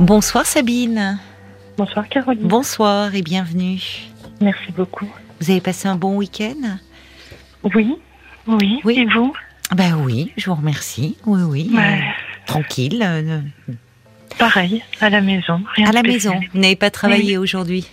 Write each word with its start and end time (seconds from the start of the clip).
Bonsoir 0.00 0.46
Sabine. 0.46 1.18
Bonsoir 1.76 2.08
Caroline. 2.08 2.46
Bonsoir 2.46 3.14
et 3.14 3.22
bienvenue. 3.22 3.80
Merci 4.40 4.72
beaucoup. 4.76 5.08
Vous 5.40 5.50
avez 5.50 5.60
passé 5.60 5.88
un 5.88 5.96
bon 5.96 6.16
week-end? 6.16 6.78
Oui, 7.74 7.96
oui, 8.46 8.80
Oui. 8.84 8.98
Et 8.98 9.06
vous? 9.06 9.32
Ben 9.74 9.96
oui, 10.04 10.32
je 10.36 10.46
vous 10.50 10.56
remercie. 10.56 11.16
Oui, 11.26 11.40
oui. 11.42 11.70
Ouais. 11.72 11.80
euh, 11.98 12.00
tranquille. 12.46 13.00
euh, 13.04 13.40
Pareil, 14.38 14.82
à 15.00 15.08
la 15.10 15.20
maison. 15.20 15.62
Rien 15.76 15.88
à 15.88 15.92
la 15.92 16.00
spécial. 16.00 16.34
maison. 16.34 16.46
Vous 16.52 16.60
n'avez 16.60 16.76
pas 16.76 16.90
travaillé 16.90 17.38
aujourd'hui? 17.38 17.86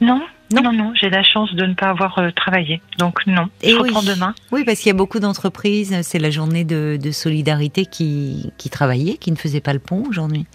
Non, 0.00 0.20
Non. 0.52 0.62
non, 0.62 0.72
non, 0.72 0.92
j'ai 0.94 1.10
la 1.10 1.22
chance 1.22 1.52
de 1.54 1.64
ne 1.64 1.74
pas 1.74 1.88
avoir 1.88 2.18
euh, 2.18 2.30
travaillé. 2.30 2.80
Donc 2.98 3.26
non, 3.26 3.48
Et 3.62 3.70
je 3.70 3.76
oui. 3.76 3.88
reprends 3.88 4.02
demain. 4.02 4.34
Oui, 4.52 4.64
parce 4.64 4.78
qu'il 4.78 4.88
y 4.88 4.90
a 4.90 4.94
beaucoup 4.94 5.18
d'entreprises, 5.20 5.96
c'est 6.02 6.18
la 6.18 6.30
journée 6.30 6.64
de, 6.64 6.98
de 7.02 7.10
solidarité 7.10 7.86
qui, 7.86 8.52
qui 8.58 8.68
travaillaient, 8.70 9.16
qui 9.16 9.30
ne 9.32 9.36
faisaient 9.36 9.60
pas 9.60 9.72
le 9.72 9.78
pont 9.78 10.04
aujourd'hui. 10.08 10.46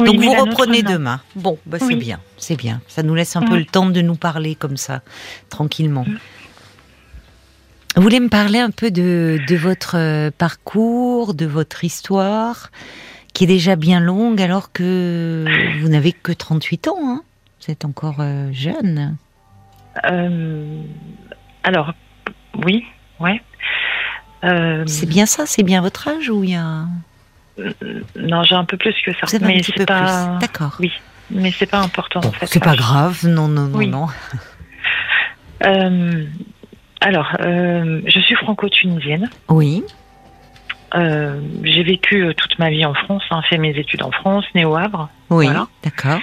Oui, 0.00 0.06
Donc 0.16 0.20
vous 0.24 0.32
reprenez 0.32 0.82
demain. 0.82 1.20
Bon, 1.36 1.58
bah 1.66 1.78
c'est 1.78 1.86
Oui. 1.86 1.96
bien, 1.96 2.20
c'est 2.36 2.56
bien. 2.56 2.80
Ça 2.88 3.02
nous 3.02 3.14
laisse 3.14 3.36
un 3.36 3.42
peu 3.42 3.56
le 3.58 3.64
temps 3.64 3.88
de 3.90 4.00
nous 4.00 4.16
parler 4.16 4.54
comme 4.54 4.76
ça, 4.76 5.02
tranquillement. 5.48 6.06
Vous 7.96 8.02
voulez 8.02 8.20
me 8.20 8.28
parler 8.28 8.58
un 8.60 8.70
peu 8.70 8.90
de, 8.90 9.38
de 9.48 9.56
votre 9.56 9.96
euh, 9.96 10.30
parcours, 10.36 11.34
de 11.34 11.44
votre 11.46 11.82
histoire, 11.84 12.70
qui 13.34 13.44
est 13.44 13.48
déjà 13.48 13.74
bien 13.76 14.00
longue 14.00 14.40
alors 14.40 14.72
que 14.72 15.44
vous 15.80 15.88
n'avez 15.88 16.12
que 16.12 16.32
38 16.32 16.88
ans. 16.88 16.96
Hein? 17.02 17.22
Vous 17.60 17.70
êtes 17.72 17.84
encore 17.84 18.16
euh, 18.20 18.48
jeune. 18.52 19.16
Euh, 20.10 20.82
alors, 21.64 21.92
oui, 22.64 22.84
ouais. 23.18 23.42
Euh, 24.44 24.84
C'est 24.86 25.06
bien 25.08 25.26
ça, 25.26 25.44
c'est 25.46 25.62
bien 25.64 25.82
votre 25.82 26.08
âge 26.08 26.30
ou 26.30 26.44
il 26.44 26.50
y 26.50 26.54
a... 26.56 26.86
non, 28.16 28.42
j'ai 28.42 28.54
un 28.54 28.64
peu 28.64 28.76
plus 28.76 28.94
que 29.04 29.12
ça. 29.12 29.26
Vous 29.26 29.34
avez 29.36 29.44
un 29.44 29.48
mais 29.48 29.60
petit 29.60 29.72
peu 29.72 29.84
pas, 29.86 30.26
plus. 30.38 30.38
D'accord. 30.46 30.76
Oui, 30.80 30.92
mais 31.30 31.50
c'est 31.52 31.66
pas 31.70 31.78
important 31.80 32.20
Bon, 32.20 32.28
en 32.28 32.32
fait. 32.32 32.46
c'est 32.46 32.62
pas 32.62 32.76
grave, 32.76 33.20
non, 33.26 33.48
non, 33.48 33.66
non, 33.66 33.78
Oui. 33.78 33.86
non. 33.88 34.06
Euh, 35.66 36.24
alors, 37.02 37.36
euh, 37.40 38.00
je 38.06 38.18
suis 38.20 38.34
franco-tunisienne. 38.36 39.28
Oui, 39.48 39.84
Euh, 40.94 41.38
j'ai 41.62 41.82
vécu 41.82 42.26
toute 42.34 42.58
ma 42.58 42.70
vie 42.70 42.84
en 42.86 42.94
France, 42.94 43.22
hein, 43.30 43.42
fait 43.48 43.58
mes 43.58 43.76
études 43.78 44.02
en 44.02 44.10
France, 44.10 44.44
né 44.54 44.64
au 44.64 44.74
Havre. 44.74 45.08
oui, 45.28 45.44
Voilà. 45.44 45.68
d'accord. 45.84 46.18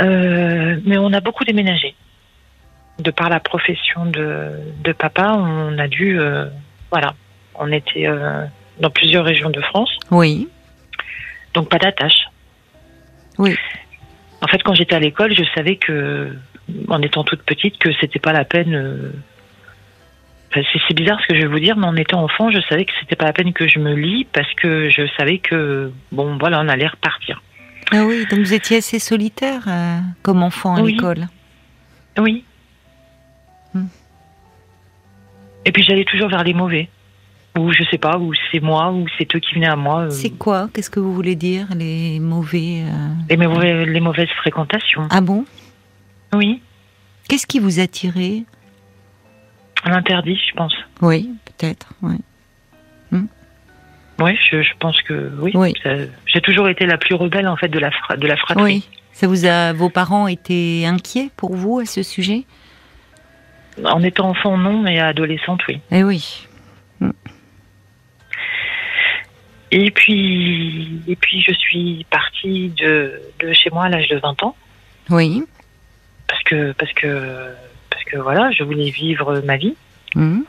Mais 0.00 0.96
on 0.98 1.12
a 1.12 1.20
beaucoup 1.20 1.44
déménagé. 1.44 1.94
De 3.00 3.10
par 3.10 3.28
la 3.28 3.40
profession 3.40 4.06
de, 4.06 4.52
de 4.84 4.92
papa, 4.92 5.32
on 5.36 5.76
a 5.78 5.88
dû, 5.88 6.18
voilà, 6.92 7.14
on 7.56 7.72
était 7.72 8.06
dans 8.82 8.90
plusieurs 8.90 9.24
régions 9.24 9.48
de 9.50 9.60
France, 9.62 9.90
Oui, 10.10 10.48
donc 11.54 11.68
pas 11.70 11.78
d'attache. 11.78 12.26
Oui. 13.38 13.56
En 14.42 14.48
fait, 14.48 14.62
quand 14.62 14.74
j'étais 14.74 14.94
à 14.94 14.98
l'école, 15.00 15.34
je 15.34 15.44
savais 15.54 15.76
que, 15.76 16.36
en 16.88 17.00
étant 17.00 17.22
toute 17.24 17.42
petite, 17.42 17.78
que 17.78 17.90
c'était 18.00 18.18
pas 18.18 18.32
la 18.32 18.44
peine. 18.44 18.74
euh, 18.74 19.12
enfin, 20.50 20.62
c'est- 20.72 20.94
bizarre 20.94 21.18
ce 21.22 21.28
que 21.28 21.34
je 21.36 21.42
vais 21.42 21.46
vous 21.48 21.60
dire, 21.60 21.76
mais 21.76 21.86
en 21.86 21.96
étant 21.96 22.22
enfant, 22.24 22.50
je 22.50 22.60
savais 22.68 22.84
que 22.84 22.92
c'était 23.00 23.16
pas 23.16 23.24
la 23.26 23.32
peine 23.32 23.52
que 23.52 23.66
je 23.68 23.78
me 23.78 23.94
lie 23.94 24.24
parce 24.32 24.52
que 24.54 24.90
je 24.90 25.06
savais 25.16 25.38
que, 25.38 25.90
bon, 26.10 26.36
voilà, 26.38 26.60
on 26.60 26.68
allait 26.68 26.88
repartir. 26.88 27.40
Ah 27.92 28.04
oui, 28.04 28.26
donc 28.30 28.40
vous 28.40 28.52
étiez 28.54 28.78
assez 28.78 28.98
solitaire 28.98 29.62
euh, 29.68 29.98
comme 30.22 30.42
enfant 30.42 30.74
à 30.76 30.80
Oui. 30.82 30.92
l'école. 30.92 31.28
Oui. 32.18 32.44
Hmm. 33.74 33.86
Et 35.64 35.72
puis 35.72 35.82
j'allais 35.84 36.04
toujours 36.04 36.28
vers 36.28 36.42
les 36.44 36.52
mauvais. 36.54 36.88
Ou 37.58 37.70
je 37.72 37.82
sais 37.90 37.98
pas, 37.98 38.16
ou 38.18 38.32
c'est 38.50 38.60
moi, 38.60 38.90
ou 38.92 39.06
c'est 39.18 39.34
eux 39.34 39.38
qui 39.38 39.54
venaient 39.56 39.66
à 39.68 39.76
moi. 39.76 40.02
euh, 40.04 40.10
C'est 40.10 40.30
quoi? 40.30 40.70
Qu'est-ce 40.72 40.88
que 40.88 41.00
vous 41.00 41.12
voulez 41.12 41.36
dire 41.36 41.66
Les 41.76 42.18
mauvais. 42.18 42.82
euh, 42.86 43.08
les, 43.28 43.36
mauvais, 43.36 43.84
les 43.84 44.00
mauvaises 44.00 44.30
fréquentations. 44.38 45.06
Ah 45.10 45.20
bon? 45.20 45.44
Oui, 46.34 46.62
Qu'est-ce 47.28 47.46
qui 47.46 47.58
vous 47.60 47.78
attirait 47.78 48.42
l'interdit, 49.84 50.38
je 50.48 50.54
pense. 50.54 50.74
Oui, 51.02 51.30
peut-être. 51.44 51.88
Oui. 52.02 52.16
Oui, 54.20 54.38
je, 54.50 54.62
je 54.62 54.70
pense 54.78 55.00
que 55.02 55.32
oui. 55.40 55.50
Oui. 55.54 55.74
J'ai 56.26 56.40
toujours 56.42 56.68
été 56.68 56.86
la 56.86 56.96
plus 56.96 57.14
rebelle 57.14 57.48
en 57.48 57.56
fait 57.56 57.68
de 57.68 57.78
la, 57.78 57.90
de 58.16 58.26
la 58.26 58.36
fratrie. 58.36 58.62
Oui. 58.62 58.88
Ça 59.12 59.26
vous 59.26 59.46
a, 59.46 59.72
vos 59.72 59.88
parents 59.88 60.28
étaient 60.28 60.84
inquiets 60.86 61.30
pour 61.36 61.54
vous 61.56 61.80
à 61.80 61.86
ce 61.86 62.02
sujet? 62.02 62.44
En 63.84 64.02
étant 64.02 64.28
enfant, 64.30 64.56
non, 64.56 64.80
mais 64.80 65.00
adolescente, 65.00 65.60
oui. 65.66 65.80
Eh 65.90 66.04
oui. 66.04 66.46
Et 69.74 69.90
puis, 69.90 71.00
et 71.08 71.16
puis 71.16 71.42
je 71.42 71.52
suis 71.54 72.06
partie 72.10 72.68
de, 72.70 73.20
de 73.40 73.52
chez 73.54 73.70
moi 73.70 73.84
à 73.86 73.88
l'âge 73.88 74.06
de 74.08 74.18
20 74.18 74.42
ans. 74.42 74.54
Oui. 75.10 75.42
Parce 76.28 76.42
que, 76.42 76.72
parce 76.72 76.92
que, 76.92 77.54
parce 77.90 78.04
que 78.04 78.18
voilà, 78.18 78.50
je 78.52 78.62
voulais 78.64 78.90
vivre 78.90 79.40
ma 79.44 79.56
vie. 79.56 79.74
Mhm. 80.14 80.44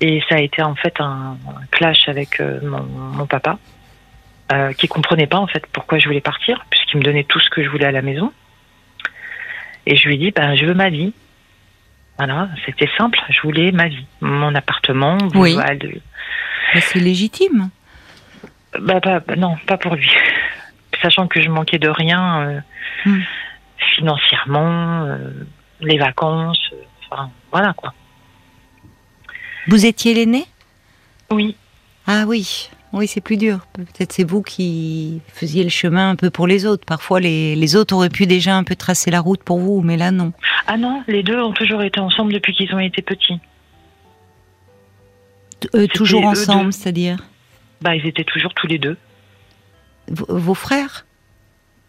Et 0.00 0.22
ça 0.30 0.36
a 0.36 0.38
été 0.40 0.62
en 0.62 0.74
fait 0.74 0.94
un, 1.00 1.36
un 1.46 1.66
clash 1.70 2.08
avec 2.08 2.40
euh, 2.40 2.58
mon, 2.62 2.82
mon 2.82 3.26
papa, 3.26 3.58
euh, 4.52 4.72
qui 4.72 4.88
comprenait 4.88 5.26
pas 5.26 5.36
en 5.38 5.46
fait 5.46 5.62
pourquoi 5.66 5.98
je 5.98 6.06
voulais 6.06 6.22
partir, 6.22 6.64
puisqu'il 6.70 6.96
me 6.98 7.02
donnait 7.04 7.24
tout 7.24 7.38
ce 7.40 7.50
que 7.50 7.62
je 7.62 7.68
voulais 7.68 7.84
à 7.84 7.92
la 7.92 8.00
maison. 8.00 8.32
Et 9.84 9.96
je 9.96 10.08
lui 10.08 10.14
ai 10.14 10.18
dit, 10.18 10.30
ben, 10.30 10.56
je 10.56 10.64
veux 10.64 10.72
ma 10.74 10.88
vie. 10.88 11.12
Voilà, 12.16 12.48
c'était 12.64 12.88
simple, 12.96 13.18
je 13.30 13.40
voulais 13.42 13.70
ma 13.72 13.88
vie, 13.88 14.06
mon 14.22 14.54
appartement. 14.54 15.18
Oui. 15.34 15.52
voilà, 15.54 15.74
de- 15.76 16.00
Bah, 16.74 16.80
c'est 16.80 17.00
légitime. 17.00 17.68
Bah, 18.78 19.00
bah, 19.00 19.20
non, 19.36 19.56
pas 19.66 19.76
pour 19.78 19.94
lui. 19.94 20.10
Sachant 21.02 21.26
que 21.28 21.40
je 21.40 21.48
manquais 21.48 21.78
de 21.78 21.88
rien 21.88 22.42
euh, 22.42 22.60
Hmm. 23.06 23.20
financièrement, 23.96 25.04
euh, 25.06 25.30
les 25.80 25.96
vacances, 25.96 26.60
euh, 26.74 26.76
enfin 27.10 27.30
voilà 27.50 27.72
quoi. 27.72 27.94
Vous 29.68 29.86
étiez 29.86 30.12
l'aîné? 30.14 30.44
Oui, 31.30 31.56
Ah 32.06 32.24
oui. 32.26 32.68
Oui, 32.92 33.06
c'est 33.06 33.20
plus 33.20 33.36
dur. 33.36 33.60
Peut-être 33.72 34.12
c'est 34.12 34.24
vous 34.24 34.42
qui 34.42 35.20
faisiez 35.32 35.62
le 35.62 35.70
chemin 35.70 36.10
un 36.10 36.16
peu 36.16 36.28
pour 36.28 36.46
les 36.48 36.66
autres. 36.66 36.84
Parfois, 36.84 37.20
les, 37.20 37.54
les 37.54 37.76
autres 37.76 37.94
auraient 37.94 38.10
pu 38.10 38.26
déjà 38.26 38.56
un 38.56 38.64
peu 38.64 38.74
tracer 38.74 39.12
la 39.12 39.20
route 39.20 39.44
pour 39.44 39.60
vous, 39.60 39.80
mais 39.80 39.96
là, 39.96 40.10
non. 40.10 40.32
Ah 40.66 40.76
non, 40.76 41.04
les 41.06 41.22
deux 41.22 41.40
ont 41.40 41.52
toujours 41.52 41.82
été 41.82 42.00
ensemble 42.00 42.32
depuis 42.32 42.52
qu'ils 42.52 42.74
ont 42.74 42.80
été 42.80 43.00
petits. 43.00 43.38
Euh, 45.74 45.86
toujours 45.86 46.24
ensemble, 46.24 46.72
c'est-à-dire? 46.72 47.18
Bah, 47.80 47.94
ils 47.96 48.06
étaient 48.06 48.24
toujours 48.24 48.54
tous 48.54 48.66
les 48.66 48.78
deux. 48.78 48.96
vos, 50.08 50.26
vos 50.28 50.54
frères? 50.54 51.06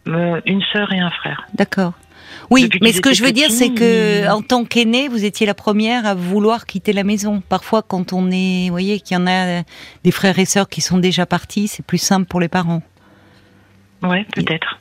Euh, 0.08 0.40
une 0.46 0.62
sœur 0.72 0.92
et 0.92 0.98
un 0.98 1.10
frère. 1.10 1.46
D'accord. 1.54 1.92
Oui, 2.50 2.64
Depuis 2.64 2.80
mais 2.82 2.92
ce 2.92 3.00
que 3.00 3.12
je 3.12 3.22
veux 3.22 3.32
dire, 3.32 3.50
c'est 3.50 3.72
que 3.72 4.28
en 4.30 4.42
tant 4.42 4.64
qu'aîné, 4.64 5.08
vous 5.08 5.24
étiez 5.24 5.46
la 5.46 5.54
première 5.54 6.06
à 6.06 6.14
vouloir 6.14 6.66
quitter 6.66 6.92
la 6.92 7.04
maison. 7.04 7.40
Parfois, 7.40 7.82
quand 7.82 8.12
on 8.12 8.30
est, 8.30 8.64
vous 8.66 8.72
voyez, 8.72 9.00
qu'il 9.00 9.16
y 9.16 9.20
en 9.20 9.26
a 9.26 9.62
des 10.02 10.10
frères 10.10 10.38
et 10.38 10.44
sœurs 10.44 10.68
qui 10.68 10.80
sont 10.80 10.98
déjà 10.98 11.26
partis, 11.26 11.68
c'est 11.68 11.84
plus 11.84 11.98
simple 11.98 12.26
pour 12.26 12.40
les 12.40 12.48
parents. 12.48 12.82
Ouais, 14.02 14.26
peut-être. 14.34 14.80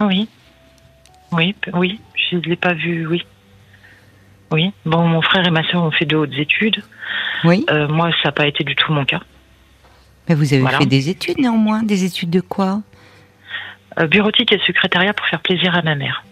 Oui. 0.00 0.28
Oui, 1.32 1.54
oui. 1.72 1.98
Je 2.30 2.36
ne 2.36 2.42
l'ai 2.42 2.56
pas 2.56 2.74
vu, 2.74 3.06
oui. 3.06 3.22
Oui. 4.50 4.72
Bon, 4.84 5.06
mon 5.08 5.22
frère 5.22 5.46
et 5.46 5.50
ma 5.50 5.66
sœur 5.70 5.82
ont 5.82 5.90
fait 5.90 6.04
de 6.04 6.16
hautes 6.16 6.36
études. 6.36 6.82
Oui. 7.44 7.64
Euh, 7.70 7.88
moi, 7.88 8.10
ça 8.22 8.28
n'a 8.28 8.32
pas 8.32 8.46
été 8.46 8.64
du 8.64 8.76
tout 8.76 8.92
mon 8.92 9.04
cas. 9.04 9.20
Mais 10.28 10.34
vous 10.34 10.52
avez 10.52 10.62
Voilà. 10.62 10.78
fait 10.78 10.86
des 10.86 11.08
études 11.08 11.38
néanmoins. 11.38 11.82
Des 11.82 12.04
études 12.04 12.30
de 12.30 12.40
quoi 12.40 12.80
Euh, 13.98 14.06
bureautique 14.06 14.52
et 14.52 14.58
secrétariat 14.66 15.12
pour 15.12 15.26
faire 15.26 15.40
plaisir 15.40 15.74
à 15.76 15.82
ma 15.82 15.94
mère. 15.94 16.24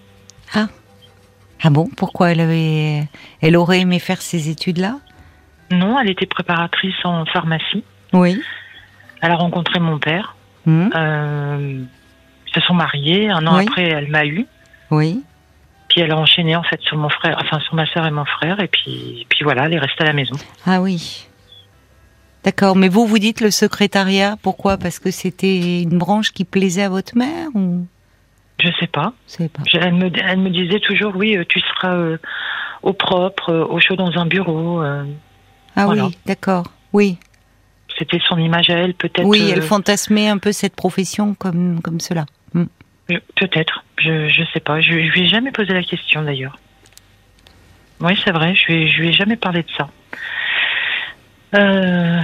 Ah 1.62 1.68
bon? 1.68 1.88
Pourquoi 1.94 2.30
elle 2.32 2.40
avait, 2.40 3.06
elle 3.42 3.54
aurait 3.54 3.80
aimé 3.80 3.98
faire 3.98 4.22
ces 4.22 4.48
études-là? 4.48 4.96
Non, 5.70 6.00
elle 6.00 6.08
était 6.08 6.24
préparatrice 6.24 6.94
en 7.04 7.26
pharmacie. 7.26 7.84
Oui. 8.14 8.40
Elle 9.20 9.30
a 9.30 9.36
rencontré 9.36 9.78
mon 9.78 9.98
père. 9.98 10.36
Hmm, 10.64 10.88
Euh, 10.94 11.82
ils 12.46 12.52
se 12.54 12.60
sont 12.66 12.72
mariés. 12.72 13.28
Un 13.28 13.46
an 13.46 13.58
Oui. 13.58 13.64
après, 13.68 13.88
elle 13.90 14.08
m'a 14.08 14.24
eu. 14.24 14.46
Oui. 14.90 15.22
Puis 15.90 16.00
elle 16.00 16.12
a 16.12 16.16
enchaîné 16.16 16.56
en 16.56 16.62
fait 16.62 16.80
sur 16.80 16.96
mon 16.96 17.10
frère, 17.10 17.36
enfin 17.42 17.60
sur 17.60 17.74
ma 17.74 17.84
sœur 17.92 18.06
et 18.06 18.10
mon 18.10 18.24
frère. 18.24 18.58
Et 18.60 18.68
puis, 18.68 19.26
puis 19.28 19.44
voilà, 19.44 19.66
elle 19.66 19.74
est 19.74 19.78
restée 19.78 20.02
à 20.04 20.06
la 20.06 20.12
maison. 20.14 20.36
Ah 20.64 20.80
oui. 20.80 21.26
D'accord. 22.44 22.76
Mais 22.76 22.88
vous, 22.88 23.06
vous 23.06 23.18
dites 23.18 23.40
le 23.40 23.50
secrétariat. 23.50 24.36
Pourquoi? 24.42 24.78
Parce 24.78 24.98
que 24.98 25.10
c'était 25.10 25.82
une 25.82 25.98
branche 25.98 26.32
qui 26.32 26.44
plaisait 26.44 26.82
à 26.84 26.88
votre 26.88 27.16
mère 27.16 27.48
ou? 27.54 27.86
Je 28.62 28.68
sais 28.78 28.86
pas. 28.86 29.12
Pas. 29.38 29.62
Je- 29.70 29.78
Elle 29.78 29.94
me, 29.94 30.10
elle 30.22 30.38
me 30.40 30.50
disait 30.50 30.80
toujours, 30.80 31.14
oui, 31.16 31.36
euh, 31.36 31.44
tu 31.48 31.60
seras 31.60 31.94
euh, 31.94 32.18
au 32.82 32.92
propre, 32.92 33.50
euh, 33.50 33.64
au 33.66 33.78
chaud 33.80 33.96
dans 33.96 34.18
un 34.18 34.26
bureau. 34.26 34.82
euh. 34.82 35.04
Ah 35.76 35.86
Voilà. 35.86 36.06
oui, 36.06 36.18
d'accord. 36.26 36.66
Oui. 36.92 37.18
C'était 37.98 38.20
son 38.28 38.38
image 38.38 38.70
à 38.70 38.74
elle, 38.74 38.94
peut-être. 38.94 39.24
Oui, 39.26 39.50
elle 39.54 39.62
fantasmait 39.62 40.28
un 40.28 40.38
peu 40.38 40.52
cette 40.52 40.74
profession 40.76 41.34
comme, 41.34 41.80
comme 41.82 42.00
cela. 42.00 42.24
Hmm. 42.54 42.64
Peut-être. 43.36 43.84
Je, 43.98 44.28
je 44.28 44.42
sais 44.52 44.60
pas. 44.60 44.80
Je, 44.80 44.92
je 44.92 44.94
lui 45.12 45.22
ai 45.22 45.28
jamais 45.28 45.50
posé 45.52 45.72
la 45.74 45.82
question 45.82 46.22
d'ailleurs. 46.22 46.58
Oui, 48.00 48.18
c'est 48.24 48.30
vrai. 48.30 48.54
Je 48.54 48.72
lui, 48.72 48.88
je 48.88 49.00
lui 49.00 49.08
ai 49.08 49.12
jamais 49.12 49.36
parlé 49.36 49.62
de 49.62 49.68
ça. 49.76 49.88
Euh, 51.54 52.20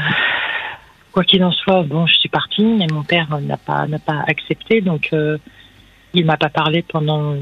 quoi 1.12 1.24
qu'il 1.24 1.42
en 1.44 1.50
soit, 1.52 1.82
bon, 1.82 2.06
je 2.06 2.14
suis 2.14 2.28
partie, 2.28 2.64
mais 2.64 2.86
mon 2.92 3.02
père 3.02 3.38
n'a 3.40 3.56
pas, 3.56 3.86
n'a 3.86 3.98
pas 3.98 4.22
accepté, 4.26 4.80
donc 4.80 5.08
euh, 5.12 5.38
il 6.14 6.24
m'a 6.26 6.36
pas 6.36 6.48
parlé 6.48 6.82
pendant 6.82 7.34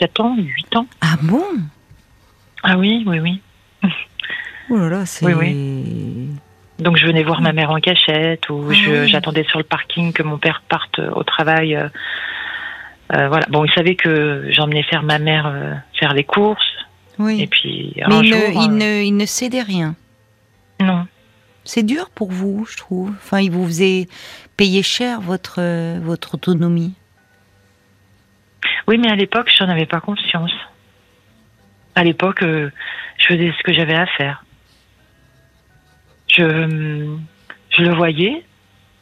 7 0.00 0.20
ans, 0.20 0.36
8 0.38 0.76
ans. 0.76 0.86
Ah 1.00 1.16
bon? 1.22 1.42
Ah 2.62 2.76
oui, 2.78 3.04
oui, 3.06 3.20
oui. 3.20 3.40
Oh 4.70 4.76
là 4.76 4.88
là, 4.88 5.06
c'est. 5.06 5.24
Oui, 5.26 6.28
Donc 6.78 6.96
je 6.96 7.06
venais 7.06 7.22
voir 7.22 7.40
ma 7.40 7.52
mère 7.52 7.70
en 7.70 7.80
cachette, 7.80 8.48
ou 8.50 8.66
Ah 8.70 8.74
je- 8.74 8.90
oui. 9.02 9.08
j'attendais 9.08 9.44
sur 9.44 9.58
le 9.58 9.64
parking 9.64 10.12
que 10.12 10.22
mon 10.22 10.38
père 10.38 10.62
parte 10.68 10.98
au 10.98 11.22
travail. 11.24 11.74
euh, 11.76 11.88
euh, 13.14 13.28
voilà. 13.28 13.46
Bon, 13.48 13.64
il 13.64 13.72
savait 13.72 13.94
que 13.94 14.46
j'emmenais 14.50 14.82
faire 14.82 15.02
ma 15.02 15.18
mère 15.18 15.46
euh, 15.46 15.74
faire 15.98 16.12
les 16.14 16.24
courses, 16.24 16.60
Oui. 17.18 17.40
et 17.42 17.46
puis 17.46 17.94
Mais 17.96 18.14
un 18.14 18.22
il, 18.22 18.28
jour, 18.28 18.38
ne, 18.38 18.52
il, 18.52 18.70
euh, 18.70 18.98
ne, 19.00 19.02
il 19.04 19.16
ne 19.16 19.26
cédait 19.26 19.62
rien. 19.62 19.94
non. 20.80 21.06
C'est 21.64 21.82
dur 21.82 22.10
pour 22.10 22.30
vous, 22.30 22.66
je 22.70 22.76
trouve. 22.76 23.10
Enfin, 23.10 23.40
il 23.40 23.50
vous 23.50 23.66
faisait 23.66 24.08
payer 24.56 24.82
cher 24.82 25.20
votre, 25.20 25.60
euh, 25.60 25.98
votre 26.02 26.34
autonomie. 26.34 26.94
Oui, 28.86 28.98
mais 28.98 29.10
à 29.10 29.16
l'époque, 29.16 29.52
j'en 29.56 29.68
avais 29.68 29.86
pas 29.86 30.00
conscience. 30.00 30.52
À 31.94 32.04
l'époque, 32.04 32.42
euh, 32.42 32.70
je 33.18 33.26
faisais 33.26 33.52
ce 33.56 33.62
que 33.62 33.72
j'avais 33.72 33.94
à 33.94 34.06
faire. 34.06 34.44
Je, 36.28 36.42
hum, 36.42 37.22
je 37.70 37.82
le 37.82 37.94
voyais 37.94 38.44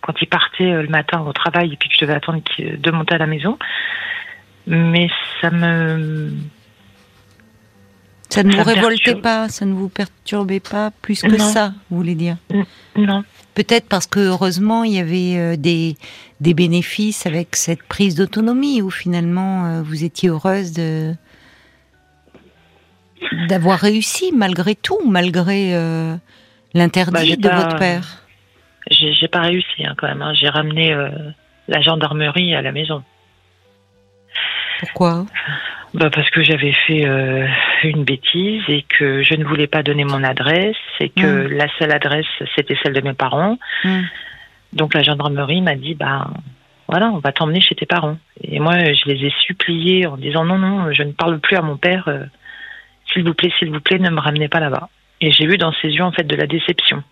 quand 0.00 0.14
il 0.20 0.26
partait 0.26 0.72
euh, 0.72 0.82
le 0.82 0.88
matin 0.88 1.20
au 1.20 1.32
travail 1.32 1.72
et 1.72 1.76
puis 1.76 1.88
que 1.88 1.94
je 1.94 2.00
devais 2.00 2.14
attendre 2.14 2.42
de 2.58 2.90
monter 2.90 3.14
à 3.14 3.18
la 3.18 3.26
maison. 3.26 3.58
Mais 4.66 5.08
ça 5.40 5.50
me. 5.50 6.32
Ça 8.28 8.42
ne 8.42 8.50
Ça 8.50 8.58
vous 8.58 8.62
révoltait 8.64 8.96
perturbe. 8.96 9.22
pas, 9.22 9.48
ça 9.48 9.64
ne 9.66 9.72
vous 9.72 9.88
perturbait 9.88 10.60
pas 10.60 10.90
plus 11.02 11.22
que 11.22 11.28
Non. 11.36 11.38
ça, 11.38 11.72
vous 11.90 11.96
voulez 11.98 12.14
dire 12.14 12.36
Non. 12.96 13.22
Peut-être 13.54 13.88
parce 13.88 14.06
que 14.06 14.20
heureusement 14.20 14.84
il 14.84 14.92
y 14.92 14.98
avait 14.98 15.36
euh, 15.38 15.56
des, 15.56 15.96
des 16.40 16.52
bénéfices 16.52 17.24
avec 17.26 17.56
cette 17.56 17.82
prise 17.84 18.14
d'autonomie 18.16 18.82
où 18.82 18.90
finalement 18.90 19.64
euh, 19.66 19.82
vous 19.82 20.04
étiez 20.04 20.28
heureuse 20.28 20.72
de 20.72 21.14
d'avoir 23.48 23.78
réussi 23.78 24.30
malgré 24.34 24.74
tout, 24.74 24.98
malgré 25.06 25.74
euh, 25.74 26.14
l'interdit 26.74 27.12
Bah, 27.12 27.24
j'ai 27.24 27.36
de 27.36 27.48
pas- 27.48 27.56
votre 27.62 27.76
père. 27.78 28.22
J'ai 28.90 29.14
j'ai 29.14 29.28
pas 29.28 29.40
réussi 29.40 29.84
hein, 29.84 29.94
quand 29.96 30.06
même. 30.06 30.22
hein. 30.22 30.34
J'ai 30.34 30.48
ramené 30.48 30.92
euh, 30.92 31.08
la 31.68 31.80
gendarmerie 31.80 32.54
à 32.54 32.62
la 32.62 32.72
maison. 32.72 33.02
Pourquoi? 34.80 35.24
Bah 35.96 36.10
parce 36.10 36.28
que 36.28 36.42
j'avais 36.42 36.72
fait 36.72 37.06
euh, 37.06 37.48
une 37.82 38.04
bêtise 38.04 38.62
et 38.68 38.82
que 38.82 39.22
je 39.22 39.34
ne 39.34 39.44
voulais 39.44 39.66
pas 39.66 39.82
donner 39.82 40.04
mon 40.04 40.22
adresse 40.22 40.76
et 41.00 41.08
que 41.08 41.48
la 41.48 41.68
seule 41.78 41.90
adresse 41.90 42.26
c'était 42.54 42.76
celle 42.82 42.92
de 42.92 43.00
mes 43.00 43.14
parents. 43.14 43.58
Hmm. 43.82 44.02
Donc 44.74 44.92
la 44.92 45.02
gendarmerie 45.02 45.62
m'a 45.62 45.74
dit 45.74 45.94
bah 45.94 46.28
voilà 46.86 47.08
on 47.08 47.18
va 47.18 47.32
t'emmener 47.32 47.62
chez 47.62 47.74
tes 47.74 47.86
parents. 47.86 48.18
Et 48.42 48.60
moi 48.60 48.74
je 48.78 49.10
les 49.10 49.26
ai 49.26 49.32
suppliés 49.46 50.06
en 50.06 50.18
disant 50.18 50.44
non 50.44 50.58
non 50.58 50.92
je 50.92 51.02
ne 51.02 51.12
parle 51.12 51.40
plus 51.40 51.56
à 51.56 51.62
mon 51.62 51.78
père 51.78 52.08
euh, 52.08 52.24
s'il 53.10 53.24
vous 53.24 53.32
plaît 53.32 53.52
s'il 53.58 53.70
vous 53.70 53.80
plaît 53.80 53.98
ne 53.98 54.10
me 54.10 54.20
ramenez 54.20 54.48
pas 54.48 54.60
là-bas. 54.60 54.90
Et 55.22 55.32
j'ai 55.32 55.46
vu 55.46 55.56
dans 55.56 55.72
ses 55.80 55.88
yeux 55.88 56.04
en 56.04 56.12
fait 56.12 56.24
de 56.24 56.36
la 56.36 56.46
déception. 56.46 57.02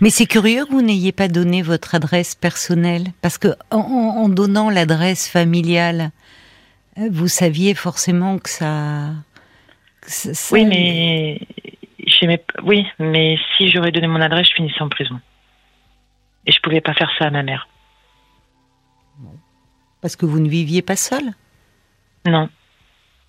Mais 0.00 0.10
c'est 0.10 0.26
curieux 0.26 0.64
que 0.64 0.70
vous 0.70 0.82
n'ayez 0.82 1.12
pas 1.12 1.28
donné 1.28 1.62
votre 1.62 1.94
adresse 1.94 2.34
personnelle, 2.34 3.06
parce 3.22 3.38
que 3.38 3.48
en, 3.70 4.28
donnant 4.28 4.70
l'adresse 4.70 5.28
familiale, 5.28 6.10
vous 6.96 7.28
saviez 7.28 7.74
forcément 7.74 8.38
que 8.38 8.48
ça. 8.50 9.10
que 10.00 10.10
ça- 10.10 10.30
Oui 10.54 10.64
mais 10.64 11.40
oui 12.62 12.86
mais 12.98 13.36
si 13.56 13.70
j'aurais 13.70 13.92
donné 13.92 14.06
mon 14.06 14.20
adresse 14.20 14.48
je 14.48 14.54
finissais 14.54 14.80
en 14.82 14.88
prison. 14.88 15.20
Et 16.46 16.52
je 16.52 16.60
pouvais 16.60 16.80
pas 16.80 16.94
faire 16.94 17.10
ça 17.18 17.26
à 17.26 17.30
ma 17.30 17.42
mère. 17.42 17.68
Parce 20.00 20.14
que 20.16 20.26
vous 20.26 20.38
ne 20.38 20.48
viviez 20.48 20.82
pas 20.82 20.96
seul? 20.96 21.24
Non. 22.24 22.48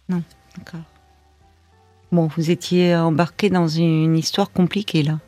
D'accord. 0.09 0.81
Bon, 2.11 2.27
vous 2.27 2.51
étiez 2.51 2.95
embarqué 2.95 3.49
dans 3.49 3.67
une 3.67 4.15
histoire 4.17 4.51
compliquée 4.51 5.03
là. 5.03 5.19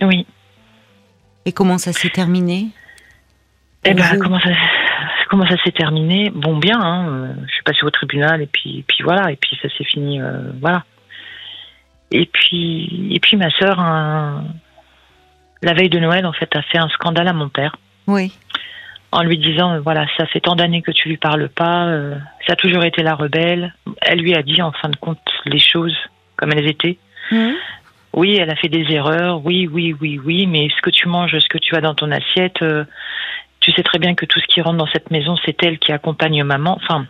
Oui. 0.00 0.26
Et 1.44 1.52
comment 1.52 1.78
ça 1.78 1.92
s'est 1.92 2.10
terminé? 2.10 2.68
Eh 3.84 3.94
ben, 3.94 4.02
vous 4.14 4.18
comment 4.20 4.40
ça, 4.40 4.50
comment 5.28 5.46
ça 5.46 5.56
s'est 5.64 5.72
terminé 5.72 6.30
Bon, 6.34 6.56
bien. 6.56 6.80
Hein, 6.80 7.08
euh, 7.08 7.32
je 7.46 7.52
suis 7.52 7.62
passée 7.62 7.84
au 7.84 7.90
tribunal 7.90 8.42
et 8.42 8.46
puis, 8.46 8.84
puis 8.88 9.02
voilà. 9.04 9.30
Et 9.30 9.36
puis 9.36 9.58
ça 9.62 9.68
s'est 9.76 9.84
fini, 9.84 10.20
euh, 10.20 10.50
voilà. 10.60 10.84
Et 12.10 12.26
puis, 12.26 13.08
et 13.14 13.20
puis 13.20 13.36
ma 13.36 13.50
sœur, 13.50 13.78
un- 13.80 14.44
la 15.62 15.74
veille 15.74 15.90
de 15.90 15.98
Noël, 15.98 16.24
en 16.26 16.32
fait, 16.32 16.54
a 16.56 16.62
fait 16.62 16.78
un 16.78 16.88
scandale 16.88 17.28
à 17.28 17.32
mon 17.32 17.48
père 17.48 17.76
Oui. 18.06 18.32
en 19.12 19.22
lui 19.22 19.36
disant, 19.38 19.74
euh, 19.74 19.80
voilà, 19.80 20.06
ça 20.16 20.26
fait 20.26 20.40
tant 20.40 20.54
d'années 20.56 20.82
que 20.82 20.92
tu 20.92 21.08
lui 21.08 21.16
parles 21.18 21.48
pas. 21.48 21.86
euh, 21.86 22.14
ça 22.46 22.54
a 22.54 22.56
toujours 22.56 22.84
été 22.84 23.02
la 23.02 23.14
rebelle. 23.14 23.74
Elle 24.02 24.20
lui 24.20 24.34
a 24.34 24.42
dit, 24.42 24.62
en 24.62 24.72
fin 24.72 24.88
de 24.88 24.96
compte, 24.96 25.18
les 25.44 25.58
choses 25.58 25.96
comme 26.36 26.52
elles 26.52 26.68
étaient. 26.68 26.98
Mhm. 27.30 27.54
Oui, 28.14 28.36
elle 28.36 28.50
a 28.50 28.56
fait 28.56 28.68
des 28.70 28.86
erreurs. 28.90 29.44
Oui, 29.44 29.68
oui, 29.70 29.94
oui, 30.00 30.18
oui. 30.24 30.46
Mais 30.46 30.68
ce 30.74 30.80
que 30.80 30.90
tu 30.90 31.08
manges, 31.08 31.38
ce 31.38 31.48
que 31.48 31.58
tu 31.58 31.76
as 31.76 31.80
dans 31.82 31.94
ton 31.94 32.10
assiette, 32.10 32.62
euh, 32.62 32.84
tu 33.68 33.74
sais 33.74 33.82
très 33.82 33.98
bien 33.98 34.14
que 34.14 34.24
tout 34.24 34.40
ce 34.40 34.46
qui 34.46 34.60
rentre 34.62 34.78
dans 34.78 34.86
cette 34.86 35.10
maison, 35.10 35.36
c'est 35.44 35.62
elle 35.62 35.78
qui 35.78 35.92
accompagne 35.92 36.42
maman. 36.42 36.78
Enfin, 36.82 37.06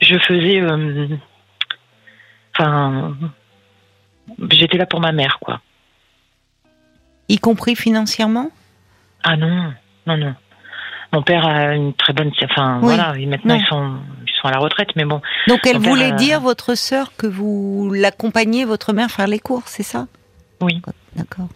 je 0.00 0.18
faisais. 0.18 0.60
euh, 0.60 1.08
Enfin, 2.58 3.14
j'étais 4.50 4.78
là 4.78 4.86
pour 4.86 5.00
ma 5.00 5.12
mère, 5.12 5.38
quoi. 5.40 5.60
Y 7.28 7.38
compris 7.38 7.76
financièrement? 7.76 8.50
Ah 9.24 9.36
non, 9.36 9.72
non, 10.06 10.16
non. 10.16 10.34
Mon 11.12 11.22
père 11.22 11.44
a 11.46 11.74
une 11.74 11.92
très 11.94 12.12
bonne. 12.12 12.30
Enfin, 12.44 12.78
Oui, 12.82 12.94
voilà. 12.94 13.12
Maintenant, 13.26 13.54
non. 13.54 13.60
ils 13.60 13.66
sont, 13.66 13.96
ils 14.26 14.32
sont 14.40 14.48
à 14.48 14.52
la 14.52 14.58
retraite, 14.58 14.88
mais 14.96 15.04
bon. 15.04 15.20
Donc 15.48 15.66
elle 15.66 15.76
Mon 15.76 15.82
père, 15.82 15.90
voulait 15.90 16.12
euh, 16.12 16.16
dire, 16.16 16.40
votre 16.40 16.74
sœur, 16.74 17.12
que 17.16 17.26
vous 17.26 17.90
l'accompagnez, 17.94 18.64
votre 18.64 18.92
mère, 18.92 19.10
faire 19.10 19.26
les 19.26 19.38
courses, 19.38 19.70
c'est 19.72 19.82
ça? 19.82 20.06
Oui. 20.60 20.80
D'accord. 21.14 21.48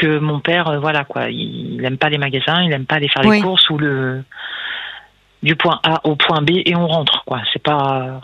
Que 0.00 0.18
mon 0.18 0.40
père, 0.40 0.68
euh, 0.68 0.78
voilà 0.78 1.04
quoi, 1.04 1.28
il 1.28 1.76
n'aime 1.82 1.98
pas 1.98 2.08
les 2.08 2.16
magasins, 2.16 2.62
il 2.62 2.70
n'aime 2.70 2.86
pas 2.86 2.94
aller 2.94 3.08
faire 3.08 3.22
Oui. 3.26 3.36
les 3.36 3.42
courses 3.42 3.68
ou 3.68 3.76
le 3.76 4.24
du 5.42 5.56
point 5.56 5.78
A 5.82 6.00
au 6.04 6.16
point 6.16 6.40
B 6.40 6.50
et 6.64 6.74
on 6.74 6.86
rentre 6.86 7.22
quoi. 7.26 7.42
C'est 7.52 7.62
pas 7.62 8.20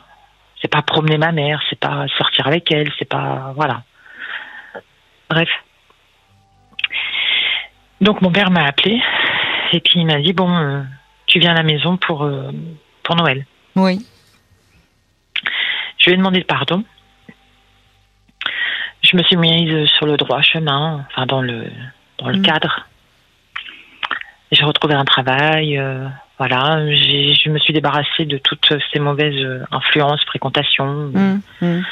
c'est 0.62 0.68
pas 0.70 0.80
promener 0.80 1.18
ma 1.18 1.32
mère, 1.32 1.60
c'est 1.68 1.78
pas 1.78 2.06
sortir 2.16 2.46
avec 2.46 2.72
elle, 2.72 2.90
c'est 2.98 3.08
pas 3.08 3.52
voilà. 3.56 3.82
Bref. 5.28 5.50
Donc 8.00 8.22
mon 8.22 8.30
père 8.30 8.50
m'a 8.50 8.64
appelé 8.64 9.02
et 9.72 9.80
puis 9.80 10.00
il 10.00 10.06
m'a 10.06 10.18
dit 10.20 10.32
bon, 10.32 10.50
euh, 10.56 10.82
tu 11.26 11.40
viens 11.40 11.52
à 11.52 11.56
la 11.56 11.62
maison 11.62 11.98
pour 11.98 12.24
euh, 12.24 12.52
pour 13.02 13.16
Noël. 13.16 13.44
Oui. 13.74 13.98
Je 15.98 16.06
lui 16.06 16.14
ai 16.14 16.16
demandé 16.16 16.42
pardon. 16.42 16.84
Je 19.08 19.16
me 19.16 19.22
suis 19.22 19.36
mise 19.36 19.86
sur 19.90 20.06
le 20.06 20.16
droit 20.16 20.42
chemin, 20.42 21.04
enfin 21.10 21.26
dans 21.26 21.40
le 21.42 21.66
dans 22.18 22.28
le 22.28 22.38
Mm. 22.38 22.42
cadre. 22.42 22.86
J'ai 24.52 24.64
retrouvé 24.64 24.94
un 24.94 25.04
travail, 25.04 25.76
euh, 25.78 26.06
voilà. 26.38 26.78
Je 26.92 27.50
me 27.50 27.58
suis 27.58 27.72
débarrassée 27.72 28.24
de 28.24 28.38
toutes 28.38 28.72
ces 28.92 28.98
mauvaises 28.98 29.34
euh, 29.44 29.64
influences, 29.70 30.24
fréquentations. 30.24 30.86
Mhm. 31.14 31.40
Mhm. 31.60 31.84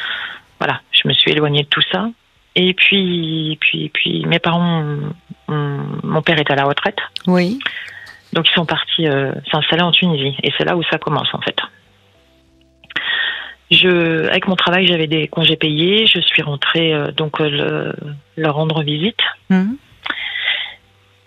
Voilà, 0.60 0.80
je 0.92 1.06
me 1.08 1.12
suis 1.12 1.30
éloignée 1.32 1.62
de 1.64 1.68
tout 1.68 1.82
ça. 1.92 2.08
Et 2.56 2.72
puis, 2.74 3.58
puis, 3.60 3.88
puis, 3.92 4.24
mes 4.26 4.38
parents, 4.38 4.84
mon 5.48 6.22
père 6.22 6.38
est 6.38 6.50
à 6.50 6.54
la 6.54 6.64
retraite, 6.64 6.98
Oui. 7.26 7.58
donc 8.32 8.48
ils 8.48 8.52
sont 8.54 8.64
partis 8.64 9.08
euh, 9.08 9.32
s'installer 9.50 9.82
en 9.82 9.90
Tunisie. 9.90 10.36
Et 10.44 10.52
c'est 10.56 10.64
là 10.64 10.76
où 10.76 10.82
ça 10.84 10.98
commence 10.98 11.28
en 11.34 11.40
fait. 11.40 11.56
Je, 13.70 14.26
avec 14.28 14.46
mon 14.46 14.56
travail, 14.56 14.86
j'avais 14.86 15.06
des 15.06 15.26
congés 15.28 15.56
payés. 15.56 16.06
Je 16.06 16.20
suis 16.20 16.42
rentrée 16.42 16.92
euh, 16.94 17.10
donc 17.12 17.40
euh, 17.40 17.48
le- 17.48 17.94
leur 18.36 18.54
rendre 18.54 18.82
visite. 18.82 19.18
Mhm. 19.50 19.76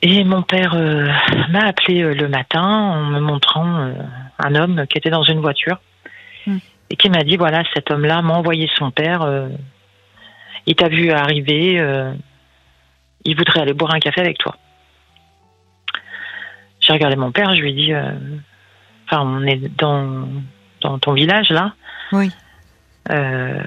Et 0.04 0.24
mon 0.24 0.44
père 0.44 0.76
euh, 0.76 1.08
m'a 1.50 1.66
appelé 1.66 2.04
euh, 2.04 2.14
le 2.14 2.28
matin 2.30 2.62
en 2.64 3.06
me 3.06 3.20
montrant 3.20 3.92
un 4.40 4.56
homme 4.56 4.86
qui 4.88 4.98
était 4.98 5.10
dans 5.10 5.24
une 5.24 5.40
voiture 5.40 5.80
Mm. 6.46 6.58
et 6.92 6.96
qui 6.96 7.10
m'a 7.10 7.24
dit 7.24 7.36
voilà 7.36 7.64
cet 7.74 7.92
homme-là 7.92 8.22
m'a 8.22 8.34
envoyé 8.36 8.70
son 8.78 8.90
père. 8.92 9.28
il 10.66 10.76
t'a 10.76 10.88
vu 10.88 11.12
arriver. 11.12 11.84
il 13.26 13.36
voudrait 13.36 13.60
aller 13.62 13.74
boire 13.74 13.94
un 13.94 14.00
café 14.00 14.22
avec 14.22 14.38
toi. 14.38 14.56
J'ai 16.80 16.94
regardé 16.94 17.18
mon 17.18 17.32
père. 17.34 17.54
Je 17.56 17.62
lui 17.62 17.72
ai 17.72 17.74
dit 17.74 17.94
enfin 19.06 19.24
on 19.26 19.44
est 19.46 19.58
dans 19.78 20.28
dans 20.82 21.00
ton 21.00 21.12
village 21.14 21.50
là. 21.50 21.74
Oui. 22.12 22.32
Euh, 23.12 23.62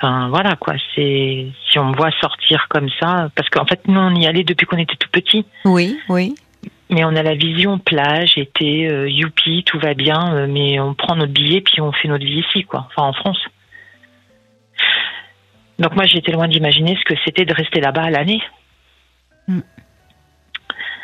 Enfin 0.00 0.28
voilà 0.28 0.54
quoi, 0.54 0.74
c'est 0.94 1.48
si 1.68 1.78
on 1.80 1.86
me 1.86 1.96
voit 1.96 2.12
sortir 2.20 2.68
comme 2.68 2.88
ça, 3.00 3.30
parce 3.34 3.48
qu'en 3.48 3.66
fait 3.66 3.80
nous 3.88 3.98
on 3.98 4.14
y 4.14 4.28
allait 4.28 4.44
depuis 4.44 4.64
qu'on 4.64 4.76
était 4.78 4.94
tout 4.94 5.08
petit, 5.10 5.44
Oui. 5.64 5.98
Oui. 6.08 6.36
mais 6.88 7.04
on 7.04 7.16
a 7.16 7.22
la 7.24 7.34
vision 7.34 7.80
plage, 7.80 8.38
été, 8.38 8.88
euh, 8.88 9.10
youpi, 9.10 9.64
tout 9.64 9.80
va 9.80 9.94
bien, 9.94 10.34
euh, 10.34 10.46
mais 10.48 10.78
on 10.78 10.94
prend 10.94 11.16
notre 11.16 11.32
billet 11.32 11.62
puis 11.62 11.80
on 11.80 11.90
fait 11.90 12.06
notre 12.06 12.24
vie 12.24 12.44
ici 12.48 12.62
quoi, 12.62 12.86
enfin 12.86 13.08
en 13.08 13.12
France. 13.12 13.40
Donc 15.80 15.96
moi 15.96 16.06
j'étais 16.06 16.30
loin 16.30 16.46
d'imaginer 16.46 16.96
ce 16.96 17.04
que 17.04 17.18
c'était 17.24 17.44
de 17.44 17.54
rester 17.54 17.80
là-bas 17.80 18.02
à 18.04 18.10
l'année. 18.10 18.40
Mm. 19.48 19.60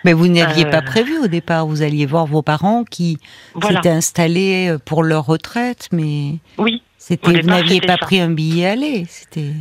Mais 0.05 0.13
vous 0.13 0.29
n'aviez 0.29 0.67
pas 0.67 0.83
prévu 0.83 1.19
au 1.19 1.27
départ. 1.27 1.67
Vous 1.67 1.83
alliez 1.83 2.07
voir 2.07 2.27
vos 2.27 2.43
parents 2.43 2.85
qui 2.85 3.19
s'étaient 3.61 3.89
installés 3.89 4.77
pour 4.85 5.03
leur 5.03 5.27
retraite, 5.27 5.89
mais 5.93 6.37
oui. 6.59 6.83
C'était 6.99 7.41
vous 7.43 7.49
n'aviez 7.49 7.81
pas 7.81 7.97
pris 7.97 8.21
un 8.21 8.31
billet 8.31 8.67
aller. 8.67 9.05
C'était 9.09 9.53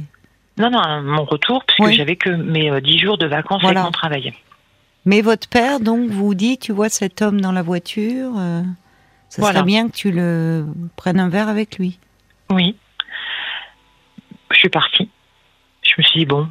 non, 0.57 0.69
non, 0.69 1.01
mon 1.01 1.25
retour, 1.25 1.63
puisque 1.65 1.93
j'avais 1.93 2.15
que 2.15 2.29
mes 2.29 2.79
dix 2.81 2.99
jours 2.99 3.17
de 3.17 3.25
vacances 3.25 3.61
voilà. 3.61 3.81
avec 3.81 3.87
mon 3.87 3.91
travail. 3.91 4.33
Mais 5.05 5.21
votre 5.21 5.49
père, 5.49 5.79
donc, 5.79 6.09
vous 6.11 6.35
dit, 6.35 6.57
tu 6.57 6.71
vois 6.71 6.89
cet 6.89 7.21
homme 7.21 7.41
dans 7.41 7.51
la 7.51 7.63
voiture, 7.63 8.33
ça 9.29 9.41
serait 9.41 9.63
bien 9.63 9.89
que 9.89 9.95
tu 9.95 10.11
le 10.11 10.65
prennes 10.95 11.19
un 11.19 11.29
verre 11.29 11.49
avec 11.49 11.77
lui. 11.77 11.99
Oui. 12.51 12.75
Je 14.51 14.57
suis 14.57 14.69
partie. 14.69 15.09
Je 15.81 15.93
me 15.97 16.03
suis 16.03 16.19
dit, 16.19 16.25
bon. 16.25 16.47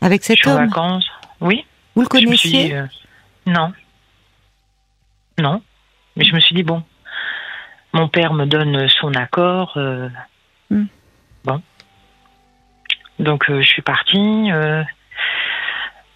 Avec 0.00 0.24
cet 0.24 0.38
je 0.38 0.48
homme 0.48 0.66
vacances. 0.66 1.06
Oui. 1.40 1.64
Vous 1.94 2.02
le 2.02 2.08
connaissiez? 2.08 2.74
euh, 2.74 2.86
Non. 3.48 3.72
Non. 5.38 5.62
Mais 6.16 6.24
je 6.24 6.34
me 6.34 6.40
suis 6.40 6.54
dit, 6.54 6.62
bon, 6.62 6.82
mon 7.92 8.08
père 8.08 8.32
me 8.32 8.46
donne 8.46 8.88
son 8.88 9.14
accord. 9.14 9.72
Euh, 9.76 10.08
hmm. 10.70 10.86
Bon. 11.44 11.62
Donc, 13.18 13.50
euh, 13.50 13.60
je 13.60 13.68
suis 13.68 13.82
partie. 13.82 14.50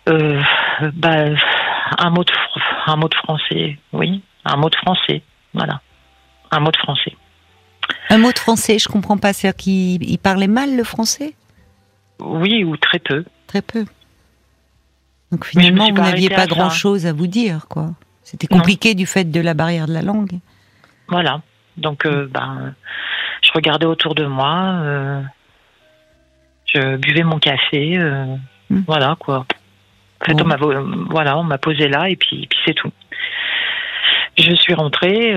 bah, 0.06 1.24
un 1.98 2.10
mot 2.10 2.24
de, 2.24 2.32
un 2.86 2.96
mot 2.96 3.08
de 3.08 3.14
français, 3.14 3.78
oui, 3.92 4.22
un 4.44 4.56
mot 4.56 4.70
de 4.70 4.76
français, 4.76 5.22
voilà 5.52 5.80
un 6.52 6.60
mot 6.60 6.70
de 6.70 6.76
français. 6.76 7.16
Un 8.10 8.18
mot 8.18 8.30
de 8.30 8.38
français, 8.38 8.78
je 8.78 8.88
comprends 8.88 9.16
pas. 9.16 9.32
C'est-à-dire 9.32 9.56
qu'il 9.56 10.18
parlait 10.18 10.46
mal 10.46 10.76
le 10.76 10.84
français? 10.84 11.34
Oui, 12.20 12.62
ou 12.62 12.76
très 12.76 12.98
peu. 12.98 13.24
Très 13.46 13.62
peu. 13.62 13.84
Donc 15.32 15.46
finalement, 15.46 15.88
vous 15.88 16.02
n'aviez 16.02 16.28
pas 16.28 16.46
grand-chose 16.46 17.06
à 17.06 17.12
vous 17.12 17.26
dire, 17.26 17.66
quoi. 17.68 17.90
C'était 18.22 18.46
compliqué 18.46 18.94
du 18.94 19.06
fait 19.06 19.24
de 19.24 19.40
la 19.40 19.54
barrière 19.54 19.86
de 19.86 19.92
la 19.92 20.02
langue. 20.02 20.38
Voilà. 21.08 21.40
Donc, 21.76 22.06
euh, 22.06 22.28
ben, 22.30 22.74
je 23.42 23.50
regardais 23.52 23.86
autour 23.86 24.14
de 24.14 24.26
moi, 24.26 24.78
euh, 24.82 25.22
je 26.66 26.96
buvais 26.96 27.22
mon 27.22 27.38
café, 27.38 27.98
euh, 27.98 28.36
hmm. 28.70 28.82
voilà 28.86 29.16
quoi. 29.18 29.46
En 30.20 30.24
fait, 30.24 30.40
on 30.40 30.44
m'a 30.44 30.56
voilà, 31.10 31.38
on 31.38 31.42
m'a 31.42 31.58
posé 31.58 31.88
là 31.88 32.08
et 32.08 32.16
puis, 32.16 32.46
puis 32.46 32.58
c'est 32.64 32.74
tout. 32.74 32.92
Je 34.38 34.54
suis 34.54 34.74
rentrée. 34.74 35.32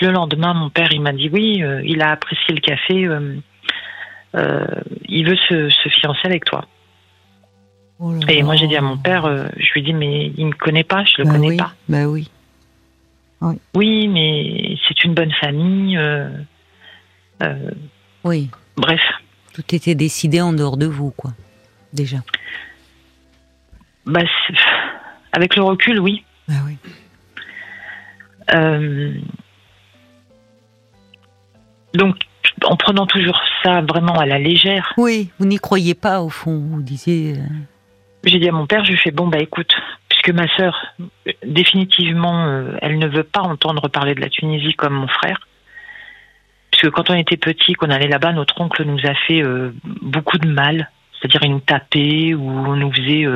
Le 0.00 0.12
lendemain, 0.12 0.54
mon 0.54 0.70
père, 0.70 0.92
il 0.92 1.00
m'a 1.02 1.12
dit 1.12 1.28
oui, 1.32 1.62
il 1.84 2.00
a 2.00 2.12
apprécié 2.12 2.54
le 2.54 2.60
café, 2.60 3.08
il 5.08 5.28
veut 5.28 5.36
se, 5.48 5.88
fiancer 5.88 6.20
avec 6.24 6.44
toi. 6.44 6.64
Oh 8.00 8.14
et 8.28 8.42
moi, 8.42 8.54
j'ai 8.54 8.68
dit 8.68 8.76
à 8.76 8.80
mon 8.80 8.96
père, 8.96 9.26
je 9.56 9.72
lui 9.72 9.80
ai 9.80 9.82
dit, 9.82 9.92
mais 9.92 10.26
il 10.36 10.44
ne 10.44 10.50
me 10.50 10.54
connaît 10.54 10.84
pas, 10.84 11.04
je 11.04 11.14
le 11.18 11.24
bah 11.24 11.32
connais 11.32 11.56
pas. 11.56 11.74
Bah 11.88 12.06
oui. 12.06 12.30
oui. 13.74 14.08
mais 14.08 14.76
c'est 14.86 15.02
une 15.04 15.14
bonne 15.14 15.32
famille. 15.40 15.98
oui. 18.24 18.50
Bref. 18.76 19.00
Tout 19.52 19.74
était 19.74 19.96
décidé 19.96 20.40
en 20.40 20.52
dehors 20.52 20.76
de 20.76 20.86
vous, 20.86 21.10
quoi, 21.10 21.32
déjà. 21.92 22.18
Bah, 24.06 24.20
avec 25.32 25.56
le 25.56 25.62
recul, 25.62 25.98
oui. 25.98 26.24
Bah 26.46 26.54
oui. 26.64 26.76
Donc, 31.94 32.16
en 32.64 32.76
prenant 32.76 33.06
toujours 33.06 33.40
ça 33.62 33.80
vraiment 33.82 34.14
à 34.14 34.26
la 34.26 34.38
légère. 34.38 34.92
Oui, 34.96 35.30
vous 35.38 35.46
n'y 35.46 35.58
croyez 35.58 35.94
pas 35.94 36.22
au 36.22 36.28
fond, 36.28 36.58
vous 36.58 36.82
disiez. 36.82 37.34
Euh. 38.24 38.28
J'ai 38.30 38.38
dit 38.38 38.48
à 38.48 38.52
mon 38.52 38.66
père, 38.66 38.84
je 38.84 38.92
lui 38.92 38.98
fais 38.98 39.10
bon 39.10 39.26
bah 39.26 39.38
écoute, 39.38 39.74
puisque 40.08 40.30
ma 40.30 40.46
sœur 40.56 40.94
définitivement, 41.44 42.46
euh, 42.46 42.72
elle 42.82 42.98
ne 42.98 43.06
veut 43.06 43.24
pas 43.24 43.40
entendre 43.40 43.88
parler 43.88 44.14
de 44.14 44.20
la 44.20 44.28
Tunisie 44.28 44.74
comme 44.74 44.94
mon 44.94 45.08
frère. 45.08 45.46
Puisque 46.70 46.90
quand 46.90 47.10
on 47.10 47.14
était 47.14 47.36
petit, 47.36 47.72
qu'on 47.72 47.90
allait 47.90 48.08
là-bas, 48.08 48.32
notre 48.32 48.60
oncle 48.60 48.84
nous 48.84 49.00
a 49.04 49.14
fait 49.26 49.42
euh, 49.42 49.72
beaucoup 49.84 50.38
de 50.38 50.48
mal. 50.48 50.90
C'est-à-dire 51.20 51.40
il 51.42 51.50
nous 51.50 51.60
tapait 51.60 52.34
ou 52.34 52.48
on 52.48 52.76
nous 52.76 52.92
faisait 52.92 53.26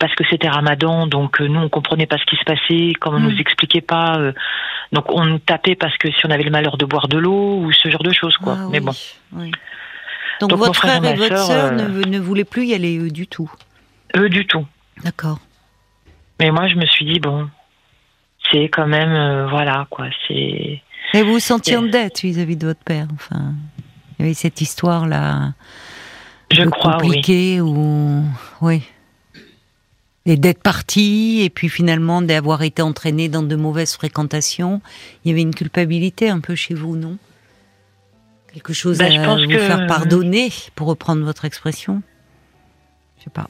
parce 0.00 0.14
que 0.14 0.24
c'était 0.30 0.48
Ramadan, 0.48 1.06
donc 1.06 1.40
nous 1.40 1.60
on 1.60 1.68
comprenait 1.68 2.06
pas 2.06 2.16
ce 2.16 2.24
qui 2.24 2.36
se 2.36 2.44
passait, 2.44 2.94
comme 2.98 3.16
on 3.16 3.20
mm. 3.20 3.28
nous 3.28 3.38
expliquait 3.38 3.82
pas 3.82 4.18
donc 4.92 5.06
on 5.08 5.24
nous 5.24 5.38
tapait 5.38 5.74
parce 5.74 5.96
que 5.96 6.10
si 6.10 6.26
on 6.26 6.30
avait 6.30 6.42
le 6.42 6.50
malheur 6.50 6.76
de 6.76 6.84
boire 6.84 7.08
de 7.08 7.18
l'eau 7.18 7.60
ou 7.60 7.72
ce 7.72 7.90
genre 7.90 8.02
de 8.02 8.12
choses, 8.12 8.36
quoi. 8.36 8.56
Ah 8.58 8.68
Mais 8.70 8.80
bon. 8.80 8.92
Donc, 10.40 10.52
votre 10.52 10.74
frère, 10.74 11.02
et, 11.04 11.14
votre 11.14 11.38
sœur 11.38 11.72
euh, 11.72 12.04
ne, 12.04 12.18
voulaient 12.18 12.44
plus 12.44 12.66
y 12.66 12.74
aller 12.74 13.10
du 13.10 13.26
tout. 13.26 13.50
Eux 14.16 14.28
du 14.28 14.46
tout. 14.46 14.66
D'accord. 15.02 15.40
Mais 16.40 16.50
moi 16.50 16.68
je 16.68 16.76
me 16.76 16.86
suis 16.86 17.04
dit 17.04 17.20
bon, 17.20 17.48
c'est 18.50 18.64
quand 18.64 18.86
même 18.86 19.12
euh, 19.12 19.48
voilà 19.48 19.86
quoi, 19.90 20.06
c'est. 20.26 20.82
Et 21.14 21.22
vous 21.22 21.34
vous 21.34 21.40
sentiez 21.40 21.76
en 21.76 21.82
dette 21.82 22.20
vis-à-vis 22.20 22.56
de 22.56 22.66
votre 22.66 22.82
père, 22.82 23.06
enfin. 23.14 23.54
Il 24.18 24.22
y 24.22 24.24
avait 24.26 24.34
cette 24.34 24.60
histoire 24.60 25.06
là. 25.06 25.52
Je 26.50 26.62
crois, 26.64 26.98
compliquée 26.98 27.60
oui. 27.60 27.70
Ou... 27.70 28.24
oui 28.60 28.82
et 30.26 30.36
d'être 30.36 30.62
parti 30.62 31.40
et 31.42 31.50
puis 31.50 31.68
finalement 31.68 32.22
d'avoir 32.22 32.62
été 32.62 32.82
entraîné 32.82 33.28
dans 33.28 33.42
de 33.42 33.56
mauvaises 33.56 33.94
fréquentations, 33.94 34.80
il 35.24 35.30
y 35.30 35.32
avait 35.32 35.42
une 35.42 35.54
culpabilité 35.54 36.28
un 36.28 36.40
peu 36.40 36.54
chez 36.54 36.74
vous, 36.74 36.96
non? 36.96 37.18
Quelque 38.52 38.72
chose 38.72 38.98
ben, 38.98 39.20
à 39.20 39.34
vous 39.34 39.50
faire 39.50 39.86
pardonner, 39.86 40.52
pour 40.74 40.86
reprendre 40.88 41.24
votre 41.24 41.44
expression? 41.44 42.02
Je 43.18 43.24
sais 43.24 43.30
pas. 43.30 43.48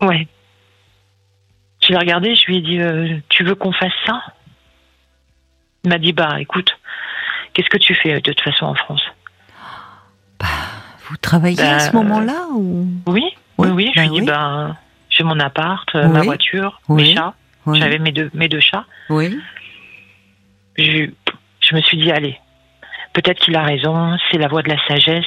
Ouais. 0.00 0.26
Je 1.80 1.88
l'ai 1.88 1.98
regardé, 1.98 2.34
je 2.34 2.46
lui 2.46 2.58
ai 2.58 2.60
dit 2.60 2.80
euh, 2.80 3.18
Tu 3.28 3.44
veux 3.44 3.54
qu'on 3.54 3.72
fasse 3.72 3.92
ça? 4.06 4.22
Il 5.84 5.90
m'a 5.90 5.98
dit 5.98 6.12
Bah 6.12 6.40
écoute, 6.40 6.78
qu'est-ce 7.52 7.68
que 7.68 7.78
tu 7.78 7.94
fais 7.94 8.14
de 8.14 8.32
toute 8.32 8.40
façon 8.40 8.66
en 8.66 8.74
France? 8.74 9.02
Bah, 10.38 10.46
Vous 11.08 11.16
travaillez 11.16 11.60
à 11.60 11.80
ce 11.80 11.92
bah, 11.92 11.98
moment-là 11.98 12.46
ou? 12.52 12.86
Oui, 13.06 13.24
oui, 13.58 13.68
oui. 13.68 13.92
Je 13.94 14.00
lui 14.00 14.06
ai 14.06 14.20
dit 14.20 14.26
Bah 14.26 14.76
j'ai 15.18 15.24
mon 15.24 15.40
appart, 15.40 15.92
euh, 15.94 16.08
ma 16.08 16.22
voiture, 16.22 16.80
mes 16.88 17.14
chats. 17.14 17.34
J'avais 17.66 17.98
mes 17.98 18.12
deux, 18.12 18.30
mes 18.34 18.48
deux 18.48 18.60
chats. 18.60 18.84
Oui. 19.10 19.38
Je, 20.76 21.10
je 21.60 21.74
me 21.74 21.80
suis 21.82 21.98
dit, 21.98 22.10
allez, 22.10 22.38
peut-être 23.12 23.40
qu'il 23.40 23.56
a 23.56 23.62
raison, 23.62 24.16
c'est 24.30 24.38
la 24.38 24.48
voie 24.48 24.62
de 24.62 24.68
la 24.68 24.78
sagesse. 24.86 25.26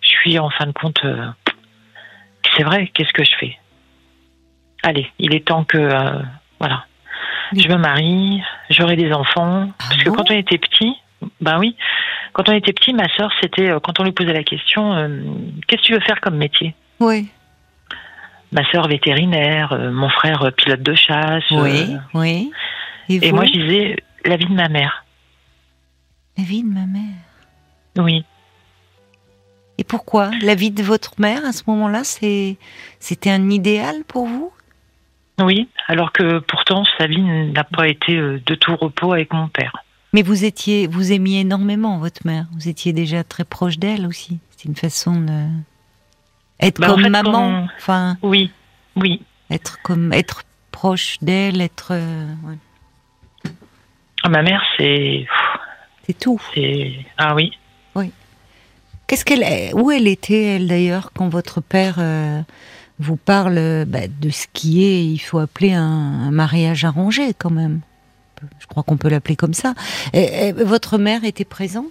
Je 0.00 0.08
suis 0.08 0.38
en 0.38 0.48
fin 0.50 0.66
de 0.66 0.72
compte, 0.72 1.04
euh, 1.04 1.26
c'est 2.56 2.62
vrai, 2.62 2.88
qu'est-ce 2.94 3.12
que 3.12 3.24
je 3.24 3.36
fais? 3.36 3.58
Allez, 4.86 5.10
il 5.18 5.34
est 5.34 5.46
temps 5.46 5.64
que, 5.64 5.78
euh, 5.78 6.22
voilà, 6.60 6.84
je 7.52 7.68
me 7.68 7.76
marie, 7.76 8.42
j'aurai 8.70 8.96
des 8.96 9.12
enfants. 9.12 9.68
Ah 9.68 9.84
parce 9.88 10.02
que 10.02 10.10
quand 10.10 10.30
on 10.30 10.34
était 10.34 10.58
petit, 10.58 10.94
ben 11.40 11.58
oui, 11.58 11.76
quand 12.32 12.48
on 12.48 12.52
était 12.52 12.72
petit, 12.72 12.92
ma 12.92 13.08
soeur, 13.08 13.30
c'était, 13.40 13.72
quand 13.82 13.98
on 14.00 14.04
lui 14.04 14.12
posait 14.12 14.32
la 14.32 14.44
question, 14.44 14.94
qu'est-ce 15.66 15.82
que 15.82 15.86
tu 15.86 15.92
veux 15.94 16.00
faire 16.00 16.20
comme 16.20 16.36
métier? 16.36 16.74
Oui 17.00 17.28
ma 18.52 18.68
sœur 18.70 18.88
vétérinaire, 18.88 19.72
euh, 19.72 19.90
mon 19.90 20.08
frère 20.08 20.42
euh, 20.42 20.50
pilote 20.50 20.82
de 20.82 20.94
chasse. 20.94 21.44
Oui, 21.50 21.94
euh, 21.94 21.98
oui. 22.14 22.50
Et, 23.08 23.32
moi, 23.32 23.44
je 23.44 23.52
disais 23.52 23.96
la 24.24 24.36
vie 24.36 24.46
de 24.46 24.54
ma 24.54 24.68
mère. 24.68 25.04
La 26.36 26.44
vie 26.44 26.62
de 26.62 26.68
ma 26.68 26.86
mère 26.86 27.02
Oui. 27.96 28.24
Et 29.78 29.84
pourquoi? 29.84 30.30
La 30.42 30.54
vie 30.54 30.70
de 30.70 30.82
votre 30.82 31.20
mère, 31.20 31.44
à 31.44 31.52
ce 31.52 31.62
moment-là, 31.66 32.02
c'était 32.02 33.30
un 33.30 33.50
idéal 33.50 34.04
pour 34.08 34.26
vous? 34.26 34.50
Oui, 35.40 35.68
alors 35.86 36.12
que 36.12 36.38
pourtant, 36.38 36.84
sa 36.98 37.06
vie 37.06 37.20
n'a 37.20 37.64
pas 37.64 37.88
été 37.88 38.16
de 38.16 38.54
tout 38.54 38.74
repos 38.76 39.12
avec 39.12 39.32
mon 39.32 39.48
père. 39.48 39.84
Mais 40.12 40.22
vous 40.22 40.44
étiez, 40.44 40.86
vous 40.86 41.12
aimiez 41.12 41.40
énormément 41.40 41.98
votre 41.98 42.26
mère. 42.26 42.46
Vous 42.54 42.68
étiez 42.68 42.92
déjà 42.94 43.22
très 43.22 43.44
proche 43.44 43.78
d'elle 43.78 44.06
aussi. 44.06 44.38
C'est 44.50 44.64
une 44.64 44.76
façon 44.76 45.20
de 45.20 45.46
être 46.60 46.80
bah, 46.80 46.88
comme 46.88 47.06
maman, 47.08 47.68
enfin. 47.76 48.16
Oui, 48.22 48.50
oui. 48.96 49.22
Être 49.50 49.78
comme, 49.82 50.12
être 50.12 50.44
proche 50.72 51.18
d'elle, 51.20 51.60
être. 51.60 51.88
Euh, 51.90 52.34
ah, 54.22 54.28
ma 54.28 54.42
mère, 54.42 54.62
c'est. 54.76 55.26
C'est 56.06 56.18
tout. 56.18 56.40
Ah 57.18 57.34
oui. 57.34 57.52
Oui. 57.94 58.12
Qu'est-ce 59.06 59.24
qu'elle, 59.24 59.74
où 59.74 59.90
elle 59.90 60.08
était 60.08 60.56
elle 60.56 60.68
d'ailleurs 60.68 61.10
quand 61.14 61.28
votre 61.28 61.60
père 61.60 61.96
euh, 61.98 62.40
vous 62.98 63.16
parle 63.16 63.84
bah, 63.86 64.08
de 64.08 64.30
ce 64.30 64.46
qui 64.52 64.84
est, 64.84 65.04
il 65.04 65.18
faut 65.18 65.38
appeler 65.38 65.72
un, 65.72 66.30
mariage 66.30 66.84
arrangé 66.84 67.34
quand 67.34 67.50
même. 67.50 67.80
Je 68.58 68.66
crois 68.66 68.82
qu'on 68.82 68.96
peut 68.96 69.08
l'appeler 69.08 69.36
comme 69.36 69.54
ça. 69.54 69.74
Et, 70.12 70.52
votre 70.52 70.98
mère 70.98 71.24
était 71.24 71.44
présente? 71.44 71.86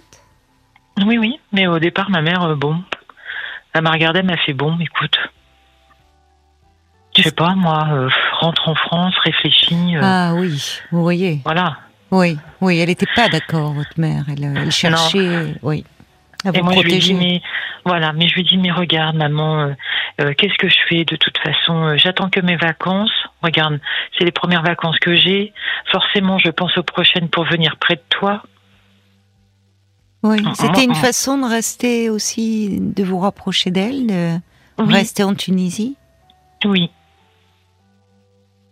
Oui, 1.04 1.18
oui. 1.18 1.38
Mais 1.52 1.66
au 1.66 1.78
départ, 1.78 2.10
ma 2.10 2.22
mère, 2.22 2.42
euh, 2.42 2.54
bon, 2.54 2.76
elle 3.72 3.82
m'a 3.82 3.90
regardé, 3.90 4.20
elle 4.20 4.26
m'a 4.26 4.36
fait 4.38 4.52
bon, 4.52 4.78
écoute. 4.78 5.18
Je 7.16 7.22
sais 7.22 7.32
pas, 7.32 7.54
moi, 7.54 7.88
euh, 7.90 8.08
rentre 8.40 8.68
en 8.68 8.74
France, 8.74 9.14
réfléchis. 9.24 9.96
Euh. 9.96 10.00
ah 10.02 10.32
oui, 10.34 10.80
vous 10.92 11.02
voyez. 11.02 11.40
Voilà. 11.44 11.78
Oui, 12.10 12.38
oui, 12.60 12.78
elle 12.78 12.88
n'était 12.88 13.06
pas 13.14 13.28
d'accord, 13.28 13.72
votre 13.72 13.98
mère. 13.98 14.24
Elle, 14.28 14.70
cherchait, 14.70 15.56
oui, 15.62 15.84
à 16.46 16.50
vous 16.52 16.58
Et 16.58 16.62
moi, 16.62 16.74
Je 16.76 16.82
lui 16.82 16.98
dis, 16.98 17.14
mais, 17.14 17.42
voilà, 17.84 18.12
mais 18.12 18.28
je 18.28 18.34
lui 18.34 18.44
dis, 18.44 18.56
mais 18.56 18.70
regarde, 18.70 19.16
maman, 19.16 19.74
euh, 20.20 20.32
qu'est-ce 20.34 20.56
que 20.58 20.68
je 20.68 20.78
fais 20.88 21.04
de 21.04 21.16
toute 21.16 21.38
façon 21.38 21.96
J'attends 21.96 22.30
que 22.30 22.40
mes 22.40 22.56
vacances. 22.56 23.12
regarde, 23.42 23.80
c'est 24.16 24.24
les 24.24 24.32
premières 24.32 24.62
vacances 24.62 24.98
que 24.98 25.16
j'ai. 25.16 25.52
Forcément, 25.90 26.38
je 26.38 26.50
pense 26.50 26.76
aux 26.78 26.82
prochaines 26.82 27.28
pour 27.28 27.44
venir 27.44 27.76
près 27.78 27.96
de 27.96 28.04
toi. 28.08 28.42
Oui, 30.22 30.42
c'était 30.54 30.84
une 30.84 30.94
façon 30.94 31.38
de 31.38 31.46
rester 31.46 32.10
aussi, 32.10 32.80
de 32.80 33.04
vous 33.04 33.18
rapprocher 33.18 33.70
d'elle, 33.70 34.06
de 34.06 34.40
rester 34.78 35.22
en 35.22 35.34
Tunisie? 35.34 35.96
Oui. 36.64 36.90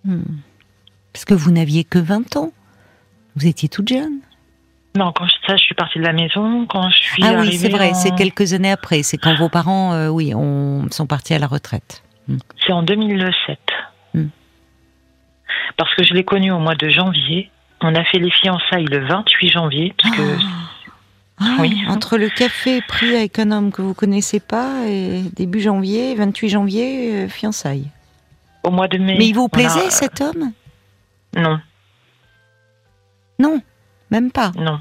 Hmm. 0.05 0.23
Parce 1.13 1.25
que 1.25 1.35
vous 1.35 1.51
n'aviez 1.51 1.85
que 1.85 1.99
20 1.99 2.37
ans. 2.37 2.53
Vous 3.37 3.47
étiez 3.47 3.69
toute 3.69 3.89
jeune. 3.89 4.19
Non, 4.97 5.13
quand 5.13 5.27
ça, 5.47 5.57
je 5.57 5.63
suis 5.65 5.75
partie 5.75 5.99
de 5.99 6.05
la 6.05 6.13
maison. 6.13 6.67
Quand 6.67 6.89
je 6.91 6.99
suis 6.99 7.25
ah 7.25 7.35
oui, 7.41 7.57
c'est 7.57 7.69
vrai. 7.69 7.95
C'est 7.95 8.15
quelques 8.15 8.53
années 8.53 8.71
après. 8.71 9.03
C'est 9.03 9.19
quand 9.19 9.35
vos 9.35 9.49
parents, 9.49 9.93
euh, 9.93 10.09
oui, 10.09 10.33
on, 10.35 10.89
sont 10.91 11.07
partis 11.07 11.35
à 11.35 11.39
la 11.41 11.49
retraite. 11.49 12.05
Hmm. 12.29 12.39
C'est 12.65 12.73
en 12.73 12.83
2007. 12.83 13.59
Hmm. 14.15 14.27
Parce 15.77 15.93
que 15.97 16.05
je 16.05 16.15
l'ai 16.15 16.25
connu 16.25 16.53
au 16.53 16.61
mois 16.61 16.77
de 16.77 16.89
janvier. 16.89 17.51
On 17.81 17.95
a 17.97 18.05
fait 18.05 18.19
les 18.19 18.31
fiançailles 18.31 18.87
le 18.87 19.05
28 19.05 19.49
janvier. 19.49 19.95
Parce 20.01 20.17
que 20.17 20.23
ah. 20.23 20.65
Ah 21.41 21.57
oui. 21.59 21.83
Entre 21.89 22.17
le 22.17 22.29
café 22.29 22.81
pris 22.87 23.17
avec 23.17 23.41
un 23.41 23.51
homme 23.51 23.73
que 23.73 23.83
vous 23.83 23.95
connaissez 23.95 24.39
pas 24.39 24.87
et 24.87 25.23
début 25.35 25.61
janvier, 25.61 26.15
28 26.15 26.49
janvier, 26.49 27.25
euh, 27.25 27.29
fiançailles. 27.29 27.91
Au 28.63 28.71
mois 28.71 28.87
de 28.87 28.99
mai. 28.99 29.17
Mais 29.19 29.27
il 29.27 29.35
vous 29.35 29.49
plaisait 29.49 29.91
cet 29.91 30.21
homme? 30.21 30.53
Non. 31.37 31.59
Non, 33.41 33.61
même 34.15 34.31
pas. 34.31 34.53
Non. 34.57 34.81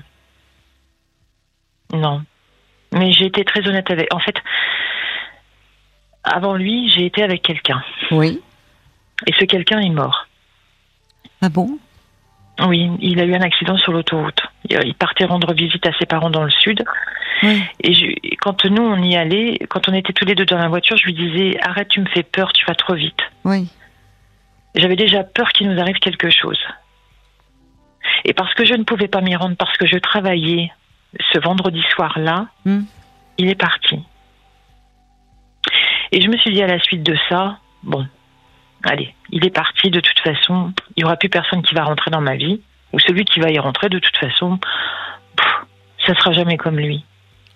Non. 1.92 2.24
Mais 2.92 3.12
j'ai 3.12 3.26
été 3.26 3.44
très 3.44 3.68
honnête 3.68 3.90
avec. 3.90 4.14
En 4.14 4.20
fait, 4.20 4.36
avant 6.24 6.54
lui, 6.54 6.90
j'ai 6.90 7.06
été 7.06 7.24
avec 7.24 7.42
quelqu'un. 7.42 7.84
Oui. 8.12 8.42
Et 9.26 9.34
ce 9.40 9.46
quelqu'un 9.46 9.80
est 9.80 9.90
mort. 9.90 10.28
Ah 11.42 11.50
bon? 11.50 11.80
Oui, 12.68 12.92
il 13.00 13.20
a 13.20 13.26
eu 13.26 13.34
un 13.34 13.42
accident 13.42 13.78
sur 13.78 13.92
l'autoroute. 13.92 14.42
Il 14.70 14.94
partait 14.94 15.26
rendre 15.26 15.54
visite 15.54 15.86
à 15.88 15.92
ses 15.98 16.06
parents 16.06 16.30
dans 16.30 16.44
le 16.44 16.52
sud. 16.52 16.84
Et, 17.82 18.38
quand 18.38 18.64
nous, 18.66 18.84
on 18.84 19.02
y 19.02 19.16
allait, 19.16 19.58
quand 19.70 19.90
on 19.90 19.94
était 19.94 20.14
tous 20.14 20.26
les 20.26 20.36
deux 20.36 20.46
dans 20.46 20.60
la 20.60 20.70
voiture, 20.70 20.96
je 20.96 21.06
lui 21.06 21.14
disais 21.14 21.60
Arrête, 21.62 21.90
tu 21.90 22.00
me 22.00 22.06
fais 22.06 22.24
peur, 22.24 22.54
tu 22.54 22.66
vas 22.66 22.76
trop 22.76 22.94
vite. 22.94 23.20
Oui. 23.44 23.68
J'avais 24.76 24.96
déjà 24.96 25.24
peur 25.24 25.50
qu'il 25.50 25.70
nous 25.70 25.82
arrive 25.82 25.98
quelque 25.98 26.30
chose. 26.30 26.60
Et 28.26 28.34
parce 28.34 28.54
que 28.54 28.66
je 28.66 28.74
ne 28.74 28.84
pouvais 28.84 29.08
pas 29.08 29.22
m'y 29.22 29.36
rendre, 29.36 29.56
parce 29.58 29.78
que 29.78 29.86
je 29.86 29.98
travaillais 29.98 30.72
ce 31.32 31.40
vendredi 31.40 31.82
soir-là, 31.94 32.48
hmm. 32.66 32.84
il 33.38 33.50
est 33.50 33.60
parti. 33.60 34.00
Et 36.12 36.22
je 36.22 36.28
me 36.28 36.38
suis 36.38 36.54
dit 36.54 36.62
à 36.62 36.68
la 36.68 36.80
suite 36.80 37.04
de 37.04 37.18
ça, 37.30 37.58
bon, 37.84 38.06
allez, 38.84 39.14
il 39.32 39.46
est 39.46 39.54
parti, 39.54 39.90
de 39.90 40.00
toute 40.00 40.20
façon, 40.20 40.74
il 40.96 41.02
n'y 41.02 41.04
aura 41.06 41.16
plus 41.16 41.30
personne 41.30 41.64
qui 41.64 41.74
va 41.74 41.84
rentrer 41.84 42.12
dans 42.12 42.22
ma 42.22 42.36
vie, 42.36 42.62
ou 42.94 43.00
celui 43.00 43.26
qui 43.26 43.40
va 43.40 43.50
y 43.50 43.60
rentrer, 43.60 43.90
de 43.90 44.00
toute 44.00 44.18
façon, 44.18 44.60
ça 46.06 46.14
sera 46.16 46.32
jamais 46.32 46.58
comme 46.58 46.78
lui. 46.78 47.04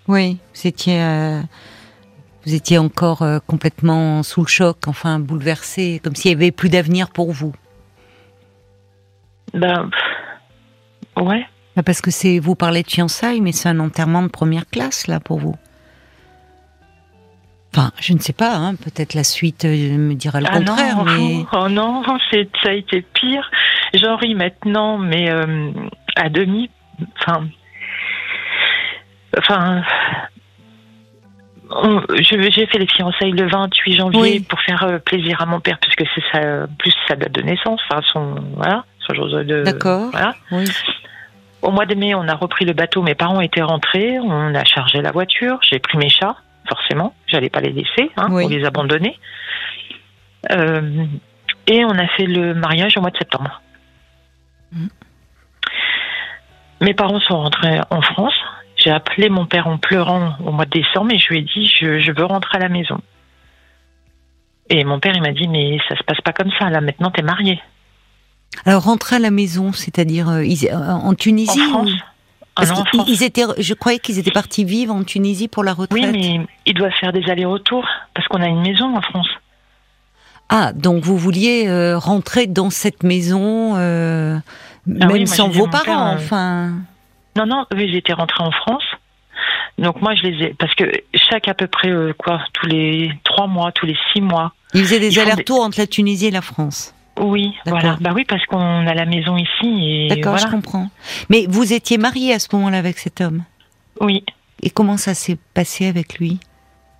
Oui, 0.07 0.39
vous 0.55 0.67
étiez, 0.67 1.01
euh, 1.01 1.41
vous 2.45 2.55
étiez 2.55 2.77
encore 2.77 3.21
euh, 3.21 3.39
complètement 3.45 4.23
sous 4.23 4.41
le 4.41 4.47
choc, 4.47 4.87
enfin 4.87 5.19
bouleversé, 5.19 6.01
comme 6.03 6.15
s'il 6.15 6.31
n'y 6.31 6.43
avait 6.43 6.51
plus 6.51 6.69
d'avenir 6.69 7.09
pour 7.09 7.31
vous. 7.31 7.53
Ben, 9.53 9.89
ouais. 11.21 11.45
Bah, 11.75 11.83
parce 11.83 12.01
que 12.01 12.11
c'est, 12.11 12.39
vous 12.39 12.55
parlez 12.55 12.83
de 12.83 12.89
fiançailles, 12.89 13.41
mais 13.41 13.51
c'est 13.51 13.69
un 13.69 13.79
enterrement 13.79 14.23
de 14.23 14.29
première 14.29 14.67
classe 14.67 15.07
là 15.07 15.19
pour 15.19 15.39
vous. 15.39 15.55
Enfin, 17.73 17.91
je 17.99 18.13
ne 18.13 18.19
sais 18.19 18.33
pas, 18.33 18.55
hein, 18.55 18.75
peut-être 18.75 19.13
la 19.13 19.23
suite 19.23 19.65
euh, 19.65 19.97
me 19.97 20.15
dira 20.15 20.39
le 20.39 20.47
ah 20.49 20.57
contraire, 20.57 20.97
non, 20.97 21.03
mais... 21.03 21.45
Oh 21.53 21.69
non, 21.69 22.01
ça 22.03 22.69
a 22.69 22.73
été 22.73 23.01
pire. 23.01 23.51
J'en 23.93 24.15
ris 24.15 24.33
maintenant, 24.33 24.97
mais 24.97 25.29
à 26.15 26.29
demi. 26.29 26.71
Enfin, 27.19 27.47
enfin, 29.37 29.83
j'ai 32.19 32.65
fait 32.67 32.79
les 32.79 32.87
fiançailles 32.87 33.31
le 33.31 33.47
28 33.47 33.93
janvier 33.93 34.39
pour 34.41 34.59
faire 34.61 34.83
euh, 34.83 34.99
plaisir 34.99 35.41
à 35.41 35.45
mon 35.45 35.59
père, 35.59 35.77
puisque 35.79 36.09
c'est 36.15 36.41
plus 36.79 36.93
sa 37.07 37.15
date 37.15 37.33
de 37.33 37.41
naissance, 37.41 37.79
enfin 37.89 38.01
son, 38.11 38.35
voilà, 38.55 38.85
son 39.05 39.13
jour 39.13 39.27
de. 39.27 39.63
D'accord. 39.63 40.09
Voilà. 40.11 40.35
Au 41.61 41.71
mois 41.71 41.85
de 41.85 41.95
mai, 41.95 42.13
on 42.15 42.27
a 42.27 42.35
repris 42.35 42.65
le 42.65 42.73
bateau. 42.73 43.01
Mes 43.01 43.15
parents 43.15 43.41
étaient 43.41 43.61
rentrés. 43.61 44.19
On 44.19 44.53
a 44.53 44.63
chargé 44.63 45.01
la 45.01 45.11
voiture. 45.11 45.59
J'ai 45.61 45.79
pris 45.79 45.97
mes 45.97 46.09
chats, 46.09 46.35
forcément. 46.67 47.13
J'allais 47.27 47.49
pas 47.49 47.61
les 47.61 47.71
laisser, 47.71 48.11
hein, 48.15 48.27
pour 48.27 48.49
les 48.49 48.63
abandonner. 48.65 49.17
Euh, 50.51 51.05
et 51.67 51.83
on 51.83 51.97
a 51.97 52.07
fait 52.07 52.25
le 52.25 52.53
mariage 52.53 52.97
au 52.97 53.01
mois 53.01 53.11
de 53.11 53.17
septembre. 53.17 53.61
Mm. 54.71 54.87
Mes 56.81 56.93
parents 56.93 57.19
sont 57.19 57.37
rentrés 57.37 57.79
en 57.89 58.01
France. 58.01 58.35
J'ai 58.77 58.91
appelé 58.91 59.29
mon 59.29 59.45
père 59.45 59.67
en 59.67 59.77
pleurant 59.77 60.35
au 60.45 60.51
mois 60.51 60.65
de 60.65 60.69
décembre 60.69 61.11
et 61.11 61.17
je 61.17 61.29
lui 61.29 61.39
ai 61.39 61.41
dit 61.41 61.67
je, 61.67 62.11
veux 62.11 62.25
rentrer 62.25 62.57
à 62.57 62.61
la 62.61 62.69
maison. 62.69 62.99
Et 64.69 64.83
mon 64.83 64.99
père 64.99 65.15
il 65.15 65.21
m'a 65.21 65.31
dit 65.31 65.47
mais 65.47 65.79
ça 65.89 65.95
se 65.95 66.03
passe 66.03 66.21
pas 66.21 66.33
comme 66.33 66.51
ça 66.59 66.69
là 66.69 66.79
maintenant 66.79 67.09
t'es 67.09 67.23
marié. 67.23 67.59
Alors 68.65 68.83
rentrer 68.83 69.17
à 69.17 69.19
la 69.19 69.31
maison, 69.31 69.71
c'est-à-dire 69.71 70.29
euh, 70.29 70.43
euh, 70.43 70.75
en 70.75 71.13
Tunisie 71.13 71.61
En 71.61 71.69
France. 71.69 71.91
Ah 72.59 72.63
ils 73.07 73.21
étaient, 73.21 73.43
je 73.59 73.73
croyais 73.75 73.99
qu'ils 73.99 74.17
étaient 74.17 74.31
partis 74.31 74.63
vivre 74.63 74.91
en 74.91 75.03
Tunisie 75.03 75.47
pour 75.47 75.63
la 75.63 75.73
retraite. 75.73 76.09
Oui, 76.11 76.11
mais 76.11 76.47
ils 76.65 76.73
doivent 76.73 76.95
faire 76.99 77.13
des 77.13 77.29
allers-retours 77.29 77.87
parce 78.15 78.27
qu'on 78.27 78.41
a 78.41 78.47
une 78.47 78.61
maison 78.61 78.97
en 78.97 79.01
France. 79.01 79.27
Ah, 80.49 80.73
donc 80.73 81.03
vous 81.03 81.17
vouliez 81.17 81.67
euh, 81.67 81.99
rentrer 81.99 82.47
dans 82.47 82.71
cette 82.71 83.03
maison, 83.03 83.75
ah 83.75 84.41
même 84.85 85.27
sans 85.27 85.49
vos 85.49 85.67
parents, 85.67 86.13
enfin. 86.13 86.71
Non, 87.35 87.45
non, 87.45 87.65
eux, 87.73 87.87
j'étais 87.87 88.13
rentrée 88.13 88.43
en 88.43 88.51
France. 88.51 88.83
Donc 89.77 90.01
moi, 90.01 90.15
je 90.15 90.23
les 90.23 90.45
ai... 90.45 90.53
Parce 90.55 90.73
que 90.73 90.85
chaque 91.13 91.47
à 91.47 91.53
peu 91.53 91.67
près, 91.67 91.89
euh, 91.89 92.13
quoi, 92.17 92.41
tous 92.53 92.65
les 92.65 93.11
trois 93.23 93.45
mois, 93.45 93.71
tous 93.71 93.85
les 93.85 93.95
six 94.11 94.21
mois... 94.21 94.53
Ils 94.73 94.83
faisaient 94.83 94.99
des 94.99 95.19
allers-retours 95.19 95.61
entre 95.61 95.79
la 95.79 95.87
Tunisie 95.87 96.27
et 96.27 96.31
la 96.31 96.41
France 96.41 96.93
oui, 97.19 97.53
voilà. 97.65 97.97
Bah 97.99 98.11
oui, 98.13 98.25
parce 98.25 98.45
qu'on 98.45 98.87
a 98.87 98.93
la 98.93 99.05
maison 99.05 99.37
ici. 99.37 100.07
D'accord, 100.09 100.37
je 100.37 100.47
comprends. 100.47 100.89
Mais 101.29 101.45
vous 101.47 101.73
étiez 101.73 101.97
mariée 101.97 102.33
à 102.33 102.39
ce 102.39 102.55
moment-là 102.55 102.77
avec 102.77 102.97
cet 102.97 103.21
homme? 103.21 103.43
Oui. 103.99 104.23
Et 104.63 104.69
comment 104.69 104.97
ça 104.97 105.13
s'est 105.13 105.37
passé 105.53 105.87
avec 105.87 106.19
lui? 106.19 106.39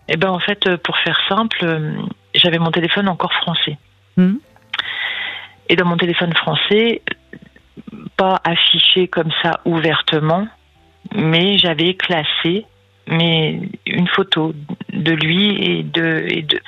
Eh 0.07 0.17
ben, 0.17 0.29
en 0.29 0.39
fait, 0.39 0.67
euh, 0.67 0.77
pour 0.77 0.97
faire 0.99 1.19
simple, 1.27 1.57
euh, 1.63 1.95
j'avais 2.33 2.59
mon 2.59 2.71
téléphone 2.71 3.07
encore 3.07 3.33
français. 3.33 3.77
Hmm? 4.15 4.35
Et 5.69 5.75
dans 5.75 5.85
mon 5.85 5.97
téléphone 5.97 6.33
français, 6.33 7.01
pas 8.15 8.39
affiché 8.43 9.07
comme 9.07 9.31
ça 9.43 9.59
ouvertement, 9.65 10.47
mais 11.13 11.57
j'avais 11.57 11.95
classé 11.95 12.65
mais 13.07 13.61
une 13.85 14.07
photo 14.07 14.53
de 14.91 15.11
lui 15.11 15.63
et 15.63 15.83
de, 15.83 16.25
et 16.27 16.41
de, 16.41 16.59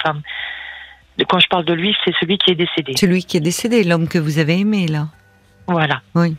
quand 1.25 1.39
je 1.39 1.47
parle 1.47 1.65
de 1.65 1.73
lui, 1.73 1.95
c'est 2.03 2.13
celui 2.19 2.38
qui 2.38 2.51
est 2.51 2.55
décédé. 2.55 2.93
Celui 2.95 3.23
qui 3.23 3.38
est 3.38 3.41
décédé, 3.41 3.84
l'homme 3.84 4.08
que 4.08 4.19
vous 4.19 4.39
avez 4.39 4.60
aimé 4.60 4.88
là. 4.88 5.08
Voilà. 5.67 6.01
Oui. 6.15 6.36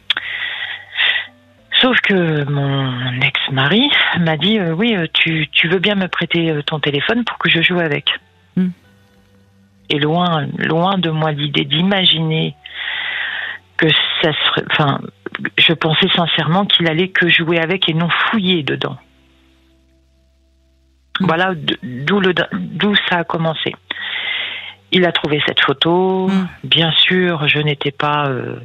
Sauf 1.80 1.98
que 2.00 2.44
mon 2.44 3.20
ex-mari 3.20 3.90
m'a 4.18 4.36
dit 4.36 4.58
euh, 4.58 4.74
oui, 4.74 4.94
euh, 4.94 5.06
tu, 5.12 5.48
tu, 5.52 5.68
veux 5.68 5.78
bien 5.78 5.94
me 5.94 6.08
prêter 6.08 6.50
euh, 6.50 6.62
ton 6.62 6.78
téléphone 6.78 7.24
pour 7.24 7.38
que 7.38 7.48
je 7.48 7.62
joue 7.62 7.78
avec. 7.78 8.10
Hmm. 8.56 8.70
Et 9.88 9.98
loin, 9.98 10.46
loin 10.58 10.98
de 10.98 11.10
moi 11.10 11.32
l'idée 11.32 11.64
d'imaginer 11.64 12.54
que 13.78 13.88
ça 14.22 14.32
serait. 14.32 14.64
Enfin, 14.70 15.00
je 15.58 15.72
pensais 15.72 16.08
sincèrement 16.14 16.66
qu'il 16.66 16.86
allait 16.88 17.08
que 17.08 17.28
jouer 17.28 17.58
avec 17.58 17.88
et 17.88 17.94
non 17.94 18.08
fouiller 18.10 18.62
dedans. 18.62 18.98
Mm. 21.20 21.26
Voilà 21.26 21.54
d'où 21.82 22.94
ça 23.08 23.18
a 23.18 23.24
commencé. 23.24 23.74
Il 24.92 25.04
a 25.04 25.12
trouvé 25.12 25.40
cette 25.46 25.60
photo. 25.60 26.28
Mm. 26.28 26.48
Bien 26.64 26.92
sûr, 26.92 27.48
je 27.48 27.58
n'étais 27.58 27.92
pas. 27.92 28.28
Euh... 28.28 28.56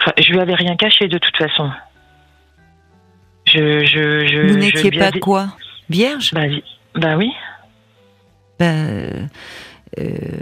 Enfin, 0.00 0.12
je 0.18 0.32
lui 0.32 0.40
avais 0.40 0.54
rien 0.54 0.76
caché 0.76 1.08
de 1.08 1.18
toute 1.18 1.36
façon. 1.36 1.70
Je, 3.46 3.84
je, 3.84 4.26
je 4.26 4.46
Vous 4.46 4.58
n'étiez 4.58 4.90
pas 4.90 5.12
quoi? 5.12 5.48
Vierge? 5.88 6.32
Bah, 6.32 6.46
bah, 6.94 7.16
oui. 7.16 7.30
Bah, 8.58 8.64
euh, 8.64 9.26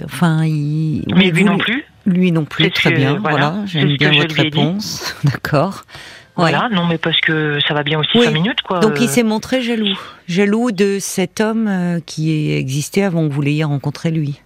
enfin, 0.04 0.44
il. 0.44 1.04
Mais 1.14 1.30
lui 1.30 1.44
non 1.44 1.58
plus. 1.58 1.84
Lui 2.04 2.32
non 2.32 2.44
plus, 2.44 2.70
très 2.70 2.90
bien. 2.90 3.18
Voilà, 3.18 3.62
j'aime 3.66 3.96
bien 3.96 4.10
votre 4.12 4.34
réponse. 4.34 5.16
D'accord. 5.24 5.84
Voilà, 6.34 6.68
non, 6.70 6.86
mais 6.86 6.96
parce 6.98 7.20
que 7.20 7.58
ça 7.68 7.74
va 7.74 7.82
bien 7.82 7.98
aussi 7.98 8.18
cinq 8.22 8.32
minutes, 8.32 8.62
quoi. 8.62 8.80
Donc 8.80 9.00
il 9.00 9.08
s'est 9.08 9.22
montré 9.22 9.60
jaloux, 9.60 9.98
jaloux 10.26 10.72
de 10.72 10.98
cet 10.98 11.40
homme 11.40 11.68
euh, 11.68 12.00
qui 12.00 12.52
existait 12.54 13.02
avant 13.02 13.28
que 13.28 13.32
vous 13.32 13.42
l'ayez 13.42 13.64
rencontré 13.64 14.10
lui. 14.10 14.40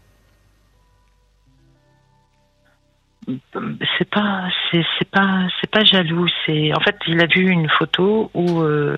C'est 3.99 4.09
pas, 4.11 4.45
c'est 4.71 5.11
pas, 5.11 5.47
c'est 5.61 5.71
pas 5.71 5.85
jaloux. 5.85 6.27
C'est 6.45 6.73
en 6.77 6.81
fait, 6.81 6.97
il 7.09 7.21
a 7.21 7.27
vu 7.27 7.49
une 7.51 7.69
photo 7.69 8.31
où, 8.35 8.61
euh, 8.61 8.97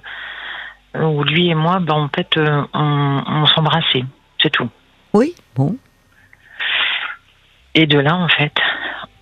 où 0.94 1.22
lui 1.24 1.48
et 1.48 1.55
moi, 1.55 1.79
ben, 1.81 1.94
en 1.94 2.09
fait, 2.14 2.37
euh, 2.37 2.62
on, 2.74 3.22
on 3.27 3.46
s'embrassait, 3.46 4.05
c'est 4.42 4.51
tout. 4.51 4.68
Oui, 5.14 5.35
bon. 5.55 5.77
Et 7.74 7.87
de 7.87 7.98
là, 7.98 8.16
en 8.16 8.29
fait, 8.29 8.53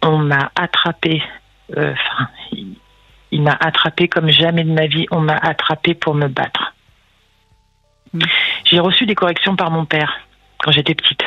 on 0.02 0.18
m'a 0.18 0.50
attrapé. 0.56 1.22
euh, 1.76 1.92
Enfin, 1.92 2.28
il 3.36 3.42
m'a 3.42 3.56
attrapé 3.60 4.08
comme 4.08 4.30
jamais 4.30 4.64
de 4.64 4.72
ma 4.72 4.86
vie. 4.86 5.06
On 5.10 5.20
m'a 5.20 5.36
attrapé 5.36 5.94
pour 5.94 6.14
me 6.14 6.26
battre. 6.28 6.72
Mm. 8.14 8.20
J'ai 8.64 8.80
reçu 8.80 9.04
des 9.04 9.14
corrections 9.14 9.56
par 9.56 9.70
mon 9.70 9.84
père 9.84 10.12
quand 10.60 10.70
j'étais 10.72 10.94
petite. 10.94 11.20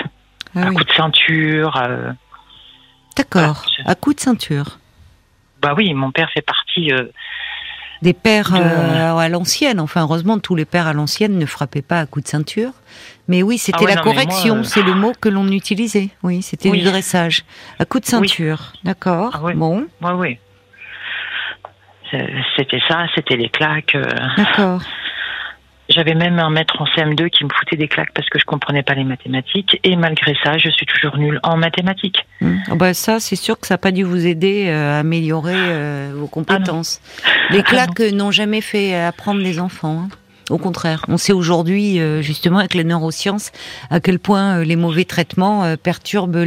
Ah 0.55 0.61
un 0.63 0.69
oui. 0.69 0.75
coup 0.77 0.83
de 0.83 0.91
ceinture. 0.93 1.77
euh, 1.77 2.11
D'accord. 3.15 3.63
Ah, 3.65 3.69
je- 3.77 3.91
À 3.91 3.95
coup 3.95 4.13
de 4.15 4.19
ceinture. 4.19 4.79
Bah 5.61 5.73
oui, 5.77 5.93
mon 5.93 6.11
père 6.11 6.29
fait 6.33 6.41
partie. 6.41 6.91
euh, 6.91 7.05
Des 8.01 8.13
pères 8.13 8.51
De- 8.53 8.57
euh, 8.59 9.17
à 9.17 9.29
l'ancienne. 9.29 9.79
Enfin, 9.79 10.01
heureusement, 10.01 10.39
tous 10.39 10.55
les 10.55 10.65
pères 10.65 10.87
à 10.87 10.93
l'ancienne 10.93 11.37
ne 11.37 11.45
frappaient 11.45 11.81
pas 11.83 11.99
à 11.99 12.05
coup 12.07 12.21
de 12.21 12.27
ceinture. 12.27 12.71
Mais 13.27 13.43
oui, 13.43 13.57
c'était 13.59 13.79
Ah 13.81 13.83
ouais, 13.83 13.89
la 13.89 13.95
non, 13.97 14.03
correction. 14.03 14.63
C'est 14.63 14.81
le 14.81 14.95
mot 14.95 15.11
que 15.19 15.29
l'on 15.29 15.47
utilisait. 15.51 16.09
Oui, 16.23 16.41
c'était 16.41 16.69
Oui. 16.71 16.79
du 16.79 16.85
dressage. 16.85 17.43
À 17.77 17.85
coup 17.85 17.99
de 17.99 18.05
ceinture. 18.05 18.73
D'accord. 18.83 19.31
Ah 19.35 19.41
ouais. 19.43 19.53
Bon. 19.53 19.85
Ouais, 20.01 20.11
oui. 20.13 20.39
C'était 22.57 22.81
ça, 22.87 23.05
c'était 23.15 23.35
les 23.37 23.49
claques. 23.49 23.95
euh. 23.95 24.05
D'accord. 24.37 24.81
J'avais 25.91 26.13
même 26.13 26.37
un 26.37 26.51
maître 26.51 26.79
en 26.79 26.85
CM2 26.85 27.29
qui 27.31 27.43
me 27.43 27.49
foutait 27.49 27.75
des 27.75 27.87
claques 27.87 28.11
parce 28.13 28.29
que 28.29 28.37
je 28.37 28.45
comprenais 28.45 28.83
pas 28.83 28.93
les 28.93 29.03
mathématiques. 29.03 29.79
Et 29.83 29.95
malgré 29.95 30.35
ça, 30.43 30.55
je 30.59 30.69
suis 30.69 30.85
toujours 30.85 31.17
nulle 31.17 31.39
en 31.41 31.57
mathématiques. 31.57 32.27
Hum. 32.43 32.59
Ah 32.69 32.75
bah 32.75 32.93
ça, 32.93 33.19
c'est 33.19 33.35
sûr 33.35 33.59
que 33.59 33.65
ça 33.65 33.73
n'a 33.73 33.77
pas 33.79 33.89
dû 33.91 34.03
vous 34.03 34.27
aider 34.27 34.67
euh, 34.67 34.97
à 34.97 34.99
améliorer 34.99 35.55
euh, 35.55 36.11
vos 36.15 36.27
compétences. 36.27 37.01
les 37.49 37.59
Ah 37.59 37.63
claques 37.63 37.99
euh, 38.01 38.11
n'ont 38.11 38.29
jamais 38.29 38.61
fait 38.61 38.93
apprendre 39.01 39.41
les 39.41 39.59
enfants. 39.59 40.03
hein. 40.05 40.09
Au 40.51 40.59
contraire, 40.59 41.05
on 41.07 41.17
sait 41.17 41.33
aujourd'hui, 41.33 41.99
euh, 41.99 42.21
justement, 42.21 42.59
avec 42.59 42.75
les 42.75 42.83
neurosciences, 42.83 43.51
à 43.89 43.99
quel 43.99 44.19
point 44.19 44.59
euh, 44.59 44.63
les 44.63 44.75
mauvais 44.75 45.05
traitements 45.05 45.63
euh, 45.63 45.75
perturbent 45.75 46.45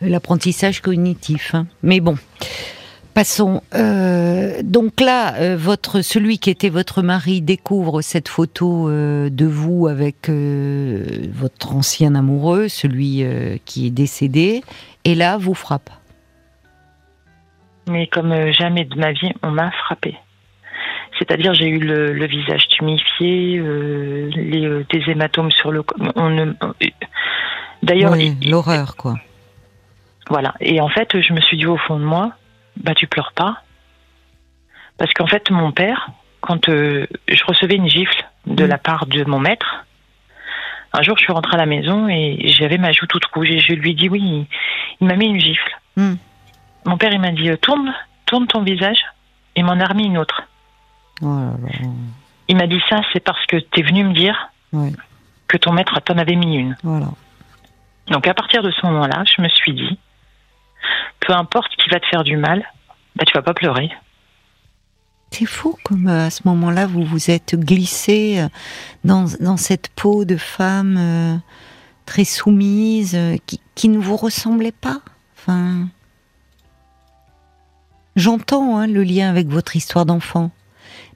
l'apprentissage 0.00 0.80
cognitif. 0.80 1.54
hein. 1.54 1.66
Mais 1.82 2.00
bon, 2.00 2.16
passons. 3.14 3.62
Euh, 3.74 4.62
donc 4.62 5.00
là, 5.00 5.34
euh, 5.34 5.56
votre 5.56 6.02
celui 6.02 6.38
qui 6.38 6.50
était 6.50 6.68
votre 6.68 7.02
mari 7.02 7.40
découvre 7.40 8.02
cette 8.02 8.28
photo 8.28 8.88
euh, 8.88 9.30
de 9.30 9.46
vous 9.46 9.86
avec 9.86 10.28
votre 10.28 11.74
ancien 11.74 12.14
amoureux, 12.14 12.68
celui 12.68 13.24
qui 13.64 13.86
est 13.86 13.90
décédé, 13.90 14.62
et 15.04 15.14
là 15.14 15.36
vous 15.38 15.54
frappe. 15.54 15.90
Mais 17.88 18.06
comme 18.06 18.52
jamais 18.52 18.84
de 18.84 18.96
ma 18.96 19.12
vie, 19.12 19.32
on 19.42 19.50
m'a 19.50 19.70
frappé. 19.72 20.16
C'est-à-dire, 21.18 21.54
j'ai 21.54 21.68
eu 21.68 21.78
le, 21.78 22.12
le 22.12 22.26
visage 22.26 22.66
tuméfié, 22.68 23.58
euh, 23.58 24.30
les, 24.34 24.84
des 24.90 25.10
hématomes 25.10 25.50
sur 25.50 25.70
le. 25.70 25.84
On 26.16 26.54
D'ailleurs, 27.82 28.12
Oui, 28.12 28.36
l'horreur, 28.44 28.96
quoi. 28.96 29.14
Voilà. 30.30 30.54
Et 30.60 30.80
en 30.80 30.88
fait, 30.88 31.20
je 31.20 31.32
me 31.32 31.40
suis 31.40 31.56
dit 31.56 31.66
au 31.66 31.76
fond 31.76 31.98
de 31.98 32.04
moi, 32.04 32.32
bah 32.76 32.94
tu 32.94 33.06
pleures 33.06 33.32
pas. 33.32 33.62
Parce 34.98 35.12
qu'en 35.14 35.26
fait, 35.26 35.50
mon 35.50 35.72
père, 35.72 36.10
quand 36.40 36.68
euh, 36.68 37.06
je 37.28 37.44
recevais 37.44 37.76
une 37.76 37.88
gifle 37.88 38.24
de 38.46 38.64
Mm. 38.64 38.68
la 38.68 38.78
part 38.78 39.06
de 39.06 39.24
mon 39.24 39.38
maître, 39.38 39.84
un 40.92 41.02
jour 41.02 41.16
je 41.16 41.22
suis 41.24 41.32
rentrée 41.32 41.54
à 41.54 41.58
la 41.58 41.66
maison 41.66 42.08
et 42.08 42.48
j'avais 42.48 42.78
ma 42.78 42.92
joue 42.92 43.06
toute 43.06 43.24
rouge 43.26 43.50
et 43.50 43.60
je 43.60 43.72
lui 43.72 43.92
ai 43.92 43.94
dit 43.94 44.08
oui, 44.08 44.20
il, 44.20 44.46
il 45.00 45.06
m'a 45.06 45.16
mis 45.16 45.26
une 45.26 45.40
gifle. 45.40 45.78
Mm. 45.96 46.14
Mon 46.84 46.96
père, 46.98 47.12
il 47.12 47.20
m'a 47.20 47.30
dit 47.30 47.50
tourne, 47.60 47.94
tourne 48.26 48.46
ton 48.46 48.62
visage 48.62 48.98
et 49.54 49.62
m'en 49.62 49.78
a 49.78 49.86
remis 49.86 50.06
une 50.06 50.18
autre. 50.18 50.42
Oh 51.22 51.26
là 51.26 51.52
là. 51.62 51.88
Il 52.48 52.56
m'a 52.56 52.66
dit 52.66 52.82
ça, 52.88 53.00
c'est 53.12 53.20
parce 53.20 53.44
que 53.46 53.56
tu 53.56 53.80
es 53.80 53.82
venu 53.82 54.04
me 54.04 54.12
dire 54.12 54.50
que 55.48 55.56
ton 55.56 55.72
maître 55.72 56.00
t'en 56.00 56.18
avait 56.18 56.34
mis 56.34 56.56
une. 56.56 56.76
Voilà. 56.82 57.06
Donc 58.08 58.26
à 58.26 58.34
partir 58.34 58.62
de 58.62 58.70
ce 58.72 58.84
moment-là, 58.86 59.22
je 59.24 59.40
me 59.40 59.48
suis 59.48 59.72
dit, 59.72 59.98
peu 61.20 61.32
importe 61.32 61.74
qui 61.76 61.88
va 61.90 62.00
te 62.00 62.06
faire 62.06 62.24
du 62.24 62.36
mal, 62.36 62.64
bah 63.16 63.24
tu 63.26 63.32
vas 63.34 63.42
pas 63.42 63.54
pleurer. 63.54 63.90
C'est 65.32 65.46
fou 65.46 65.78
comme 65.82 66.08
euh, 66.08 66.26
à 66.26 66.30
ce 66.30 66.42
moment-là 66.44 66.86
vous 66.86 67.04
vous 67.04 67.30
êtes 67.30 67.56
glissé 67.56 68.38
euh, 68.38 68.48
dans, 69.04 69.24
dans 69.40 69.56
cette 69.56 69.88
peau 69.88 70.26
de 70.26 70.36
femme 70.36 70.96
euh, 70.98 71.36
très 72.04 72.24
soumise 72.24 73.18
qui, 73.46 73.60
qui 73.74 73.88
ne 73.88 73.98
vous 73.98 74.16
ressemblait 74.16 74.72
pas. 74.72 75.00
Enfin, 75.38 75.88
j'entends 78.14 78.76
hein, 78.76 78.86
le 78.86 79.02
lien 79.02 79.30
avec 79.30 79.48
votre 79.48 79.74
histoire 79.74 80.04
d'enfant, 80.04 80.50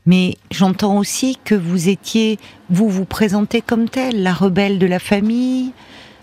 mais 0.07 0.39
j'entends 0.51 0.97
aussi 0.97 1.39
que 1.45 1.55
vous 1.55 1.91
étiez, 1.91 2.39
vous 2.71 2.89
vous 2.89 3.05
présentez 3.05 3.61
comme 3.61 3.89
telle, 3.89 4.23
la 4.23 4.33
rebelle 4.33 4.79
de 4.79 4.87
la 4.87 4.99
famille. 4.99 5.73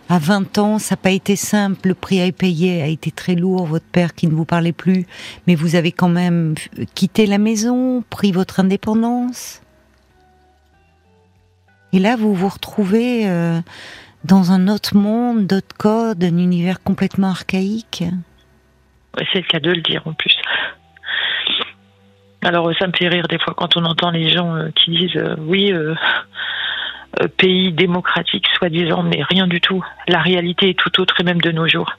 À 0.09 0.19
20 0.19 0.57
ans, 0.57 0.79
ça 0.79 0.93
n'a 0.95 1.01
pas 1.01 1.11
été 1.11 1.35
simple, 1.35 1.87
le 1.87 1.95
prix 1.95 2.21
à 2.21 2.31
payer 2.31 2.81
a 2.81 2.87
été 2.87 3.09
très 3.09 3.35
lourd, 3.35 3.65
votre 3.65 3.85
père 3.85 4.13
qui 4.13 4.27
ne 4.27 4.33
vous 4.33 4.45
parlait 4.45 4.73
plus, 4.73 5.05
mais 5.47 5.55
vous 5.55 5.75
avez 5.75 5.91
quand 5.91 6.09
même 6.09 6.55
quitté 6.93 7.25
la 7.25 7.37
maison, 7.37 8.03
pris 8.09 8.31
votre 8.31 8.59
indépendance. 8.59 9.61
Et 11.93 11.99
là, 11.99 12.15
vous 12.15 12.33
vous 12.33 12.49
retrouvez 12.49 13.29
euh, 13.29 13.61
dans 14.23 14.51
un 14.51 14.67
autre 14.67 14.95
monde, 14.95 15.47
d'autres 15.47 15.75
codes, 15.77 16.23
un 16.23 16.37
univers 16.37 16.81
complètement 16.81 17.29
archaïque. 17.29 18.03
C'est 19.31 19.41
le 19.41 19.47
cas 19.47 19.59
de 19.59 19.71
le 19.71 19.81
dire 19.81 20.01
en 20.05 20.13
plus. 20.13 20.35
Alors 22.43 22.69
ça 22.77 22.87
me 22.87 22.93
fait 22.93 23.07
rire 23.07 23.27
des 23.29 23.39
fois 23.39 23.53
quand 23.55 23.77
on 23.77 23.85
entend 23.85 24.11
les 24.11 24.29
gens 24.29 24.55
euh, 24.55 24.69
qui 24.75 24.91
disent 24.91 25.15
euh, 25.15 25.35
oui, 25.39 25.71
euh, 25.71 25.95
pays 27.37 27.71
démocratique 27.71 28.45
soi-disant, 28.57 29.03
mais 29.03 29.21
rien 29.29 29.47
du 29.47 29.61
tout. 29.61 29.83
La 30.07 30.19
réalité 30.21 30.69
est 30.69 30.77
tout 30.79 30.99
autre 31.01 31.15
et 31.19 31.23
même 31.23 31.41
de 31.41 31.51
nos 31.51 31.67
jours. 31.67 31.91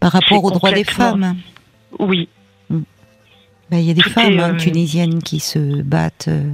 Par 0.00 0.12
rapport 0.12 0.42
aux 0.44 0.50
droits 0.50 0.72
des 0.72 0.84
femmes, 0.84 1.36
Oui, 1.98 2.28
Ben, 2.70 3.78
il 3.78 3.84
y 3.84 3.90
a 3.90 3.94
des 3.94 4.02
Tout 4.02 4.10
femmes 4.10 4.32
est, 4.38 4.42
hein, 4.42 4.54
euh, 4.54 4.58
tunisiennes 4.58 5.22
qui 5.22 5.40
se 5.40 5.82
battent. 5.82 6.26
euh, 6.28 6.50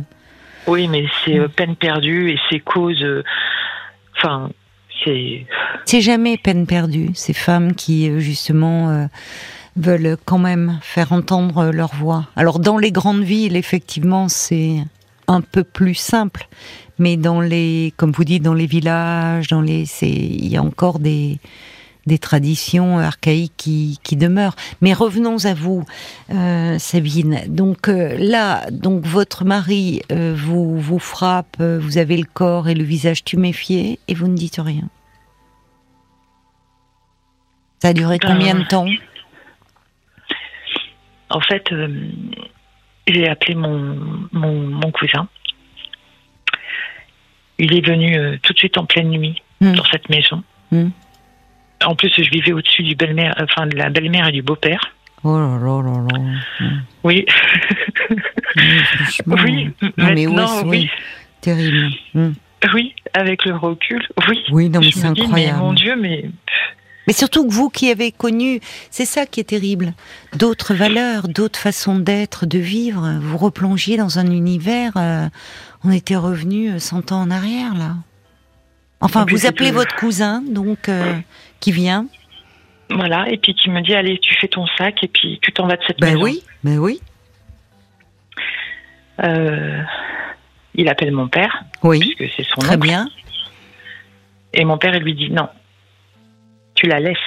oui, 0.66 0.86
mais 0.88 1.06
c'est 1.24 1.38
euh, 1.38 1.48
peine 1.48 1.74
perdue 1.76 2.30
et 2.30 2.38
c'est 2.50 2.60
cause. 2.60 3.02
euh, 3.02 3.22
Enfin, 4.16 4.50
c'est. 5.04 5.46
C'est 5.84 6.00
jamais 6.00 6.36
peine 6.36 6.66
perdue, 6.66 7.10
ces 7.14 7.32
femmes 7.32 7.74
qui, 7.74 8.08
euh, 8.10 8.18
justement, 8.18 8.90
euh, 8.90 9.06
veulent 9.76 10.16
quand 10.24 10.38
même 10.38 10.78
faire 10.82 11.12
entendre 11.12 11.70
leur 11.72 11.94
voix. 11.94 12.26
Alors, 12.36 12.58
dans 12.58 12.78
les 12.78 12.90
grandes 12.92 13.22
villes, 13.22 13.56
effectivement, 13.56 14.28
c'est 14.28 14.76
un 15.28 15.40
peu 15.40 15.62
plus 15.64 15.94
simple. 15.94 16.48
Mais 16.98 17.16
dans 17.16 17.40
les, 17.40 17.92
comme 17.96 18.12
vous 18.12 18.24
dites, 18.24 18.42
dans 18.42 18.54
les 18.54 18.66
villages, 18.66 19.48
dans 19.48 19.60
les, 19.60 19.86
c'est, 19.86 20.08
il 20.08 20.48
y 20.48 20.56
a 20.56 20.62
encore 20.62 20.98
des, 20.98 21.38
des 22.06 22.18
traditions 22.18 22.98
archaïques 22.98 23.52
qui, 23.56 23.98
qui 24.02 24.16
demeurent. 24.16 24.56
Mais 24.80 24.92
revenons 24.92 25.44
à 25.44 25.54
vous, 25.54 25.84
euh, 26.30 26.78
Sabine. 26.78 27.42
Donc 27.46 27.88
euh, 27.88 28.16
là, 28.18 28.68
donc 28.70 29.04
votre 29.04 29.44
mari 29.44 30.02
euh, 30.10 30.34
vous 30.36 30.78
vous 30.80 30.98
frappe, 30.98 31.60
vous 31.60 31.98
avez 31.98 32.16
le 32.16 32.26
corps 32.26 32.68
et 32.68 32.74
le 32.74 32.84
visage 32.84 33.22
tuméfié 33.22 34.00
et 34.08 34.14
vous 34.14 34.26
ne 34.26 34.36
dites 34.36 34.58
rien. 34.58 34.88
Ça 37.80 37.88
a 37.88 37.92
duré 37.92 38.18
combien 38.18 38.56
de 38.56 38.64
temps? 38.64 38.86
En 41.30 41.40
fait, 41.40 41.62
j'ai 43.06 43.28
appelé 43.28 43.54
mon, 43.54 44.26
mon, 44.32 44.66
mon 44.66 44.90
cousin. 44.90 45.28
Il 47.58 47.74
est 47.74 47.84
venu 47.86 48.16
euh, 48.16 48.36
tout 48.42 48.52
de 48.52 48.58
suite 48.58 48.78
en 48.78 48.84
pleine 48.86 49.08
nuit 49.10 49.42
Hmm. 49.60 49.72
dans 49.72 49.84
cette 49.90 50.08
maison. 50.08 50.44
Hmm. 50.70 50.90
En 51.84 51.96
plus, 51.96 52.12
je 52.16 52.30
vivais 52.30 52.52
au-dessus 52.52 52.84
du 52.84 52.94
belle-mère, 52.94 53.34
enfin 53.42 53.66
de 53.66 53.76
la 53.76 53.90
belle-mère 53.90 54.28
et 54.28 54.32
du 54.32 54.40
beau-père. 54.42 54.80
Oh 55.24 55.36
là 55.36 55.58
là 55.60 55.82
là 55.82 56.06
là. 56.12 56.18
Hum, 56.60 56.82
Oui, 57.02 57.26
oui, 59.26 59.26
oui. 59.26 59.70
Non, 59.96 60.10
mais 60.14 60.26
ouais, 60.28 60.34
oui, 60.36 60.66
oui, 60.66 60.90
terrible. 61.40 61.90
Oui, 62.74 62.94
avec 63.14 63.44
le 63.44 63.56
recul, 63.56 64.06
oui. 64.28 64.38
Oui, 64.50 64.68
non 64.70 64.80
mais 64.80 64.90
c'est 64.92 65.06
incroyable. 65.06 65.58
mais 65.58 65.64
mon 65.64 65.72
Dieu, 65.72 65.96
mais 65.96 66.24
Mais 67.06 67.12
surtout 67.12 67.46
que 67.48 67.52
vous 67.52 67.68
qui 67.70 67.90
avez 67.90 68.12
connu, 68.12 68.60
c'est 68.90 69.04
ça 69.04 69.26
qui 69.26 69.40
est 69.40 69.44
terrible, 69.44 69.92
d'autres 70.36 70.74
valeurs, 70.74 71.28
d'autres 71.28 71.58
façons 71.58 71.98
d'être, 71.98 72.46
de 72.46 72.58
vivre, 72.58 73.18
vous 73.20 73.38
replongiez 73.38 73.96
dans 73.96 74.18
un 74.18 74.26
univers, 74.30 74.92
euh, 74.96 75.26
on 75.84 75.90
était 75.90 76.16
revenu 76.16 76.70
euh, 76.72 76.78
100 76.78 77.12
ans 77.12 77.20
en 77.22 77.30
arrière 77.30 77.74
là. 77.74 77.94
Enfin, 79.00 79.24
vous 79.28 79.46
appelez 79.46 79.70
votre 79.70 79.94
cousin, 79.94 80.42
donc, 80.42 80.88
euh, 80.88 81.14
qui 81.60 81.72
vient 81.72 82.06
voilà. 82.90 83.28
Et 83.28 83.36
puis 83.36 83.54
qui 83.54 83.68
me 83.68 83.82
dit, 83.82 83.94
allez, 83.94 84.18
tu 84.18 84.34
fais 84.40 84.48
ton 84.48 84.66
sac 84.78 85.04
et 85.04 85.08
puis 85.08 85.38
tu 85.42 85.52
t'en 85.52 85.66
vas 85.66 85.76
de 85.76 85.82
cette 85.86 86.00
Ben 86.00 86.14
maison. 86.14 86.22
oui, 86.24 86.42
ben 86.64 86.78
oui, 86.78 87.00
Euh, 89.22 89.82
il 90.74 90.88
appelle 90.88 91.12
mon 91.12 91.28
père, 91.28 91.64
oui, 91.82 92.14
puisque 92.16 92.32
c'est 92.36 92.44
son 92.48 92.60
très 92.62 92.76
oncle. 92.76 92.86
bien. 92.86 93.08
Et 94.54 94.64
mon 94.64 94.78
père, 94.78 94.94
il 94.94 95.02
lui 95.02 95.14
dit, 95.14 95.28
non, 95.30 95.48
tu 96.74 96.86
la 96.86 96.98
laisses. 97.00 97.18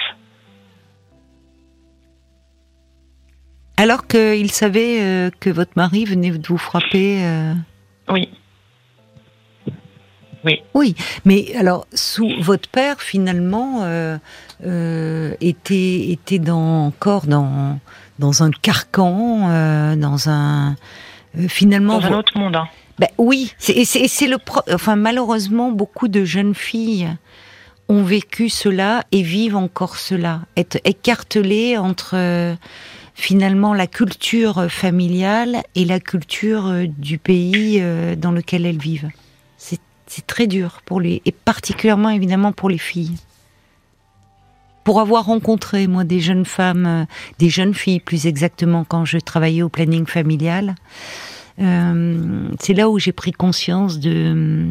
Alors 3.76 4.06
qu'il 4.06 4.50
savait 4.50 5.00
euh, 5.00 5.30
que 5.40 5.50
votre 5.50 5.72
mari 5.76 6.04
venait 6.04 6.30
de 6.30 6.46
vous 6.46 6.58
frapper. 6.58 7.24
euh, 7.24 7.54
Oui. 8.08 8.28
Oui. 10.44 10.62
Oui, 10.74 10.94
mais 11.24 11.54
alors, 11.56 11.86
sous 11.94 12.28
votre 12.40 12.68
père, 12.68 13.00
finalement, 13.00 13.80
euh, 13.82 14.16
euh, 14.66 15.34
était, 15.40 16.10
était 16.10 16.38
dans, 16.38 16.86
encore 16.86 17.26
dans, 17.26 17.78
dans 18.18 18.42
un 18.42 18.50
carcan, 18.50 19.48
euh, 19.50 19.96
dans 19.96 20.28
un. 20.28 20.76
euh, 21.38 21.48
finalement. 21.48 21.98
Dans 22.00 22.06
un 22.06 22.18
autre 22.18 22.36
monde. 22.38 22.56
hein. 22.56 22.68
Ben 22.98 23.08
oui, 23.18 23.52
c'est 23.58 23.84
c'est- 23.84 24.06
c'est 24.08 24.26
le. 24.26 24.38
pro- 24.38 24.60
Enfin, 24.72 24.96
malheureusement, 24.96 25.70
beaucoup 25.72 26.08
de 26.08 26.24
jeunes 26.24 26.54
filles 26.54 27.08
ont 27.88 28.02
vécu 28.04 28.48
cela 28.48 29.02
et 29.12 29.22
vivent 29.22 29.56
encore 29.56 29.96
cela. 29.96 30.40
Être 30.56 30.78
écartelées 30.84 31.78
entre. 31.78 32.56
Finalement, 33.14 33.74
la 33.74 33.86
culture 33.86 34.70
familiale 34.70 35.62
et 35.74 35.84
la 35.84 36.00
culture 36.00 36.66
euh, 36.68 36.86
du 36.86 37.18
pays 37.18 37.76
euh, 37.80 38.16
dans 38.16 38.30
lequel 38.32 38.64
elles 38.64 38.78
vivent. 38.78 39.10
C'est 40.14 40.26
très 40.26 40.46
dur 40.46 40.82
pour 40.84 41.00
les 41.00 41.22
et 41.24 41.32
particulièrement 41.32 42.10
évidemment 42.10 42.52
pour 42.52 42.68
les 42.68 42.76
filles. 42.76 43.16
Pour 44.84 45.00
avoir 45.00 45.24
rencontré 45.24 45.86
moi 45.86 46.04
des 46.04 46.20
jeunes 46.20 46.44
femmes, 46.44 46.84
euh, 46.84 47.04
des 47.38 47.48
jeunes 47.48 47.72
filles 47.72 48.00
plus 48.00 48.26
exactement 48.26 48.84
quand 48.84 49.06
je 49.06 49.16
travaillais 49.16 49.62
au 49.62 49.70
planning 49.70 50.04
familial, 50.04 50.74
euh, 51.60 52.46
c'est 52.60 52.74
là 52.74 52.90
où 52.90 52.98
j'ai 52.98 53.12
pris 53.12 53.32
conscience 53.32 54.00
de, 54.00 54.66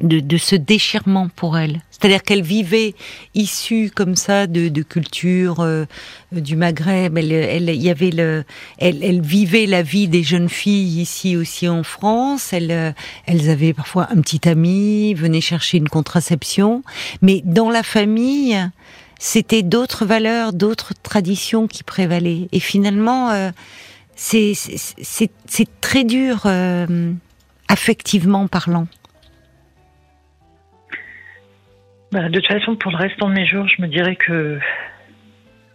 de 0.00 0.20
de 0.20 0.36
ce 0.36 0.56
déchirement 0.56 1.28
pour 1.34 1.58
elles. 1.58 1.80
C'est-à-dire 1.90 2.22
qu'elles 2.22 2.42
vivaient 2.42 2.94
issues 3.34 3.90
comme 3.94 4.16
ça 4.16 4.46
de, 4.46 4.68
de 4.68 4.82
culture 4.82 5.60
euh, 5.60 5.84
du 6.32 6.56
Maghreb. 6.56 7.18
Elle, 7.18 7.32
elle, 7.32 7.70
y 7.70 7.90
avait 7.90 8.10
le, 8.10 8.44
elle, 8.78 9.04
elle 9.04 9.20
vivait 9.20 9.66
la 9.66 9.82
vie 9.82 10.08
des 10.08 10.22
jeunes 10.22 10.48
filles 10.48 11.02
ici 11.02 11.36
aussi 11.36 11.68
en 11.68 11.82
France. 11.82 12.54
Elles, 12.54 12.70
euh, 12.70 12.92
elles 13.26 13.50
avaient 13.50 13.74
parfois 13.74 14.08
un 14.10 14.20
petit 14.22 14.48
ami, 14.48 15.12
venaient 15.12 15.42
chercher 15.42 15.76
une 15.76 15.90
contraception, 15.90 16.82
mais 17.20 17.42
dans 17.44 17.68
la 17.68 17.82
famille, 17.82 18.58
c'était 19.18 19.62
d'autres 19.62 20.06
valeurs, 20.06 20.54
d'autres 20.54 20.94
traditions 21.02 21.66
qui 21.66 21.84
prévalaient. 21.84 22.48
Et 22.52 22.60
finalement, 22.60 23.30
euh, 23.30 23.50
c'est 24.16 24.54
très 25.82 26.04
dur 26.04 26.42
euh, 26.46 27.12
affectivement 27.68 28.48
parlant. 28.48 28.86
Bah, 32.12 32.28
de 32.28 32.40
toute 32.40 32.46
façon, 32.48 32.74
pour 32.76 32.90
le 32.90 32.96
restant 32.96 33.28
de 33.28 33.34
mes 33.34 33.46
jours, 33.46 33.66
je 33.68 33.80
me 33.82 33.86
dirais 33.86 34.16
que 34.16 34.58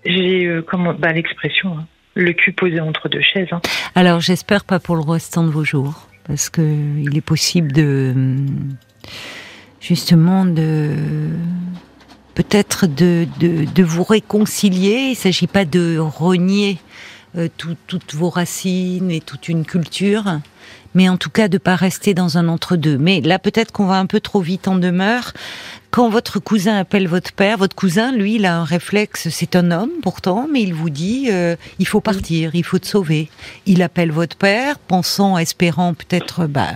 j'ai, 0.05 0.45
euh, 0.45 0.65
bah, 0.99 1.13
l'expression, 1.13 1.77
hein, 1.77 1.85
le 2.15 2.33
cul 2.33 2.51
posé 2.51 2.79
entre 2.79 3.07
deux 3.09 3.21
chaises. 3.21 3.47
hein. 3.51 3.61
Alors 3.95 4.19
j'espère 4.19 4.65
pas 4.65 4.79
pour 4.79 4.95
le 4.95 5.01
restant 5.01 5.43
de 5.43 5.49
vos 5.49 5.63
jours, 5.63 6.07
parce 6.27 6.49
que 6.49 6.61
il 6.61 7.15
est 7.17 7.21
possible 7.21 7.71
de 7.71 8.13
justement 9.79 10.45
de 10.45 10.93
peut-être 12.33 12.85
de, 12.87 13.25
de, 13.39 13.83
vous 13.83 14.03
réconcilier. 14.03 15.09
Il 15.11 15.15
s'agit 15.15 15.47
pas 15.47 15.63
de 15.63 15.97
renier 15.99 16.77
euh, 17.37 17.47
tout- 17.57 17.77
toutes 17.87 18.13
vos 18.13 18.29
racines 18.29 19.09
et 19.09 19.21
toute 19.21 19.47
une 19.47 19.65
culture, 19.65 20.39
mais 20.95 21.07
en 21.07 21.15
tout 21.17 21.29
cas 21.29 21.47
de 21.47 21.57
pas 21.57 21.75
rester 21.75 22.13
dans 22.13 22.37
un 22.37 22.47
entre-deux. 22.49 22.97
Mais 22.97 23.21
là 23.21 23.39
peut-être 23.39 23.71
qu'on 23.71 23.85
va 23.85 23.99
un 23.99 24.05
peu 24.05 24.19
trop 24.19 24.41
vite 24.41 24.67
en 24.67 24.75
demeure. 24.75 25.31
Quand 25.95 26.10
votre 26.10 26.41
cousin 26.41 26.75
appelle 26.75 27.08
votre 27.08 27.31
père, 27.31 27.58
votre 27.58 27.73
cousin, 27.73 28.12
lui, 28.12 28.36
il 28.36 28.45
a 28.45 28.58
un 28.58 28.65
réflexe, 28.65 29.29
c'est 29.29 29.55
un 29.55 29.71
homme 29.71 29.91
pourtant, 30.01 30.45
mais 30.51 30.62
il 30.62 30.73
vous 30.73 30.89
dit, 30.89 31.29
euh, 31.31 31.55
il 31.79 31.88
faut 31.88 32.01
partir, 32.01 32.53
il 32.53 32.65
faut 32.65 32.79
te 32.79 32.86
sauver. 32.86 33.29
Il 33.65 33.81
appelle 33.81 34.12
votre 34.12 34.36
père, 34.36 34.77
pensant, 34.77 35.38
espérant 35.38 35.93
peut-être 35.93 36.47
bah, 36.47 36.71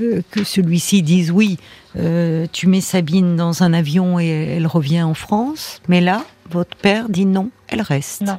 euh, 0.00 0.22
que 0.30 0.44
celui-ci 0.44 1.02
dise 1.02 1.32
oui, 1.32 1.58
euh, 1.96 2.46
tu 2.52 2.68
mets 2.68 2.80
Sabine 2.80 3.34
dans 3.34 3.64
un 3.64 3.72
avion 3.72 4.20
et 4.20 4.28
elle 4.28 4.68
revient 4.68 5.02
en 5.02 5.14
France. 5.14 5.82
Mais 5.88 6.00
là, 6.00 6.24
votre 6.48 6.76
père 6.76 7.08
dit 7.08 7.26
non, 7.26 7.50
elle 7.66 7.82
reste. 7.82 8.22
Non. 8.22 8.38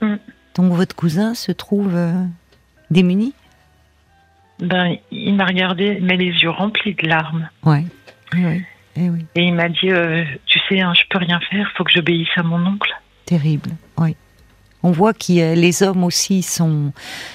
Mm. 0.00 0.16
Donc 0.56 0.72
votre 0.72 0.96
cousin 0.96 1.34
se 1.34 1.52
trouve 1.52 1.96
démuni? 2.90 3.32
Ben, 4.58 4.96
il 5.12 5.36
m'a 5.36 5.46
regardé, 5.46 6.00
mais 6.02 6.16
les 6.16 6.32
yeux 6.32 6.50
remplis 6.50 6.96
de 6.96 7.06
larmes. 7.06 7.48
Ouais. 7.62 7.84
Oui. 8.34 8.64
Eh 8.96 9.10
oui. 9.10 9.24
Et 9.34 9.42
il 9.44 9.54
m'a 9.54 9.68
dit, 9.68 9.90
euh, 9.90 10.24
tu 10.46 10.58
sais, 10.68 10.80
hein, 10.80 10.92
je 10.94 11.02
peux 11.08 11.18
rien 11.18 11.40
faire, 11.50 11.70
faut 11.76 11.84
que 11.84 11.92
j'obéisse 11.92 12.28
à 12.36 12.42
mon 12.42 12.64
oncle. 12.66 12.90
Terrible, 13.26 13.70
oui. 13.98 14.16
On 14.84 14.92
voit 14.92 15.12
que 15.12 15.54
les 15.56 15.82
hommes 15.82 16.04
aussi 16.04 16.40
sont, 16.42 16.92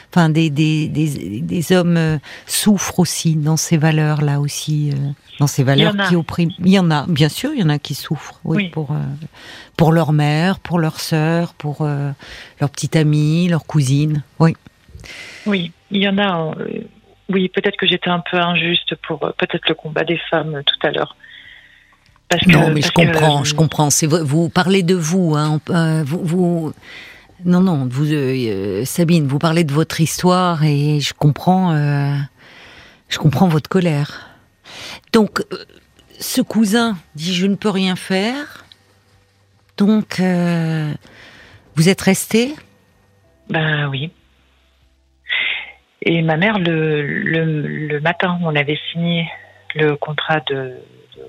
enfin 0.10 0.30
des 0.30 0.50
des 0.50 0.88
des, 0.88 1.42
des 1.42 1.72
hommes 1.74 1.98
euh, 1.98 2.18
souffrent 2.46 3.00
aussi 3.00 3.36
dans 3.36 3.58
ces 3.58 3.76
valeurs 3.76 4.22
là 4.22 4.40
aussi, 4.40 4.92
euh, 4.94 5.10
dans 5.42 5.48
ces 5.48 5.64
valeurs 5.66 5.94
qui 6.08 6.16
oppriment. 6.16 6.52
Il 6.60 6.70
y 6.70 6.80
en 6.80 6.90
a, 6.90 7.06
bien 7.06 7.28
sûr, 7.28 7.52
il 7.54 7.60
y 7.60 7.64
en 7.64 7.68
a 7.70 7.80
qui 7.80 7.96
souffrent, 7.96 8.40
oui, 8.46 8.58
Oui. 8.58 8.70
pour 8.70 8.92
euh, 8.92 8.96
pour 9.76 9.92
leur 9.92 10.14
mère, 10.14 10.60
pour 10.60 10.80
leur 10.80 11.02
sœur, 11.02 11.54
pour 11.54 11.82
euh, 11.82 12.12
leur 12.62 12.70
petite 12.70 12.96
amie, 12.96 13.50
leur 13.50 13.66
cousine, 13.66 14.24
oui. 14.40 14.56
Oui, 15.46 15.74
il 15.92 16.02
y 16.02 16.08
en 16.08 16.18
a. 16.20 16.56
oui, 17.28 17.50
peut-être 17.50 17.76
que 17.76 17.86
j'étais 17.86 18.10
un 18.10 18.24
peu 18.32 18.38
injuste 18.40 18.96
pour 19.06 19.20
peut-être 19.20 19.68
le 19.68 19.76
combat 19.76 20.06
des 20.06 20.20
femmes 20.30 20.62
tout 20.66 20.88
à 20.88 20.92
l'heure. 20.92 21.18
Parce 22.40 22.48
Non, 22.48 22.68
que- 22.68 22.72
mais 22.74 22.82
je 22.82 22.92
parce 22.92 23.08
que, 23.08 23.12
comprends, 23.12 23.42
euh, 23.42 23.44
je 23.44 23.54
comprends. 23.56 23.90
C'est 23.90 24.08
vous 24.08 24.50
parlez 24.50 24.84
de 24.84 24.96
vous, 24.96 25.36
hein, 25.36 25.60
euh, 25.70 26.04
vous, 26.06 26.20
vous- 26.24 26.74
non, 27.46 27.62
non, 27.62 27.88
vous, 27.90 28.12
euh, 28.12 28.34
euh, 28.36 28.86
Sabine, 28.86 29.28
vous 29.28 29.40
parlez 29.40 29.64
de 29.64 29.74
votre 29.74 30.00
histoire 30.02 30.64
et 30.64 31.00
je 31.00 31.14
comprends, 31.14 31.74
euh, 31.74 32.16
je 33.10 33.18
comprends 33.20 33.48
votre 33.48 33.70
colère. 33.70 34.30
Donc, 35.12 35.42
euh, 35.52 35.58
ce 36.20 36.42
cousin 36.42 36.98
dit 37.16 37.34
je 37.36 37.46
ne 37.46 37.56
peux 37.56 37.70
rien 37.70 37.96
faire. 37.96 38.66
Donc, 39.78 40.20
euh, 40.20 40.92
vous 41.76 41.90
êtes 41.90 42.02
resté? 42.02 42.54
Ben 43.50 43.88
oui. 43.90 44.12
Et 46.02 46.22
ma 46.22 46.38
mère, 46.38 46.60
le, 46.60 47.02
le, 47.02 47.62
le 47.88 48.00
matin 48.02 48.38
on 48.42 48.56
avait 48.56 48.80
signé 48.92 49.28
le 49.76 49.96
contrat 49.96 50.40
de 50.50 50.74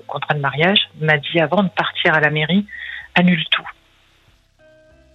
contrat 0.07 0.33
de 0.33 0.39
mariage, 0.39 0.79
m'a 1.01 1.17
dit 1.17 1.39
avant 1.39 1.63
de 1.63 1.69
partir 1.69 2.13
à 2.13 2.19
la 2.19 2.29
mairie, 2.29 2.65
annule 3.15 3.43
tout. 3.51 3.67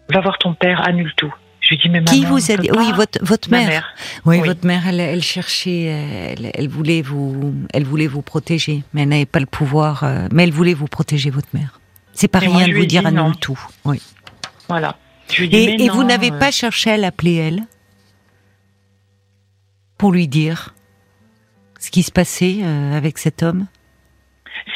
Va 0.09 0.21
voir 0.21 0.39
ton 0.39 0.55
père, 0.55 0.87
annule 0.87 1.13
tout. 1.17 1.33
Je 1.61 1.71
lui 1.71 1.79
dis 1.79 1.89
mais 1.89 2.03
Qui 2.03 2.23
maman, 2.23 2.35
vous 2.37 2.51
a 2.51 2.57
dit. 2.57 2.71
Oui, 2.77 2.91
votre 2.93 3.25
votre 3.25 3.49
mère. 3.51 3.69
mère. 3.69 3.95
Oui, 4.25 4.39
Oui. 4.41 4.47
votre 4.49 4.67
mère, 4.67 4.89
elle, 4.89 4.99
elle 4.99 5.23
cherchait, 5.23 5.83
elle, 6.37 6.51
elle 6.55 6.69
voulait 6.69 7.03
vous, 7.03 7.55
elle 7.73 7.85
voulait 7.85 8.09
vous 8.09 8.23
protéger, 8.23 8.83
mais 8.93 9.03
elle 9.03 9.09
n'avait 9.11 9.27
pas 9.27 9.39
le 9.41 9.47
pouvoir. 9.47 10.03
euh, 10.03 10.27
mais 10.33 10.45
elle 10.45 10.53
voulait 10.53 10.75
vous 10.75 10.89
protéger, 10.89 11.31
votre 11.31 11.49
mère. 11.53 11.79
C'est 12.13 12.29
pas 12.29 12.43
Et 12.43 12.49
rien 12.49 12.67
de 12.67 12.75
vous 12.75 12.87
dire 12.87 13.07
annule 13.07 13.21
non. 13.21 13.33
tout. 13.33 13.61
Oui. 13.85 14.03
Voilà. 14.69 14.97
Je 15.33 15.43
lui 15.43 15.49
dis, 15.49 15.77
mais 15.79 15.85
Et, 15.85 15.89
vous 15.91 16.03
n'avez 16.03 16.33
euh, 16.33 16.39
pas 16.39 16.51
cherché 16.51 16.91
à 16.91 16.97
l'appeler 16.97 17.35
elle 17.37 17.63
pour 19.97 20.11
lui 20.13 20.27
dire 20.29 20.75
ce 21.79 21.91
qui 21.91 22.03
se 22.03 22.11
passait 22.11 22.59
euh, 22.63 22.97
avec 22.97 23.19
cet 23.19 23.43
homme? 23.45 23.67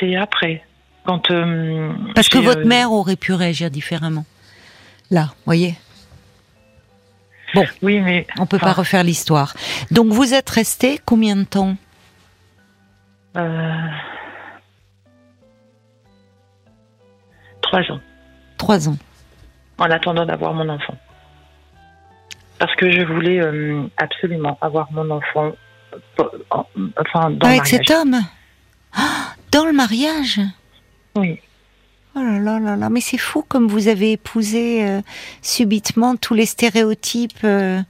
C'est 0.00 0.16
après. 0.16 0.62
Quand, 1.04 1.30
euh, 1.30 1.92
Parce 2.14 2.28
que 2.28 2.38
votre 2.38 2.60
euh, 2.62 2.64
mère 2.66 2.90
aurait 2.92 3.16
pu 3.16 3.32
réagir 3.34 3.70
différemment. 3.70 4.24
Là, 5.10 5.34
voyez, 5.44 5.74
Oui, 7.82 8.00
mais. 8.00 8.26
on 8.38 8.46
peut 8.46 8.58
pas 8.58 8.72
refaire 8.72 9.04
l'histoire. 9.04 9.54
Donc 9.90 10.12
vous 10.12 10.32
êtes 10.34 10.48
resté 10.50 10.98
combien 11.04 11.36
de 11.36 11.44
temps? 11.44 11.76
Euh, 13.36 13.88
Trois 17.62 17.80
ans. 17.90 18.00
Trois 18.58 18.88
ans. 18.88 18.96
en 19.78 19.90
attendant 19.90 20.24
d'avoir 20.24 20.54
mon 20.54 20.68
enfant. 20.68 20.96
Parce 22.58 22.74
que 22.76 22.90
je 22.90 23.02
voulais 23.02 23.40
absolument 23.96 24.56
avoir 24.60 24.90
mon 24.92 25.10
enfant, 25.10 25.52
en- 26.50 26.66
enfin, 26.98 27.30
dans 27.30 27.48
avec 27.48 27.66
cet 27.66 27.90
homme? 27.90 28.16
Ah, 28.96 29.23
Dans 29.54 29.64
le 29.64 29.72
mariage 29.72 30.40
Oui, 31.14 31.38
Oh 32.16 32.20
là 32.20 32.40
là 32.40 32.58
là 32.58 32.74
là, 32.74 32.90
mais 32.90 33.00
c'est 33.00 33.18
fou 33.18 33.44
comme 33.46 33.68
vous 33.68 33.86
avez 33.86 34.12
épousé 34.12 34.84
euh, 34.84 35.00
subitement 35.42 36.16
tous 36.16 36.34
les 36.34 36.44
stéréotypes 36.46 37.38
euh, 37.44 37.80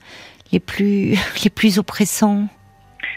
les 0.52 0.60
plus 0.60 1.16
les 1.44 1.48
plus 1.50 1.78
oppressants. 1.78 2.48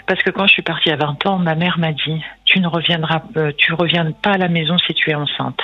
parce 0.07 0.23
que 0.23 0.29
quand 0.29 0.47
je 0.47 0.53
suis 0.53 0.61
partie 0.61 0.91
à 0.91 0.95
20 0.95 1.25
ans, 1.25 1.39
ma 1.39 1.55
mère 1.55 1.77
m'a 1.77 1.91
dit 1.91 2.21
tu 2.45 2.61
ne 2.61 2.67
reviendras, 2.67 3.21
euh, 3.35 3.51
tu 3.57 3.73
reviens 3.73 4.09
pas 4.13 4.31
à 4.31 4.37
la 4.37 4.47
maison 4.47 4.77
si 4.77 4.93
tu 4.93 5.09
es 5.09 5.15
enceinte. 5.15 5.59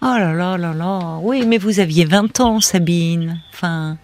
Oh 0.00 0.16
là 0.16 0.32
là 0.32 0.56
là 0.56 0.72
là. 0.72 1.18
Oui, 1.22 1.44
mais 1.44 1.58
vous 1.58 1.80
aviez 1.80 2.04
20 2.04 2.38
ans, 2.38 2.60
Sabine. 2.60 3.40
Enfin, 3.52 3.98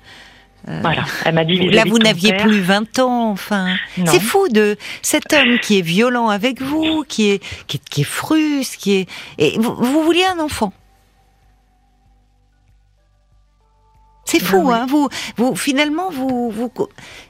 Voilà, 0.82 1.04
elle 1.24 1.34
m'a 1.34 1.44
dit 1.44 1.56
là 1.70 1.84
vous 1.86 1.98
n'aviez 1.98 2.34
plus 2.36 2.60
20 2.60 2.98
ans. 2.98 3.30
Enfin, 3.30 3.76
c'est 4.06 4.20
fou 4.20 4.48
de 4.48 4.76
cet 5.02 5.32
homme 5.32 5.58
qui 5.60 5.78
est 5.78 5.82
violent 5.82 6.28
avec 6.28 6.60
vous, 6.60 7.04
qui 7.08 7.30
est 7.30 7.42
qui 7.66 7.78
est, 7.78 7.88
qui 7.88 8.00
est 8.02 8.04
frustre, 8.04 8.76
qui 8.76 8.92
est 8.96 9.08
et 9.38 9.58
vous, 9.58 9.74
vous 9.74 10.02
vouliez 10.02 10.24
un 10.26 10.38
enfant. 10.38 10.72
C'est 14.24 14.40
fou, 14.40 14.58
oui. 14.58 14.74
hein. 14.74 14.84
Vous, 14.86 15.08
vous, 15.38 15.56
finalement, 15.56 16.10
vous, 16.10 16.50
vous, 16.50 16.70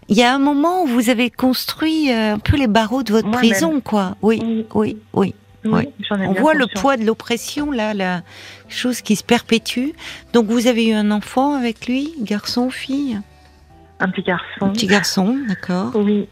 il 0.08 0.16
y 0.16 0.24
a 0.24 0.34
un 0.34 0.40
moment 0.40 0.82
où 0.82 0.86
vous 0.86 1.10
avez 1.10 1.30
construit 1.30 2.10
euh, 2.10 2.34
un 2.34 2.38
peu 2.40 2.56
les 2.56 2.66
barreaux 2.66 3.04
de 3.04 3.12
votre 3.12 3.30
prison, 3.30 3.80
quoi. 3.80 4.16
Oui, 4.20 4.66
Oui. 4.74 4.96
oui, 5.14 5.32
oui. 5.72 5.88
On 6.10 6.32
voit 6.32 6.54
le 6.54 6.66
poids 6.66 6.96
de 6.96 7.04
l'oppression 7.04 7.70
là, 7.70 7.94
la 7.94 8.22
chose 8.68 9.00
qui 9.00 9.16
se 9.16 9.24
perpétue. 9.24 9.90
Donc 10.32 10.46
vous 10.46 10.66
avez 10.66 10.88
eu 10.88 10.94
un 10.94 11.10
enfant 11.10 11.54
avec 11.54 11.86
lui, 11.86 12.14
garçon 12.20 12.66
ou 12.66 12.70
fille? 12.70 13.20
Un 14.00 14.08
petit 14.08 14.22
garçon. 14.22 14.44
Un 14.60 14.68
petit 14.70 14.86
garçon, 14.86 15.36
d'accord. 15.48 15.92
Oui. 15.94 16.28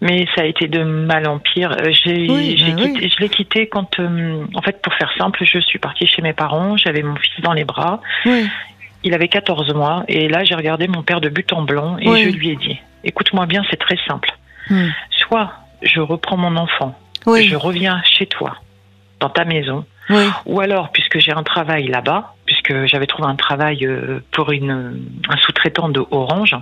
Mais 0.00 0.26
ça 0.34 0.42
a 0.42 0.44
été 0.44 0.68
de 0.68 0.82
mal 0.82 1.26
en 1.26 1.38
pire. 1.38 1.72
Euh, 1.72 1.90
j'ai, 1.90 2.26
bah 2.26 2.34
Je 2.38 3.20
l'ai 3.20 3.28
quitté 3.28 3.68
quand, 3.68 3.98
euh, 3.98 4.44
en 4.54 4.62
fait, 4.62 4.80
pour 4.80 4.94
faire 4.94 5.10
simple, 5.18 5.44
je 5.44 5.58
suis 5.58 5.80
partie 5.80 6.06
chez 6.06 6.22
mes 6.22 6.32
parents. 6.32 6.76
J'avais 6.76 7.02
mon 7.02 7.16
fils 7.16 7.42
dans 7.42 7.52
les 7.52 7.64
bras. 7.64 8.00
Oui. 8.24 8.48
Il 9.04 9.14
avait 9.14 9.28
14 9.28 9.72
mois 9.74 10.04
et 10.08 10.28
là 10.28 10.42
j'ai 10.42 10.56
regardé 10.56 10.88
mon 10.88 11.04
père 11.04 11.20
de 11.20 11.28
but 11.28 11.52
en 11.52 11.62
blanc 11.62 11.98
et 11.98 12.24
je 12.24 12.30
lui 12.30 12.50
ai 12.50 12.56
dit 12.56 12.80
écoute-moi 13.04 13.46
bien, 13.46 13.62
c'est 13.70 13.76
très 13.76 13.98
simple. 14.06 14.30
Hmm. 14.70 14.88
Soit 15.10 15.52
je 15.82 16.00
reprends 16.00 16.36
mon 16.36 16.56
enfant, 16.56 16.98
je 17.26 17.56
reviens 17.56 18.00
chez 18.04 18.26
toi, 18.26 18.56
dans 19.20 19.30
ta 19.30 19.44
maison, 19.44 19.84
ou 20.46 20.60
alors 20.60 20.90
puisque 20.90 21.18
j'ai 21.18 21.32
un 21.32 21.42
travail 21.42 21.88
là-bas, 21.88 22.34
puisque 22.46 22.86
j'avais 22.86 23.06
trouvé 23.06 23.28
un 23.28 23.36
travail 23.36 23.84
euh, 23.84 24.20
pour 24.32 24.50
une, 24.52 25.02
un 25.28 25.36
sous-traitant 25.38 25.88
de 25.88 26.04
Orange. 26.10 26.56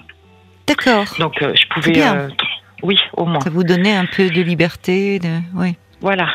D'accord. 0.67 1.05
Donc 1.19 1.43
euh, 1.43 1.55
je 1.55 1.67
pouvais, 1.69 2.03
euh, 2.03 2.29
oui, 2.83 2.99
au 3.13 3.25
moins. 3.25 3.41
Ça 3.41 3.51
vous 3.51 3.65
donnait 3.65 3.95
un 3.95 4.07
peu 4.07 4.29
de 4.29 4.43
liberté, 4.43 5.19
de... 5.19 5.39
oui. 5.55 5.77
Voilà. 6.01 6.29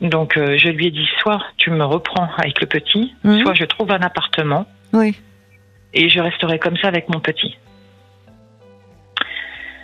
Donc 0.00 0.34
je 0.36 0.68
lui 0.68 0.86
ai 0.86 0.90
dit 0.92 1.08
soit 1.20 1.40
tu 1.56 1.70
me 1.70 1.84
reprends 1.84 2.28
avec 2.36 2.60
le 2.60 2.66
petit, 2.68 3.14
hmm. 3.24 3.40
soit 3.42 3.54
je 3.54 3.64
trouve 3.64 3.90
un 3.90 4.00
appartement. 4.00 4.66
Oui 4.92 5.16
et 5.94 6.08
je 6.08 6.20
resterai 6.20 6.58
comme 6.58 6.76
ça 6.76 6.88
avec 6.88 7.08
mon 7.08 7.20
petit. 7.20 7.56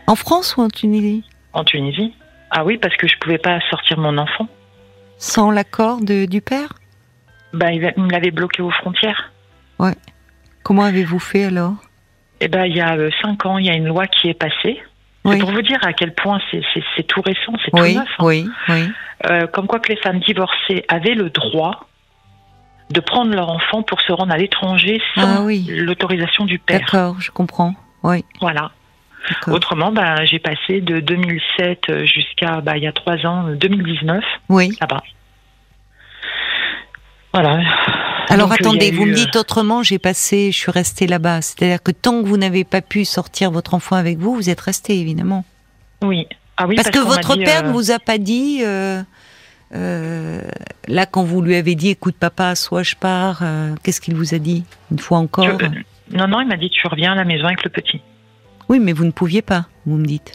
En 0.06 0.16
France 0.16 0.56
ou 0.56 0.62
en 0.62 0.68
Tunisie? 0.68 1.24
En 1.52 1.64
Tunisie. 1.64 2.12
Ah 2.56 2.64
oui, 2.64 2.78
parce 2.78 2.96
que 2.96 3.08
je 3.08 3.16
pouvais 3.18 3.38
pas 3.38 3.58
sortir 3.68 3.98
mon 3.98 4.16
enfant. 4.16 4.46
Sans 5.18 5.50
l'accord 5.50 6.00
du 6.00 6.40
père? 6.40 6.72
Bah, 7.52 7.72
il 7.72 7.80
me 7.80 8.10
l'avait 8.10 8.30
bloqué 8.30 8.62
aux 8.62 8.70
frontières. 8.70 9.32
Ouais. 9.80 9.94
Comment 10.62 10.84
avez-vous 10.84 11.18
fait 11.18 11.44
alors? 11.44 11.74
Eh 12.40 12.46
ben, 12.46 12.64
il 12.66 12.76
y 12.76 12.80
a 12.80 12.96
euh, 12.96 13.10
cinq 13.20 13.44
ans, 13.44 13.58
il 13.58 13.66
y 13.66 13.70
a 13.70 13.74
une 13.74 13.88
loi 13.88 14.06
qui 14.06 14.28
est 14.28 14.34
passée. 14.34 14.80
C'est 15.26 15.38
pour 15.38 15.50
vous 15.50 15.62
dire 15.62 15.78
à 15.82 15.92
quel 15.94 16.14
point 16.14 16.38
c'est 16.50 17.06
tout 17.06 17.22
récent, 17.22 17.52
c'est 17.64 17.70
tout 17.70 17.78
neuf. 17.78 17.96
Hein. 17.96 18.24
Oui, 18.24 18.46
oui. 18.68 18.90
Euh, 19.30 19.46
comme 19.46 19.66
quoi 19.66 19.80
que 19.80 19.88
les 19.88 19.96
femmes 19.96 20.20
divorcées 20.20 20.84
avaient 20.88 21.14
le 21.14 21.30
droit 21.30 21.88
de 22.90 23.00
prendre 23.00 23.34
leur 23.34 23.48
enfant 23.48 23.82
pour 23.82 24.00
se 24.02 24.12
rendre 24.12 24.32
à 24.32 24.36
l'étranger 24.36 25.00
sans 25.14 25.46
ah 25.46 25.52
l'autorisation 25.68 26.44
du 26.44 26.58
père. 26.58 26.80
D'accord, 26.80 27.20
je 27.20 27.30
comprends. 27.30 27.74
Oui. 28.02 28.24
Voilà. 28.40 28.70
Autrement, 29.46 29.92
bah, 29.92 30.24
j'ai 30.24 30.38
passé 30.38 30.80
de 30.80 31.00
2007 31.00 32.04
jusqu'à 32.04 32.60
bah, 32.60 32.76
il 32.76 32.82
y 32.82 32.86
a 32.86 32.92
trois 32.92 33.24
ans, 33.26 33.48
2019, 33.54 34.22
oui. 34.48 34.76
là-bas. 34.80 35.02
Voilà. 37.32 37.60
Alors 38.28 38.52
attendez, 38.52 38.90
vous 38.90 39.06
me 39.06 39.14
dites 39.14 39.36
autrement, 39.36 39.82
j'ai 39.82 39.98
passé, 39.98 40.52
je 40.52 40.56
suis 40.56 40.70
restée 40.70 41.06
là-bas. 41.06 41.42
C'est-à-dire 41.42 41.82
que 41.82 41.90
tant 41.90 42.22
que 42.22 42.28
vous 42.28 42.36
n'avez 42.36 42.64
pas 42.64 42.80
pu 42.80 43.04
sortir 43.04 43.50
votre 43.50 43.74
enfant 43.74 43.96
avec 43.96 44.18
vous, 44.18 44.34
vous 44.34 44.50
êtes 44.50 44.60
resté 44.60 44.98
évidemment. 44.98 45.44
Oui. 46.02 46.26
Ah 46.56 46.66
oui 46.66 46.76
parce, 46.76 46.90
que 46.90 47.00
votre 47.00 47.36
père 47.36 47.64
ne 47.64 47.68
euh, 47.68 47.72
vous 47.72 47.90
a 47.90 47.98
pas 47.98 48.18
dit. 48.18 48.60
Euh, 48.62 49.02
euh, 49.74 50.40
là, 50.86 51.06
quand 51.06 51.24
vous 51.24 51.42
lui 51.42 51.56
avez 51.56 51.74
dit, 51.74 51.90
écoute 51.90 52.14
papa, 52.18 52.54
soit 52.54 52.84
je 52.84 52.94
pars, 52.94 53.40
euh, 53.42 53.74
qu'est-ce 53.82 54.00
qu'il 54.00 54.14
vous 54.14 54.34
a 54.34 54.38
dit 54.38 54.64
Une 54.92 55.00
fois 55.00 55.18
encore? 55.18 55.58
Non, 56.12 56.28
non, 56.28 56.40
il 56.40 56.46
m'a 56.46 56.56
dit, 56.56 56.70
tu 56.70 56.86
reviens 56.86 57.12
à 57.12 57.16
la 57.16 57.24
maison 57.24 57.46
avec 57.46 57.64
le 57.64 57.70
petit. 57.70 58.00
Oui, 58.74 58.80
mais 58.80 58.92
vous 58.92 59.04
ne 59.04 59.12
pouviez 59.12 59.40
pas, 59.40 59.66
vous 59.86 59.96
me 59.96 60.04
dites. 60.04 60.32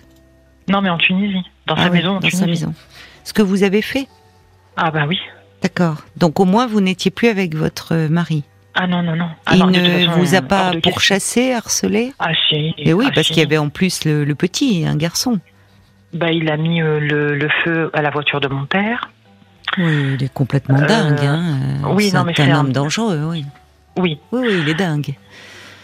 Non, 0.70 0.80
mais 0.82 0.90
en 0.90 0.98
Tunisie, 0.98 1.44
dans 1.68 1.76
ah 1.76 1.84
sa 1.84 1.90
maison 1.90 2.12
en 2.12 2.20
dans 2.22 2.30
Sa 2.30 2.46
maison. 2.46 2.74
Ce 3.26 3.34
que 3.34 3.42
vous 3.42 3.64
avez 3.64 3.82
fait 3.82 4.08
Ah 4.78 4.92
bah 4.92 5.04
oui. 5.10 5.20
D'accord. 5.62 5.98
Donc 6.16 6.40
au 6.40 6.46
moins, 6.46 6.66
vous 6.66 6.80
n'étiez 6.80 7.12
plus 7.12 7.28
avec 7.28 7.54
votre 7.54 8.08
mari 8.08 8.46
ah 8.76 8.88
non, 8.88 9.04
non, 9.04 9.18
non. 9.18 9.28
il 9.52 9.66
ne 9.66 10.08
vous 10.16 10.36
a 10.36 10.42
pas 10.42 10.72
pourchassé, 10.82 11.52
harcelé 11.52 12.14
Ah 12.18 12.32
si. 12.48 12.74
Et 12.78 12.94
oui, 12.94 13.08
ah, 13.10 13.12
parce 13.14 13.28
qu'il 13.28 13.40
y 13.40 13.46
avait 13.46 13.58
en 13.58 13.68
plus 13.68 14.06
le, 14.06 14.34
petit, 14.36 14.86
un 14.88 14.96
garçon. 14.96 15.42
Bah, 16.14 16.32
il 16.32 16.50
a 16.50 16.56
mis 16.56 16.82
euh, 16.82 17.02
le, 17.02 17.50
feu 17.66 17.90
à 17.94 18.02
la 18.02 18.10
voiture 18.10 18.40
de 18.40 18.48
mon 18.48 18.66
père. 18.66 19.10
Oui, 19.78 20.14
il 20.14 20.24
est 20.24 20.34
complètement 20.34 20.80
euh, 20.80 20.86
dingue. 20.86 21.26
Hein. 21.26 21.44
Oui, 21.90 22.10
non, 22.14 22.24
mais 22.24 22.34
c'est 22.38 22.44
un 22.44 22.58
homme 22.58 22.72
dangereux, 22.72 23.22
oui. 23.26 23.44
Oui. 23.98 24.18
Oui, 24.32 24.42
oui, 24.44 24.60
il 24.62 24.70
est 24.70 24.76
dingue. 24.76 25.16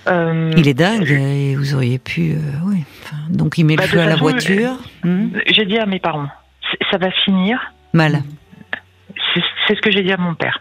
Euh, 0.08 0.52
il 0.56 0.68
est 0.68 0.74
dingue 0.74 1.10
et 1.10 1.56
vous 1.56 1.74
auriez 1.74 2.00
pu. 2.00 2.34
Euh, 2.34 2.38
oui. 2.65 2.84
donc 3.30 3.58
il 3.58 3.65
met 3.65 3.76
le 3.76 3.82
bah, 3.82 3.88
feu 3.88 4.00
à 4.00 4.06
la 4.06 4.15
voiture. 4.15 4.74
Hmm. 5.04 5.30
J'ai 5.48 5.65
dit 5.65 5.78
à 5.78 5.86
mes 5.86 6.00
parents, 6.00 6.28
ça 6.91 6.98
va 6.98 7.12
finir. 7.24 7.60
Mal. 7.94 8.22
C'est 9.68 9.76
ce 9.76 9.82
que 9.82 9.91
j'ai 9.91 10.04
dit 10.04 10.12
à 10.12 10.18
mon 10.18 10.36
père. 10.36 10.60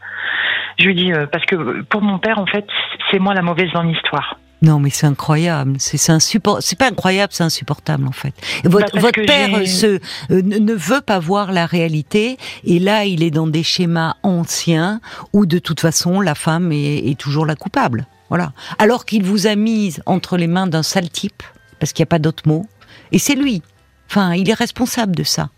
Je 0.79 0.87
lui 0.87 0.95
dit, 0.95 1.13
parce 1.31 1.45
que 1.45 1.83
pour 1.83 2.03
mon 2.03 2.19
père, 2.19 2.39
en 2.39 2.47
fait, 2.47 2.67
c'est 3.11 3.19
moi 3.19 3.35
la 3.35 3.43
mauvaise 3.43 3.71
dans 3.73 3.83
l'histoire. 3.83 4.39
Non, 4.65 4.81
mais 4.81 4.89
c'est 4.89 5.07
incroyable. 5.07 5.75
C'est 5.79 5.99
C'est 5.99 6.39
pas 6.41 6.87
incroyable, 6.87 7.33
c'est 7.33 7.45
insupportable 7.45 8.07
en 8.07 8.13
fait. 8.13 8.35
Votre, 8.65 8.99
bah, 8.99 9.11
père 9.13 9.67
se, 9.67 9.87
euh, 9.87 10.01
ne 10.31 10.73
veut 10.73 11.03
pas 11.03 11.19
voir 11.19 11.53
la 11.53 11.67
réalité, 11.67 12.39
et 12.65 12.79
là, 12.79 13.05
il 13.05 13.23
est 13.23 13.31
dans 13.31 13.47
des 13.47 13.63
schémas 13.63 14.15
anciens 14.23 15.01
où 15.35 15.45
de 15.45 15.59
toute 15.59 15.81
façon, 15.81 16.21
la 16.21 16.35
femme 16.35 16.73
est, 16.73 17.19
toujours 17.19 17.45
la 17.45 17.57
coupable. 17.57 18.07
Voilà. 18.29 18.53
Alors 18.79 19.05
qu'il 19.05 19.23
vous 19.23 19.47
a 19.47 19.55
mise 19.55 20.03
entre 20.07 20.37
les 20.37 20.47
mains 20.47 20.67
d'un 20.67 20.83
sale 20.83 21.11
type, 21.11 21.43
parce 21.79 21.93
qu'il 21.93 22.03
n'y 22.03 22.09
a 22.09 22.11
pas 22.11 22.19
d'autre 22.19 22.45
mot, 22.47 22.67
et 23.13 23.19
c'est 23.19 23.35
lui. 23.35 23.63
Enfin, 24.11 24.35
il 24.35 24.49
est 24.49 24.55
responsable 24.55 25.15
de 25.15 25.25
ça. 25.25 25.51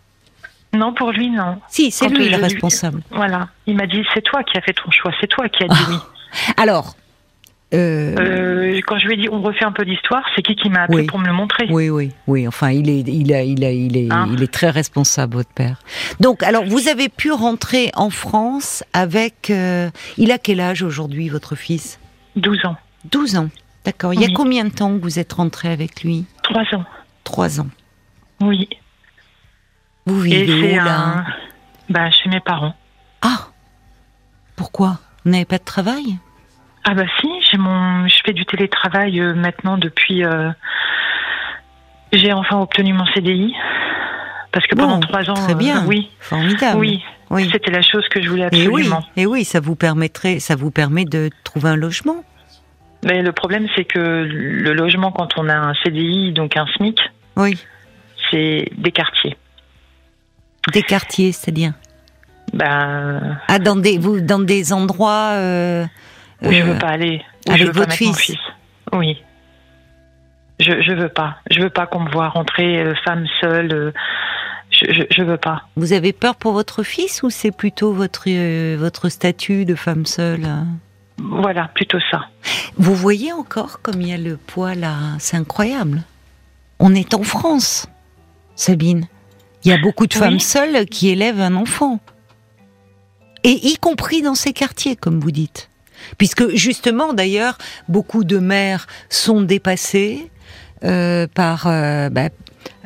Non, 0.73 0.93
pour 0.93 1.11
lui, 1.11 1.29
non. 1.29 1.59
Si, 1.69 1.91
c'est 1.91 2.09
lui 2.09 2.29
le 2.29 2.37
responsable. 2.37 3.01
Voilà. 3.11 3.49
Il 3.67 3.75
m'a 3.75 3.87
dit, 3.87 4.03
c'est 4.13 4.21
toi 4.21 4.43
qui 4.43 4.57
as 4.57 4.61
fait 4.61 4.73
ton 4.73 4.91
choix, 4.91 5.11
c'est 5.21 5.27
toi 5.27 5.47
qui 5.47 5.63
as 5.63 5.67
dit 5.67 5.83
oui. 5.89 5.95
Alors, 6.57 6.95
euh, 7.73 8.15
euh... 8.17 8.81
quand 8.85 8.97
je 8.99 9.07
lui 9.07 9.13
ai 9.13 9.17
dit 9.17 9.29
on 9.29 9.41
refait 9.41 9.65
un 9.65 9.71
peu 9.71 9.85
d'histoire, 9.85 10.23
c'est 10.35 10.41
qui 10.41 10.55
qui 10.55 10.69
m'a 10.69 10.83
appelé 10.83 11.05
pour 11.05 11.19
me 11.19 11.25
le 11.25 11.33
montrer? 11.33 11.67
Oui, 11.69 11.89
oui, 11.89 12.11
oui. 12.27 12.47
Enfin, 12.47 12.71
il 12.71 12.89
est, 12.89 12.99
il 12.99 13.33
a, 13.33 13.43
il 13.43 13.63
a, 13.63 13.71
il 13.71 13.95
est, 13.95 14.11
hein 14.11 14.27
il 14.31 14.43
est 14.43 14.51
très 14.51 14.69
responsable, 14.69 15.37
votre 15.37 15.53
père. 15.53 15.79
Donc, 16.19 16.43
alors, 16.43 16.65
vous 16.65 16.89
avez 16.89 17.07
pu 17.07 17.31
rentrer 17.31 17.91
en 17.95 18.09
France 18.09 18.83
avec. 18.93 19.49
Euh, 19.49 19.89
il 20.17 20.31
a 20.31 20.37
quel 20.37 20.59
âge 20.59 20.83
aujourd'hui, 20.83 21.29
votre 21.29 21.55
fils? 21.55 21.99
12 22.37 22.65
ans. 22.65 22.77
12 23.05 23.35
ans. 23.37 23.49
D'accord. 23.85 24.13
Il 24.13 24.21
y 24.21 24.25
a 24.25 24.29
combien 24.33 24.65
de 24.65 24.69
temps 24.69 24.95
que 24.97 25.01
vous 25.01 25.19
êtes 25.19 25.33
rentré 25.33 25.69
avec 25.69 26.03
lui 26.03 26.25
3 26.43 26.63
ans. 26.75 26.85
3 27.23 27.61
ans. 27.61 27.67
Oui. 28.41 28.69
Vous 30.05 30.21
vivez 30.21 30.73
où 30.73 30.83
là 30.83 31.25
bah, 31.89 32.09
Chez 32.11 32.29
mes 32.29 32.39
parents. 32.39 32.75
Ah 33.21 33.47
Pourquoi? 34.55 34.99
Vous 35.23 35.31
n'avez 35.31 35.45
pas 35.45 35.57
de 35.57 35.63
travail? 35.63 36.17
Ah 36.83 36.93
bah 36.93 37.03
si, 37.19 37.27
j'ai 37.49 37.57
mon, 37.57 38.07
je 38.07 38.21
fais 38.25 38.31
du 38.31 38.45
télétravail 38.45 39.19
euh, 39.19 39.33
maintenant 39.33 39.77
depuis. 39.77 40.23
Euh, 40.23 40.51
j'ai 42.13 42.31
enfin 42.31 42.59
obtenu 42.61 42.93
mon 42.93 43.05
CDI 43.07 43.53
parce 44.51 44.65
que 44.67 44.75
pendant 44.75 44.99
trois 44.99 45.29
ans. 45.29 45.33
Très 45.33 45.55
bien. 45.55 45.83
Euh, 45.83 45.87
oui. 45.87 46.09
Formidable. 46.19 46.79
Oui. 46.79 47.03
Oui. 47.29 47.49
C'était 47.51 47.71
la 47.71 47.81
chose 47.81 48.07
que 48.07 48.21
je 48.21 48.29
voulais 48.29 48.45
absolument. 48.45 49.03
Et 49.17 49.25
oui, 49.25 49.39
et 49.39 49.41
oui, 49.41 49.45
ça 49.45 49.59
vous 49.59 49.75
permettrait, 49.75 50.39
ça 50.39 50.55
vous 50.55 50.71
permet 50.71 51.03
de 51.03 51.29
trouver 51.43 51.69
un 51.69 51.75
logement. 51.75 52.23
Mais 53.03 53.21
le 53.21 53.31
problème, 53.33 53.67
c'est 53.75 53.83
que 53.83 53.99
le 53.99 54.73
logement, 54.73 55.11
quand 55.11 55.37
on 55.37 55.49
a 55.49 55.55
un 55.55 55.73
CDI, 55.83 56.31
donc 56.31 56.55
un 56.55 56.65
SMIC, 56.77 56.99
oui, 57.35 57.57
c'est 58.31 58.69
des 58.77 58.91
quartiers. 58.91 59.35
Des 60.71 60.83
quartiers, 60.83 61.31
c'est-à-dire 61.33 61.73
Ben. 62.53 63.39
Ah, 63.47 63.59
dans 63.59 63.75
des, 63.75 63.97
vous, 63.97 64.21
dans 64.21 64.39
des 64.39 64.71
endroits. 64.73 65.33
Où 66.41 66.51
je 66.51 66.61
veux 66.61 66.71
euh, 66.71 66.79
pas 66.79 66.87
aller. 66.87 67.21
avec 67.47 67.59
je 67.59 67.65
veux 67.65 67.71
votre 67.71 67.89
pas 67.89 67.93
fils. 67.93 68.07
Mon 68.07 68.13
fils. 68.13 68.39
Oui. 68.93 69.23
Je, 70.59 70.81
je 70.81 70.93
veux 70.93 71.09
pas. 71.09 71.37
Je 71.51 71.61
veux 71.61 71.69
pas 71.69 71.85
qu'on 71.85 72.01
me 72.01 72.11
voit 72.11 72.29
rentrer 72.29 72.79
euh, 72.79 72.95
femme 73.05 73.25
seule. 73.41 73.73
Euh, 73.73 73.91
je, 74.71 74.91
je, 74.91 75.03
je, 75.09 75.21
veux 75.21 75.37
pas. 75.37 75.63
Vous 75.75 75.93
avez 75.93 76.13
peur 76.13 76.35
pour 76.35 76.53
votre 76.53 76.83
fils 76.83 77.23
ou 77.23 77.29
c'est 77.29 77.51
plutôt 77.51 77.93
votre, 77.93 78.27
votre 78.75 79.09
statut 79.09 79.65
de 79.65 79.75
femme 79.75 80.05
seule 80.05 80.45
hein? 80.45 80.67
Voilà, 81.19 81.69
plutôt 81.73 81.99
ça. 82.11 82.27
Vous 82.77 82.95
voyez 82.95 83.33
encore 83.33 83.81
comme 83.81 84.01
il 84.01 84.09
y 84.09 84.13
a 84.13 84.17
le 84.17 84.37
poids 84.37 84.75
là? 84.75 84.95
C'est 85.19 85.37
incroyable. 85.37 86.03
On 86.79 86.93
est 86.93 87.13
en 87.15 87.23
France, 87.23 87.87
Sabine. 88.55 89.07
Il 89.63 89.71
y 89.71 89.73
a 89.73 89.79
beaucoup 89.79 90.05
de 90.05 90.13
femmes 90.13 90.39
seules 90.39 90.85
qui 90.85 91.09
élèvent 91.09 91.41
un 91.41 91.55
enfant. 91.55 91.99
Et 93.43 93.67
y 93.67 93.77
compris 93.77 94.21
dans 94.21 94.35
ces 94.35 94.53
quartiers, 94.53 94.95
comme 94.95 95.19
vous 95.19 95.31
dites. 95.31 95.69
Puisque 96.17 96.55
justement, 96.55 97.13
d'ailleurs, 97.13 97.57
beaucoup 97.87 98.23
de 98.23 98.37
mères 98.37 98.85
sont 99.09 99.41
dépassées 99.41 100.29
euh, 100.29 100.36
par 100.81 101.67
euh, 101.67 102.09
bah, 102.09 102.29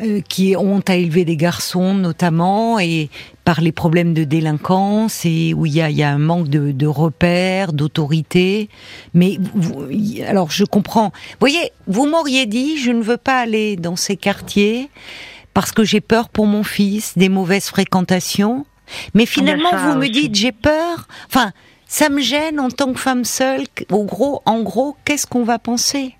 euh, 0.01 0.21
qui 0.21 0.55
ont 0.55 0.81
à 0.87 0.95
élever 0.95 1.25
des 1.25 1.37
garçons 1.37 1.93
notamment 1.93 2.79
et 2.79 3.09
par 3.43 3.61
les 3.61 3.71
problèmes 3.71 4.13
de 4.13 4.23
délinquance 4.23 5.25
et 5.25 5.53
où 5.53 5.65
il 5.65 5.73
y 5.73 5.81
a, 5.81 5.89
y 5.89 6.03
a, 6.03 6.09
un 6.09 6.17
manque 6.17 6.47
de, 6.47 6.71
de 6.71 6.87
repères, 6.87 7.73
d'autorité. 7.73 8.69
Mais 9.13 9.37
vous, 9.53 9.87
alors 10.25 10.49
je 10.49 10.63
comprends. 10.63 11.11
Vous 11.31 11.37
voyez, 11.39 11.71
vous 11.87 12.07
m'auriez 12.07 12.45
dit, 12.45 12.77
je 12.77 12.91
ne 12.91 13.01
veux 13.01 13.17
pas 13.17 13.39
aller 13.39 13.75
dans 13.75 13.95
ces 13.95 14.17
quartiers 14.17 14.89
parce 15.53 15.71
que 15.71 15.83
j'ai 15.83 16.01
peur 16.01 16.29
pour 16.29 16.47
mon 16.47 16.63
fils, 16.63 17.17
des 17.17 17.29
mauvaises 17.29 17.67
fréquentations. 17.67 18.65
Mais 19.13 19.25
finalement, 19.25 19.71
ça 19.71 19.91
vous 19.91 19.97
me 19.97 20.07
dites, 20.07 20.35
j'ai 20.35 20.51
peur. 20.51 21.07
Enfin, 21.27 21.51
ça 21.87 22.09
me 22.09 22.21
gêne 22.21 22.59
en 22.59 22.69
tant 22.69 22.93
que 22.93 22.99
femme 22.99 23.25
seule. 23.25 23.65
Au 23.91 24.03
gros, 24.03 24.41
en 24.45 24.61
gros, 24.61 24.95
qu'est-ce 25.05 25.27
qu'on 25.27 25.43
va 25.43 25.59
penser? 25.59 26.15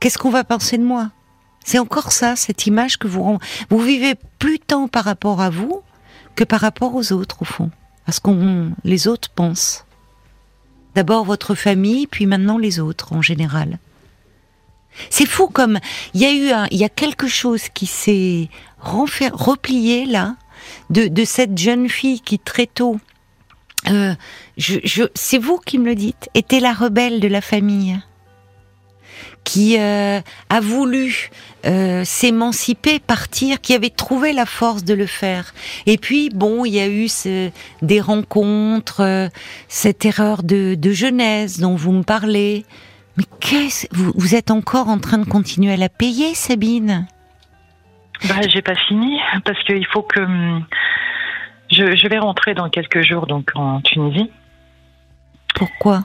Qu'est-ce 0.00 0.18
qu'on 0.18 0.30
va 0.30 0.44
penser 0.44 0.78
de 0.78 0.84
moi? 0.84 1.10
C'est 1.64 1.78
encore 1.78 2.12
ça, 2.12 2.36
cette 2.36 2.66
image 2.66 2.98
que 2.98 3.08
vous 3.08 3.38
vous 3.68 3.78
vivez 3.78 4.14
plus 4.38 4.58
tant 4.58 4.88
par 4.88 5.04
rapport 5.04 5.40
à 5.40 5.50
vous 5.50 5.82
que 6.34 6.44
par 6.44 6.60
rapport 6.60 6.94
aux 6.94 7.12
autres, 7.12 7.42
au 7.42 7.44
fond, 7.44 7.70
à 8.06 8.12
ce 8.12 8.20
qu'on 8.20 8.72
les 8.84 9.08
autres 9.08 9.28
pensent. 9.30 9.84
D'abord 10.94 11.24
votre 11.24 11.54
famille, 11.54 12.06
puis 12.06 12.26
maintenant 12.26 12.58
les 12.58 12.80
autres 12.80 13.12
en 13.12 13.22
général. 13.22 13.78
C'est 15.10 15.26
fou 15.26 15.48
comme 15.48 15.78
il 16.14 16.20
y 16.20 16.24
a 16.24 16.32
eu 16.32 16.50
un, 16.50 16.66
il 16.70 16.78
y 16.78 16.84
a 16.84 16.88
quelque 16.88 17.28
chose 17.28 17.68
qui 17.68 17.86
s'est 17.86 18.48
replié 18.80 20.06
là 20.06 20.36
de, 20.90 21.24
cette 21.24 21.56
jeune 21.58 21.88
fille 21.88 22.20
qui 22.20 22.38
très 22.38 22.66
tôt, 22.66 22.98
euh, 23.88 24.14
c'est 25.14 25.38
vous 25.38 25.58
qui 25.58 25.78
me 25.78 25.86
le 25.86 25.94
dites, 25.94 26.28
était 26.34 26.60
la 26.60 26.72
rebelle 26.72 27.20
de 27.20 27.28
la 27.28 27.40
famille, 27.40 28.00
qui 29.50 29.78
euh, 29.78 30.20
a 30.50 30.60
voulu 30.60 31.30
euh, 31.64 32.04
s'émanciper, 32.04 32.98
partir, 33.00 33.62
qui 33.62 33.72
avait 33.72 33.88
trouvé 33.88 34.34
la 34.34 34.44
force 34.44 34.84
de 34.84 34.92
le 34.92 35.06
faire. 35.06 35.54
Et 35.86 35.96
puis 35.96 36.28
bon, 36.28 36.66
il 36.66 36.74
y 36.74 36.80
a 36.80 36.86
eu 36.88 37.08
ce- 37.08 37.50
des 37.80 38.00
rencontres, 38.02 39.00
euh, 39.00 39.28
cette 39.66 40.04
erreur 40.04 40.42
de, 40.42 40.74
de 40.74 40.90
jeunesse 40.92 41.60
dont 41.60 41.76
vous 41.76 41.92
me 41.92 42.02
parlez. 42.02 42.66
Mais 43.16 43.24
qu'est-ce 43.40 43.86
vous, 43.90 44.12
vous 44.14 44.34
êtes 44.34 44.50
encore 44.50 44.88
en 44.90 44.98
train 44.98 45.16
de 45.16 45.24
continuer 45.24 45.72
à 45.72 45.78
la 45.78 45.88
payer, 45.88 46.34
Sabine? 46.34 47.06
Bah, 48.28 48.42
j'ai 48.52 48.60
pas 48.62 48.76
fini 48.86 49.18
parce 49.46 49.62
qu'il 49.64 49.86
faut 49.86 50.02
que 50.02 50.20
hum, 50.20 50.64
je, 51.72 51.96
je 51.96 52.06
vais 52.08 52.18
rentrer 52.18 52.52
dans 52.52 52.68
quelques 52.68 53.00
jours 53.00 53.26
donc 53.26 53.48
en 53.54 53.80
Tunisie. 53.80 54.30
Pourquoi? 55.54 56.04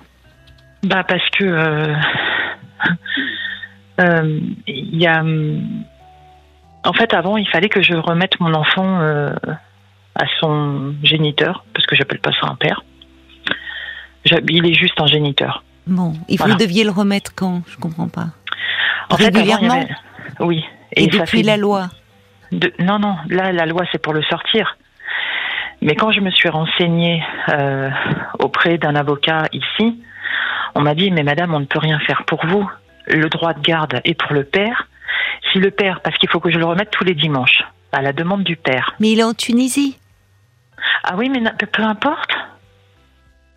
Bah 0.84 1.04
parce 1.08 1.30
que 1.38 1.46
euh, 1.46 1.96
il 4.68 4.96
y 5.02 5.08
a 5.08 5.20
hum, 5.22 5.62
en 6.84 6.94
fait 6.94 7.14
avant 7.14 7.38
il 7.38 7.48
fallait 7.48 7.70
que 7.70 7.82
je 7.82 7.94
remette 7.94 8.40
mon 8.40 8.54
enfant 8.54 9.00
euh, 9.02 9.34
à 10.16 10.26
son 10.40 10.94
géniteur 11.04 11.64
parce 11.74 11.86
que 11.86 11.96
j'appelle 11.96 12.20
pas 12.20 12.32
ça 12.40 12.48
un 12.48 12.56
père. 12.56 12.84
Il 14.48 14.66
est 14.66 14.74
juste 14.74 15.00
un 15.02 15.06
géniteur. 15.06 15.64
Bon, 15.86 16.14
et 16.30 16.38
Voilà. 16.38 16.54
vous 16.54 16.60
deviez 16.60 16.86
le 16.86 16.92
remettre 16.92 17.34
quand? 17.36 17.62
Je 17.68 17.76
comprends 17.78 18.08
pas. 18.08 18.28
En 19.10 19.18
fait, 19.18 19.36
avant, 19.36 19.40
il 19.42 19.68
y 19.68 19.70
avait- 19.70 19.88
Oui. 20.40 20.64
Et, 20.96 21.12
ça 21.12 21.20
depuis 21.20 21.40
fait 21.40 21.44
la 21.44 21.58
loi? 21.58 21.90
De- 22.54 22.72
non, 22.80 23.00
non, 23.00 23.18
là, 23.30 23.52
la 23.52 23.66
loi, 23.66 23.84
c'est 23.92 24.02
pour 24.02 24.14
le 24.14 24.22
sortir. 24.24 24.78
Mais 25.82 25.96
quand 25.96 26.12
je 26.14 26.22
me 26.22 26.32
suis 26.32 26.48
renseignée 26.48 27.22
euh, 27.50 27.90
auprès 28.40 28.78
d'un 28.78 28.96
avocat 28.96 29.48
ici, 29.52 30.02
on 30.76 30.82
m'a 30.82 30.96
dit, 30.96 31.12
mais 31.12 31.24
madame, 31.24 31.54
on 31.54 31.60
ne 31.60 31.66
peut 31.66 31.80
rien 31.80 32.00
faire 32.00 32.24
pour 32.26 32.46
vous. 32.46 32.70
Le 33.08 33.30
droit 33.30 33.54
de 33.54 33.62
garde 33.62 34.02
est 34.06 34.14
pour 34.14 34.34
le 34.34 34.44
père. 34.44 34.88
Si 35.52 35.60
le 35.60 35.72
père, 35.72 36.02
parce 36.04 36.18
qu'il 36.18 36.30
faut 36.30 36.40
que 36.40 36.52
je 36.52 36.58
le 36.58 36.66
remette 36.66 36.90
tous 36.92 37.04
les 37.04 37.14
dimanches, 37.16 37.64
à 37.92 38.02
la 38.02 38.14
demande 38.14 38.44
du 38.44 38.56
père. 38.56 38.96
Mais 39.00 39.12
il 39.12 39.20
est 39.20 39.24
en 39.24 39.34
Tunisie. 39.34 39.98
Ah 41.04 41.16
oui, 41.18 41.30
mais 41.30 41.42
peu 41.72 41.84
importe. 41.84 42.32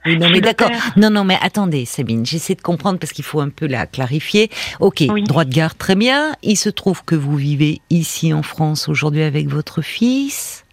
Oui, 0.04 0.18
non, 0.18 0.28
mais 0.30 0.40
d'accord. 0.40 0.70
Non, 0.96 1.10
non, 1.10 1.24
mais 1.24 1.36
attendez, 1.42 1.84
Sabine, 1.84 2.24
j'essaie 2.24 2.54
de 2.54 2.62
comprendre 2.62 2.98
parce 3.00 3.12
qu'il 3.12 3.24
faut 3.24 3.40
un 3.40 3.48
peu 3.48 3.66
la 3.66 3.86
clarifier. 3.86 4.50
Ok, 4.78 5.02
Oui. 5.08 5.24
droit 5.24 5.44
de 5.44 5.52
garde, 5.52 5.76
très 5.78 5.96
bien. 5.96 6.34
Il 6.42 6.56
se 6.56 6.68
trouve 6.68 7.04
que 7.04 7.16
vous 7.16 7.34
vivez 7.36 7.80
ici 7.90 8.32
en 8.32 8.42
France 8.42 8.88
aujourd'hui 8.88 9.22
avec 9.22 9.48
votre 9.48 9.82
fils. 9.82 10.64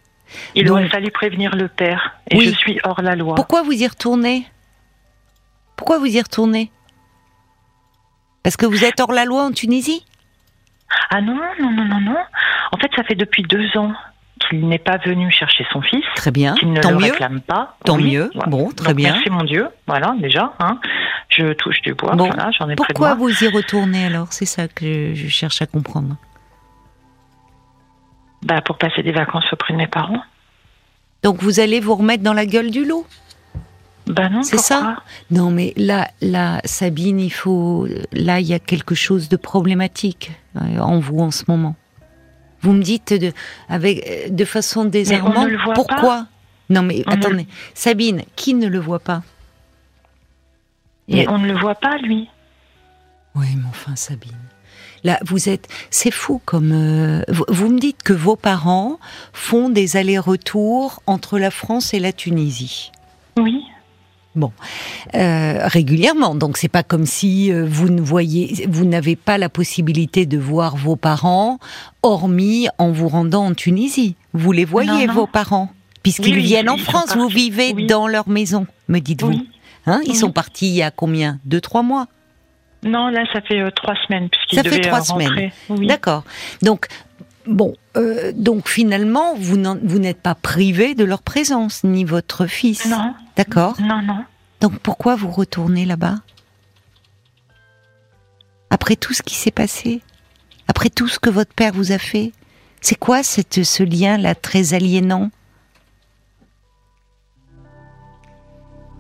Il 0.56 0.66
Donc- 0.66 0.78
aurait 0.78 0.90
fallu 0.90 1.10
prévenir 1.10 1.56
le 1.56 1.68
père. 1.68 2.14
Et 2.30 2.38
Oui. 2.38 2.46
je 2.46 2.52
suis 2.56 2.80
hors 2.84 3.02
la 3.02 3.16
loi. 3.16 3.34
Pourquoi 3.36 3.64
vous 3.64 3.72
y 3.72 3.88
retournez? 3.88 4.46
Pourquoi 5.76 5.98
vous 6.00 6.06
y 6.06 6.22
retournez? 6.22 6.72
Parce 8.44 8.58
que 8.58 8.66
vous 8.66 8.84
êtes 8.84 9.00
hors 9.00 9.12
la 9.14 9.26
loi 9.26 9.44
en 9.44 9.52
Tunisie? 9.52 10.06
Ah 11.10 11.22
non, 11.22 11.36
non, 11.60 11.72
non, 11.72 11.86
non, 11.86 12.00
non. 12.02 12.18
En 12.72 12.78
fait, 12.78 12.90
ça 12.96 13.04
fait 13.04 13.16
depuis 13.16 13.44
deux 13.44 13.78
ans 13.78 13.94
qu'il 14.40 14.68
n'est 14.68 14.80
pas 14.80 14.98
venu 14.98 15.32
chercher 15.32 15.66
son 15.72 15.82
fils. 15.82 16.04
Très 16.16 16.32
bien, 16.32 16.54
qu'il 16.56 16.72
ne 16.74 16.82
tant 16.82 16.92
le 16.92 16.98
mieux. 16.98 17.04
réclame 17.12 17.42
pas. 17.42 17.78
Tant 17.86 17.96
Oui, 17.96 18.12
mieux. 18.14 18.30
voilà. 18.34 18.50
Bon, 18.50 18.70
très 18.72 18.90
Donc, 18.90 18.98
bien. 18.98 19.14
Merci 19.14 19.30
mon 19.30 19.44
Dieu. 19.44 19.70
Voilà, 19.88 20.14
déjà. 20.20 20.54
Hein. 20.60 20.80
Je 21.30 21.54
touche 21.54 21.82
du 21.82 21.94
bois. 21.94 22.16
Bon. 22.16 22.28
Voilà, 22.28 22.52
j'en 22.52 22.68
ai 22.70 22.76
près 22.76 22.88
de 22.88 22.94
Pourquoi 22.94 23.16
vous 23.16 23.44
y 23.44 23.48
retournez 23.48 24.06
alors? 24.06 24.28
C'est 24.32 24.46
ça 24.46 24.68
que 24.68 25.14
je 25.16 25.28
cherche 25.30 25.62
à 25.62 25.66
comprendre. 25.66 26.18
Bah, 28.44 28.62
pour 28.62 28.78
passer 28.78 29.02
des 29.04 29.14
vacances 29.14 29.46
auprès 29.54 29.74
de 29.74 29.78
mes 29.78 29.88
parents. 29.88 30.22
Donc 31.24 31.42
vous 31.42 31.62
allez 31.62 31.80
vous 31.80 31.96
remettre 31.96 32.22
dans 32.24 32.34
la 32.34 32.46
gueule 32.46 32.70
du 32.70 32.84
lot 32.86 33.08
Bah 34.08 34.28
non, 34.30 34.44
C'est 34.44 34.58
ça 34.58 34.98
Non, 35.32 35.50
mais 35.50 35.74
là, 35.78 36.10
là, 36.22 36.60
Sabine, 36.66 37.20
il 37.22 37.30
faut. 37.32 37.88
Là, 38.12 38.40
il 38.42 38.48
y 38.48 38.54
a 38.54 38.60
quelque 38.60 38.96
chose 38.96 39.30
de 39.30 39.38
problématique 39.38 40.32
euh, 40.58 40.80
en 40.80 41.00
vous 41.00 41.20
en 41.20 41.32
ce 41.32 41.44
moment. 41.48 41.76
Vous 42.62 42.74
me 42.74 42.84
dites 42.84 43.14
de, 43.14 43.32
avec, 43.70 44.06
euh, 44.08 44.30
de 44.30 44.46
façon 44.46 44.86
désarmante. 44.86 45.48
le 45.48 45.58
voit 45.64 45.74
pourquoi 45.74 46.28
Non, 46.70 46.82
mais 46.82 47.04
On 47.08 47.12
ne- 47.12 47.16
attendez, 47.16 47.48
Sabine, 47.74 48.24
qui 48.36 48.54
ne 48.54 48.68
le 48.68 48.80
voit 48.80 49.00
pas 49.00 49.22
Et- 51.08 51.28
on 51.28 51.38
ne 51.38 51.48
le 51.48 51.58
voit 51.58 51.76
pas, 51.76 51.98
lui. 51.98 52.30
Oui, 53.36 53.48
mais 53.56 53.68
enfin, 53.70 53.96
Sabine. 53.96 54.32
Là, 55.04 55.20
vous 55.26 55.50
êtes. 55.50 55.68
C'est 55.90 56.12
fou 56.12 56.42
comme. 56.46 56.72
euh, 56.72 57.24
vous, 57.28 57.44
vous 57.50 57.68
me 57.70 57.80
dites 57.80 58.04
que 58.04 58.14
vos 58.14 58.36
parents 58.38 59.00
font 59.34 59.70
des 59.70 59.98
allers-retours 59.98 61.02
entre 61.08 61.40
la 61.40 61.52
France 61.52 61.94
et 61.94 62.00
la 62.00 62.14
Tunisie. 62.14 62.92
Oui. 63.38 63.64
Euh, 65.16 65.68
régulièrement. 65.68 66.36
Donc 66.36 66.58
c'est 66.58 66.68
pas 66.68 66.84
comme 66.84 67.06
si 67.06 67.52
euh, 67.52 67.66
vous 67.70 67.90
ne 67.90 68.02
voyez, 68.02 68.66
vous 68.70 68.86
n'avez 68.86 69.16
pas 69.16 69.38
la 69.38 69.50
possibilité 69.50 70.26
de 70.26 70.38
voir 70.38 70.76
vos 70.76 70.96
parents, 70.96 71.60
hormis 72.02 72.68
en 72.78 72.92
vous 72.92 73.08
rendant 73.08 73.46
en 73.46 73.54
Tunisie. 73.54 74.16
Vous 74.34 74.52
les 74.52 74.66
voyez 74.66 75.06
Non, 75.06 75.08
non. 75.08 75.14
vos 75.14 75.28
parents, 75.28 75.70
puisqu'ils 76.02 76.34
Oui, 76.34 76.40
oui, 76.42 76.46
viennent 76.48 76.70
en 76.70 76.78
France. 76.78 77.16
Vous 77.16 77.28
vivez 77.28 77.74
Oui. 77.76 77.86
dans 77.86 78.08
leur 78.08 78.28
maison, 78.28 78.66
me 78.88 79.00
dites-vous. 79.00 79.40
Hein 79.86 80.02
Ils 80.06 80.16
sont 80.16 80.32
partis 80.32 80.68
il 80.70 80.76
y 80.76 80.82
a 80.82 80.92
combien? 80.92 81.40
Deux, 81.46 81.62
trois 81.62 81.84
mois? 81.84 82.08
Non, 82.84 83.08
là, 83.10 83.24
ça 83.32 83.42
fait 83.42 83.60
euh, 83.62 83.70
trois 83.72 83.96
semaines. 84.08 84.30
Ça 84.52 84.64
fait 84.64 84.82
trois 84.82 85.00
rentrer. 85.00 85.52
semaines. 85.70 85.88
D'accord. 85.88 86.24
Donc 86.62 86.88
bon, 87.48 87.76
euh, 87.98 88.32
donc 88.36 88.68
finalement, 88.70 89.36
vous 89.36 89.58
n'en- 89.58 89.78
vous 89.84 90.00
n'êtes 90.00 90.22
pas 90.22 90.36
privé 90.36 90.96
de 90.96 91.04
leur 91.04 91.22
présence, 91.22 91.84
ni 91.84 92.04
votre 92.06 92.46
fils. 92.48 92.86
Non, 92.86 93.14
D'accord. 93.36 93.76
non, 93.82 94.02
non. 94.02 94.24
Donc 94.62 94.78
pourquoi 94.80 95.16
vous 95.16 95.30
retournez 95.32 95.86
là-bas? 95.86 96.20
Après 98.70 98.96
tout 98.96 99.14
ce 99.14 99.22
qui 99.22 99.36
s'est 99.36 99.52
passé? 99.52 100.02
Après 100.68 100.90
tout 100.90 101.08
ce 101.08 101.20
que 101.20 101.30
votre 101.30 101.54
père 101.54 101.74
vous 101.74 101.92
a 101.92 101.98
fait? 101.98 102.32
C'est 102.82 102.96
quoi 102.96 103.24
cette, 103.24 103.64
ce 103.64 103.84
lien-là 103.84 104.36
très 104.36 104.74
aliénant? 104.74 105.30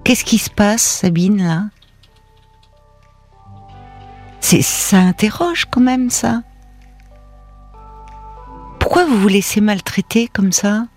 Qu'est-ce 0.04 0.26
qui 0.26 0.38
se 0.38 0.50
passe, 0.50 0.82
Sabine, 0.84 1.41
là? 1.44 1.64
C'est 4.41 4.62
Ça 4.62 4.98
interroge 4.98 5.66
quand 5.72 5.80
même, 5.82 6.10
ça. 6.10 6.44
Pourquoi 8.84 9.06
vous 9.06 9.18
vous 9.18 9.30
laissez 9.30 9.62
maltraiter 9.62 10.28
comme 10.28 10.52
ça? 10.52 10.88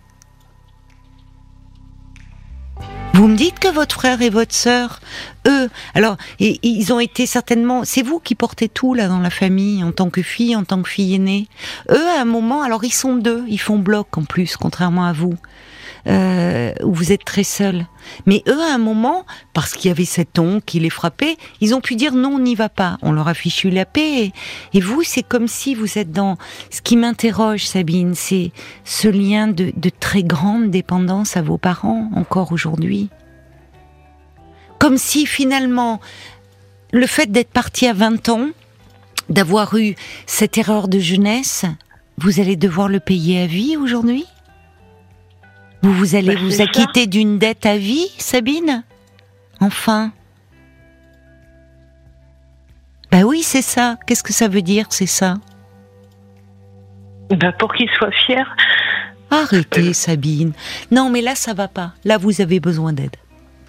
Vous 3.15 3.29
me 3.29 3.37
dites 3.37 3.61
que 3.61 3.69
votre 3.69 3.95
frère 3.95 4.21
et 4.23 4.29
votre 4.29 4.53
sœur, 4.53 4.99
eux, 5.47 5.71
alors, 5.95 6.17
ils 6.41 6.93
ont 6.93 6.99
été 6.99 7.27
certainement, 7.27 7.85
c'est 7.85 8.03
vous 8.03 8.19
qui 8.19 8.35
portez 8.35 8.69
tout 8.69 8.93
là 8.93 9.07
dans 9.07 9.21
la 9.21 9.31
famille, 9.31 9.85
en 9.85 9.93
tant 9.93 10.11
que 10.11 10.23
fille, 10.23 10.57
en 10.57 10.65
tant 10.65 10.83
que 10.83 10.89
fille 10.89 11.15
aînée. 11.15 11.47
Eux, 11.89 12.09
à 12.09 12.23
un 12.23 12.25
moment, 12.25 12.63
alors 12.63 12.83
ils 12.83 12.93
sont 12.93 13.15
deux, 13.15 13.45
ils 13.47 13.61
font 13.61 13.79
bloc 13.79 14.19
en 14.19 14.25
plus, 14.25 14.57
contrairement 14.57 15.07
à 15.07 15.13
vous, 15.13 15.37
euh, 16.07 16.73
où 16.83 16.93
vous 16.93 17.13
êtes 17.13 17.25
très 17.25 17.45
seul. 17.45 17.87
Mais 18.27 18.43
eux, 18.49 18.61
à 18.61 18.75
un 18.75 18.79
moment, 18.79 19.27
parce 19.53 19.75
qu'il 19.75 19.89
y 19.89 19.93
avait 19.93 20.05
cet 20.05 20.39
oncle 20.39 20.63
qui 20.65 20.79
les 20.79 20.91
frappait, 20.91 21.37
ils 21.61 21.75
ont 21.75 21.81
pu 21.81 21.97
dire 21.97 22.15
non, 22.15 22.35
on 22.35 22.39
n'y 22.39 22.55
va 22.55 22.69
pas. 22.69 22.99
On 23.03 23.13
leur 23.13 23.29
a 23.29 23.35
fichu 23.35 23.71
la 23.71 23.85
paix. 23.85 24.25
Et, 24.25 24.33
et 24.75 24.81
vous, 24.81 25.03
c'est 25.03 25.23
comme 25.23 25.49
si 25.49 25.75
vous 25.75 25.99
êtes 25.99 26.13
dans. 26.13 26.37
Ce 26.71 26.81
qui 26.83 26.97
m'interroge, 26.97 27.67
Sabine, 27.67 28.15
c'est 28.15 28.53
ce 28.85 29.09
lien 29.09 29.49
de, 29.49 29.73
de 29.77 29.91
très 29.91 30.23
grande 30.23 30.71
dépendance 30.71 31.37
à 31.37 31.43
vos 31.43 31.59
parents 31.59 32.11
encore 32.15 32.53
aujourd'hui. 32.53 33.09
Comme 34.79 34.99
si 34.99 35.27
finalement, 35.27 36.01
le 36.93 37.07
fait 37.07 37.31
d'être 37.33 37.51
parti 37.51 37.87
à 37.87 37.93
20 37.93 38.29
ans, 38.29 38.49
d'avoir 39.29 39.77
eu 39.77 39.97
cette 40.27 40.59
erreur 40.59 40.89
de 40.89 40.99
jeunesse, 40.99 41.65
vous 42.19 42.41
allez 42.41 42.57
devoir 42.57 42.89
le 42.89 43.01
payer 43.01 43.43
à 43.43 43.47
vie 43.47 43.77
aujourd'hui? 43.77 44.25
Vous, 45.83 45.93
vous 45.93 46.15
allez 46.15 46.35
Bah, 46.35 46.41
vous 46.41 46.51
ça. 46.53 46.65
acquitter 46.65 47.07
d'une 47.07 47.39
dette 47.39 47.67
à 47.67 47.77
vie, 47.77 48.09
Sabine 48.19 48.83
Enfin 49.61 50.13
Bah 53.11 53.23
oui, 53.23 53.43
c'est 53.43 53.63
ça. 53.63 53.97
Qu'est-ce 54.07 54.23
que 54.23 54.33
ça 54.33 54.49
veut 54.49 54.63
dire, 54.63 54.87
c'est 54.91 55.07
ça? 55.07 55.35
Bah, 57.31 57.53
pour 57.53 57.73
qu'il 57.75 57.89
soit 57.91 58.11
fier 58.27 58.55
Arrêtez, 59.31 59.93
Sabine. 59.93 60.53
Non, 60.93 61.11
mais 61.11 61.21
là, 61.21 61.35
ça 61.35 61.53
va 61.53 61.67
pas. 61.69 61.95
Là, 62.05 62.17
vous 62.19 62.41
avez 62.41 62.61
besoin 62.61 62.93
d'aide. 62.93 63.17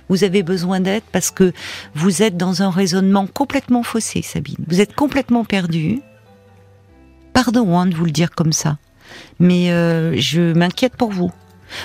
Vous 0.09 0.23
avez 0.23 0.43
besoin 0.43 0.79
d'aide 0.79 1.03
parce 1.11 1.31
que 1.31 1.51
vous 1.95 2.21
êtes 2.21 2.37
dans 2.37 2.61
un 2.61 2.69
raisonnement 2.69 3.27
complètement 3.27 3.83
faussé, 3.83 4.21
Sabine. 4.21 4.63
Vous 4.67 4.79
êtes 4.81 4.95
complètement 4.95 5.43
perdue. 5.43 6.01
Pardon 7.33 7.77
hein, 7.77 7.87
de 7.87 7.95
vous 7.95 8.05
le 8.05 8.11
dire 8.11 8.31
comme 8.31 8.53
ça, 8.53 8.77
mais 9.39 9.71
euh, 9.71 10.15
je 10.17 10.53
m'inquiète 10.53 10.95
pour 10.95 11.11
vous. 11.11 11.31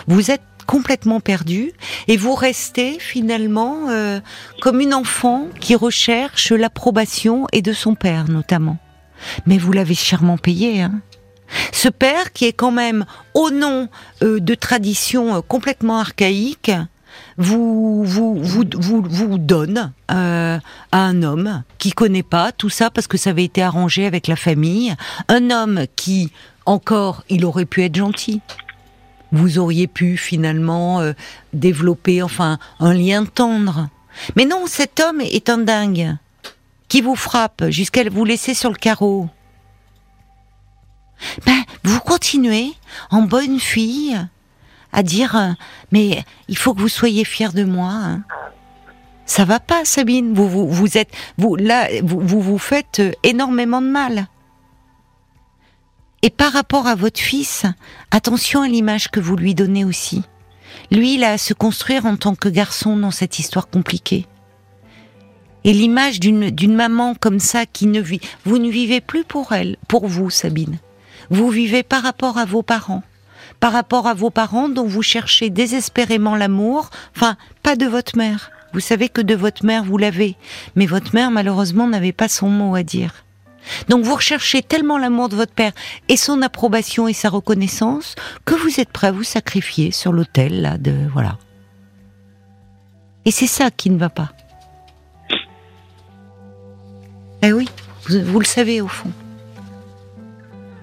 Vous 0.07 0.31
êtes 0.31 0.43
complètement 0.67 1.21
perdu 1.21 1.73
et 2.09 2.17
vous 2.17 2.35
restez 2.35 2.99
finalement 2.99 3.89
euh, 3.91 4.21
comme 4.61 4.81
une 4.81 4.95
enfant 4.95 5.49
qui 5.61 5.75
recherche 5.75 6.53
l'approbation 6.53 7.47
et 7.53 7.63
de 7.63 7.73
son 7.73 7.95
père 7.95 8.31
notamment. 8.31 8.79
Mais 9.47 9.59
vous 9.59 9.73
l'avez 9.73 9.95
chèrement 9.95 10.39
payé, 10.39 10.83
hein 10.83 11.01
ce 11.71 11.89
père 11.89 12.33
qui 12.33 12.47
est 12.47 12.55
quand 12.55 12.71
même, 12.71 13.05
au 13.35 13.51
nom 13.51 13.89
euh, 14.23 14.41
de 14.41 14.55
traditions 14.55 15.37
euh, 15.37 15.41
complètement 15.43 15.99
archaïques, 15.99 16.73
vous 17.37 18.05
vous 18.05 18.43
vous 18.43 18.65
vous, 19.07 19.39
donne 19.39 19.93
à 20.09 20.61
un 20.93 21.23
homme 21.23 21.63
qui 21.77 21.93
connaît 21.93 22.23
pas 22.23 22.53
tout 22.53 22.71
ça 22.71 22.89
parce 22.89 23.07
que 23.07 23.19
ça 23.19 23.31
avait 23.31 23.45
été 23.45 23.63
arrangé 23.63 24.07
avec 24.07 24.29
la 24.29 24.37
famille, 24.37 24.95
un 25.29 25.51
homme 25.51 25.83
qui 25.95 26.33
encore 26.65 27.23
il 27.29 27.45
aurait 27.45 27.67
pu 27.67 27.83
être 27.83 27.97
gentil. 27.97 28.41
Vous 29.33 29.59
auriez 29.59 29.87
pu 29.87 30.17
finalement 30.17 31.03
développer 31.53 32.23
enfin 32.23 32.59
un 32.81 32.93
lien 32.93 33.25
tendre. 33.25 33.89
Mais 34.37 34.45
non, 34.45 34.67
cet 34.67 35.01
homme 35.01 35.21
est 35.21 35.49
un 35.49 35.59
dingue 35.59 36.17
qui 36.89 37.01
vous 37.01 37.17
frappe 37.17 37.65
jusqu'à 37.69 38.09
vous 38.11 38.25
laisser 38.25 38.53
sur 38.53 38.71
le 38.71 38.77
carreau 38.77 39.29
ben, 41.47 41.63
vous 41.85 42.01
continuez 42.01 42.73
en 43.11 43.23
bonne 43.23 43.59
fille 43.59 44.19
à 44.93 45.03
dire 45.03 45.37
euh, 45.37 45.53
mais 45.91 46.25
il 46.49 46.57
faut 46.57 46.75
que 46.75 46.81
vous 46.81 46.89
soyez 46.89 47.25
fière 47.25 47.53
de 47.53 47.65
moi. 47.65 47.91
Hein. 47.91 48.23
Ça 49.25 49.45
va 49.45 49.61
pas, 49.61 49.85
Sabine. 49.85 50.35
Vous 50.35 50.49
vous, 50.49 50.69
vous 50.69 50.99
êtes 50.99 51.11
vous 51.39 51.57
là 51.57 51.89
vous, 52.03 52.21
vous 52.21 52.41
vous 52.41 52.59
faites 52.59 53.01
euh, 53.01 53.13
énormément 53.23 53.81
de 53.81 53.87
mal. 53.87 54.27
Et 56.25 56.31
par 56.31 56.53
rapport 56.53 56.87
à 56.87 56.95
votre 56.95 57.19
fils, 57.19 57.67
attention 58.13 58.63
à 58.63 58.69
l'image 58.69 59.11
que 59.11 59.19
vous 59.19 59.37
lui 59.37 59.57
donnez 59.57 59.85
aussi. 59.85 60.23
Lui, 60.93 61.15
il 61.15 61.25
a 61.25 61.33
à 61.33 61.39
se 61.39 61.53
construire 61.53 62.07
en 62.07 62.17
tant 62.17 62.37
que 62.37 62.49
garçon 62.49 62.97
dans 62.97 63.11
cette 63.11 63.41
histoire 63.41 63.69
compliquée. 63.69 64.27
Et 65.65 65.73
l'image 65.73 66.21
d'une 66.21 66.75
maman 66.75 67.15
comme 67.15 67.41
ça 67.41 67.67
qui 67.67 67.87
ne 67.87 68.01
vit, 68.01 68.21
vous 68.45 68.59
ne 68.59 68.71
vivez 68.71 69.01
plus 69.01 69.25
pour 69.25 69.53
elle, 69.53 69.77
pour 69.89 70.07
vous, 70.07 70.31
Sabine. 70.31 70.79
Vous 71.31 71.51
vivez 71.51 71.83
par 71.83 72.03
rapport 72.03 72.39
à 72.39 72.45
vos 72.45 72.63
parents, 72.63 73.03
par 73.59 73.73
rapport 73.73 74.07
à 74.07 74.15
vos 74.15 74.31
parents 74.31 74.69
dont 74.69 74.87
vous 74.87 75.03
cherchez 75.03 75.51
désespérément 75.51 76.37
l'amour, 76.37 76.91
enfin, 77.17 77.37
pas 77.63 77.75
de 77.77 77.87
votre 77.87 78.17
mère. 78.17 78.51
Vous 78.73 78.81
savez 78.81 79.09
que 79.09 79.21
de 79.21 79.35
votre 79.35 79.65
mère, 79.65 79.85
vous 79.85 79.99
l'avez, 79.99 80.37
mais 80.77 80.87
votre 80.87 81.15
mère, 81.15 81.31
malheureusement, 81.31 81.89
n'avait 81.89 82.13
pas 82.13 82.29
son 82.29 82.49
mot 82.49 82.75
à 82.75 82.83
dire. 82.83 83.25
Donc 83.89 84.05
vous 84.05 84.15
recherchez 84.15 84.63
tellement 84.63 84.99
l'amour 84.99 85.29
de 85.29 85.37
votre 85.37 85.53
père 85.53 85.73
et 86.09 86.17
son 86.17 86.43
approbation 86.43 87.09
et 87.09 87.13
sa 87.13 87.29
reconnaissance 87.29 88.15
que 88.45 88.55
vous 88.55 88.81
êtes 88.81 88.91
prêt 88.91 89.09
à 89.09 89.13
vous 89.13 89.25
sacrifier 89.25 89.91
sur 89.91 90.13
l'autel 90.13 90.63
là 90.63 90.79
de 90.79 90.95
voilà. 91.13 91.39
Et 93.25 93.31
c'est 93.31 93.47
ça 93.47 93.71
qui 93.71 93.91
ne 93.91 93.99
va 93.99 94.09
pas. 94.09 94.33
Eh 97.43 97.53
oui, 97.53 97.69
vous 98.09 98.39
le 98.39 98.45
savez 98.45 98.81
au 98.81 98.89
fond 98.89 99.11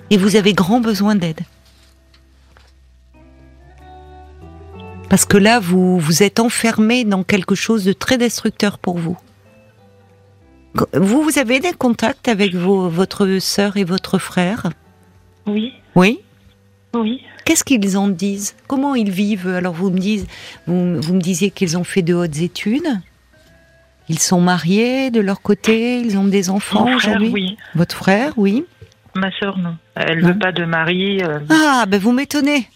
et 0.09 0.17
vous 0.17 0.35
avez 0.35 0.53
grand 0.53 0.79
besoin 0.79 1.15
d'aide. 1.15 1.41
Parce 5.09 5.25
que 5.25 5.37
là, 5.37 5.59
vous 5.59 5.99
vous 5.99 6.23
êtes 6.23 6.39
enfermé 6.39 7.03
dans 7.03 7.23
quelque 7.23 7.55
chose 7.55 7.83
de 7.83 7.93
très 7.93 8.17
destructeur 8.17 8.77
pour 8.77 8.97
vous. 8.97 9.17
Vous, 10.93 11.23
vous 11.23 11.39
avez 11.39 11.59
des 11.59 11.73
contacts 11.73 12.27
avec 12.27 12.53
vos, 12.53 12.89
votre 12.89 13.39
sœur 13.39 13.77
et 13.77 13.83
votre 13.83 14.17
frère? 14.17 14.69
Oui. 15.45 15.73
Oui? 15.95 16.19
Oui. 16.93 17.21
Qu'est-ce 17.45 17.63
qu'ils 17.63 17.97
en 17.97 18.07
disent? 18.07 18.55
Comment 18.67 18.95
ils 18.95 19.09
vivent? 19.11 19.47
Alors 19.47 19.73
vous 19.73 19.89
me, 19.89 19.99
dites, 19.99 20.27
vous, 20.67 21.01
vous 21.01 21.13
me 21.13 21.21
disiez 21.21 21.51
qu'ils 21.51 21.77
ont 21.77 21.83
fait 21.83 22.01
de 22.01 22.13
hautes 22.13 22.37
études. 22.37 22.87
Ils 24.07 24.19
sont 24.19 24.41
mariés 24.41 25.11
de 25.11 25.21
leur 25.21 25.41
côté 25.41 25.99
Ils 25.99 26.17
ont 26.17 26.25
des 26.25 26.49
enfants 26.49 26.87
aujourd'hui? 26.95 27.29
Oui. 27.31 27.57
Votre 27.75 27.95
frère, 27.95 28.33
oui? 28.37 28.65
Ma 29.15 29.31
sœur, 29.39 29.57
non. 29.57 29.75
Elle 29.95 30.19
ne 30.19 30.27
veut 30.27 30.39
pas 30.39 30.51
de 30.51 30.65
mari. 30.65 31.21
Euh. 31.23 31.39
Ah, 31.49 31.85
ben 31.87 31.99
vous 31.99 32.11
m'étonnez. 32.11 32.67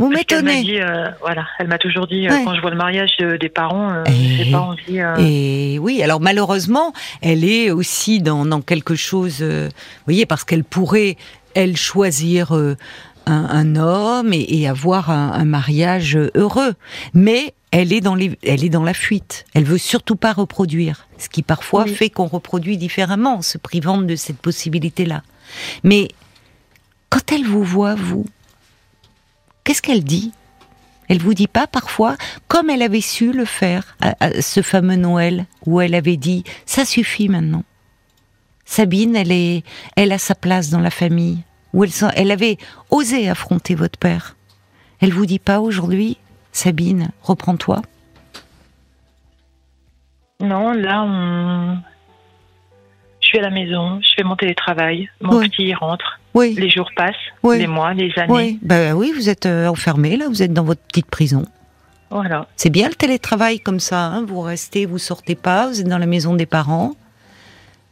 Vous 0.00 0.08
m'étonnez. 0.08 0.82
Euh, 0.82 1.08
voilà, 1.20 1.46
elle 1.58 1.68
m'a 1.68 1.76
toujours 1.76 2.06
dit 2.06 2.26
euh, 2.26 2.44
quand 2.44 2.54
je 2.54 2.60
vois 2.62 2.70
le 2.70 2.76
mariage 2.76 3.18
des 3.18 3.48
parents, 3.50 4.02
j'ai 4.06 4.50
pas 4.50 4.60
envie. 4.60 4.98
Et 5.18 5.78
oui, 5.78 6.02
alors 6.02 6.20
malheureusement, 6.20 6.92
elle 7.20 7.44
est 7.44 7.70
aussi 7.70 8.20
dans, 8.20 8.46
dans 8.46 8.62
quelque 8.62 8.94
chose, 8.94 9.42
vous 9.42 9.68
voyez, 10.06 10.24
parce 10.24 10.44
qu'elle 10.44 10.64
pourrait, 10.64 11.16
elle, 11.54 11.76
choisir 11.76 12.52
un, 13.26 13.76
homme 13.76 14.32
et, 14.32 14.66
avoir 14.66 15.10
un, 15.10 15.32
un, 15.32 15.44
mariage 15.44 16.18
heureux, 16.34 16.72
mais 17.12 17.52
elle 17.70 17.92
est 17.92 18.00
dans 18.00 18.14
les, 18.14 18.38
elle 18.42 18.64
est 18.64 18.70
dans 18.70 18.82
la 18.82 18.94
fuite. 18.94 19.44
Elle 19.54 19.64
veut 19.64 19.78
surtout 19.78 20.16
pas 20.16 20.32
reproduire, 20.32 21.06
ce 21.18 21.28
qui 21.28 21.42
parfois 21.42 21.86
fait 21.86 22.10
qu'on 22.10 22.26
reproduit 22.26 22.76
différemment, 22.76 23.36
en 23.36 23.42
se 23.42 23.58
privant 23.58 23.98
de 23.98 24.16
cette 24.16 24.38
possibilité-là. 24.38 25.22
Mais 25.84 26.08
quand 27.10 27.32
elle 27.32 27.44
vous 27.44 27.64
voit, 27.64 27.94
vous, 27.94 28.24
qu'est-ce 29.64 29.82
qu'elle 29.82 30.04
dit? 30.04 30.32
Elle 31.08 31.18
vous 31.18 31.34
dit 31.34 31.48
pas 31.48 31.66
parfois, 31.66 32.16
comme 32.46 32.70
elle 32.70 32.82
avait 32.82 33.00
su 33.00 33.32
le 33.32 33.44
faire 33.44 33.96
à, 34.00 34.40
ce 34.40 34.62
fameux 34.62 34.96
Noël, 34.96 35.46
où 35.66 35.80
elle 35.80 35.94
avait 35.94 36.16
dit 36.16 36.44
ça 36.66 36.84
suffit 36.84 37.28
maintenant. 37.28 37.64
Sabine, 38.64 39.16
elle 39.16 39.32
est, 39.32 39.64
elle 39.96 40.12
a 40.12 40.18
sa 40.18 40.36
place 40.36 40.70
dans 40.70 40.78
la 40.78 40.90
famille, 40.90 41.38
où 41.72 41.82
elle, 41.82 41.90
elle 42.14 42.30
avait 42.30 42.58
osé 42.90 43.28
affronter 43.28 43.74
votre 43.74 43.98
père. 43.98 44.36
Elle 45.00 45.12
vous 45.12 45.26
dit 45.26 45.40
pas 45.40 45.60
aujourd'hui, 45.60 46.18
Sabine, 46.52 47.10
reprends-toi. 47.22 47.82
Non, 50.38 50.72
là, 50.72 51.02
on, 51.02 51.78
suis 53.30 53.38
à 53.38 53.42
la 53.42 53.50
maison, 53.50 54.00
je 54.02 54.08
fais 54.16 54.24
mon 54.24 54.36
télétravail, 54.36 55.08
mon 55.20 55.40
petit 55.40 55.72
rentre. 55.72 56.19
Oui. 56.34 56.54
Les 56.56 56.70
jours 56.70 56.88
passent, 56.96 57.14
les 57.44 57.66
mois, 57.66 57.92
les 57.92 58.12
années. 58.16 58.32
Oui, 58.32 58.58
bah 58.62 58.94
oui 58.94 59.12
vous 59.14 59.28
êtes 59.28 59.46
euh, 59.46 59.66
enfermé 59.66 60.16
là, 60.16 60.26
vous 60.28 60.42
êtes 60.42 60.52
dans 60.52 60.64
votre 60.64 60.80
petite 60.82 61.06
prison. 61.06 61.44
Voilà. 62.10 62.46
C'est 62.56 62.70
bien 62.70 62.88
le 62.88 62.94
télétravail 62.94 63.60
comme 63.60 63.80
ça, 63.80 64.06
hein. 64.06 64.24
vous 64.26 64.40
restez, 64.40 64.86
vous 64.86 64.98
sortez 64.98 65.34
pas, 65.34 65.68
vous 65.68 65.80
êtes 65.80 65.88
dans 65.88 65.98
la 65.98 66.06
maison 66.06 66.34
des 66.34 66.46
parents. 66.46 66.92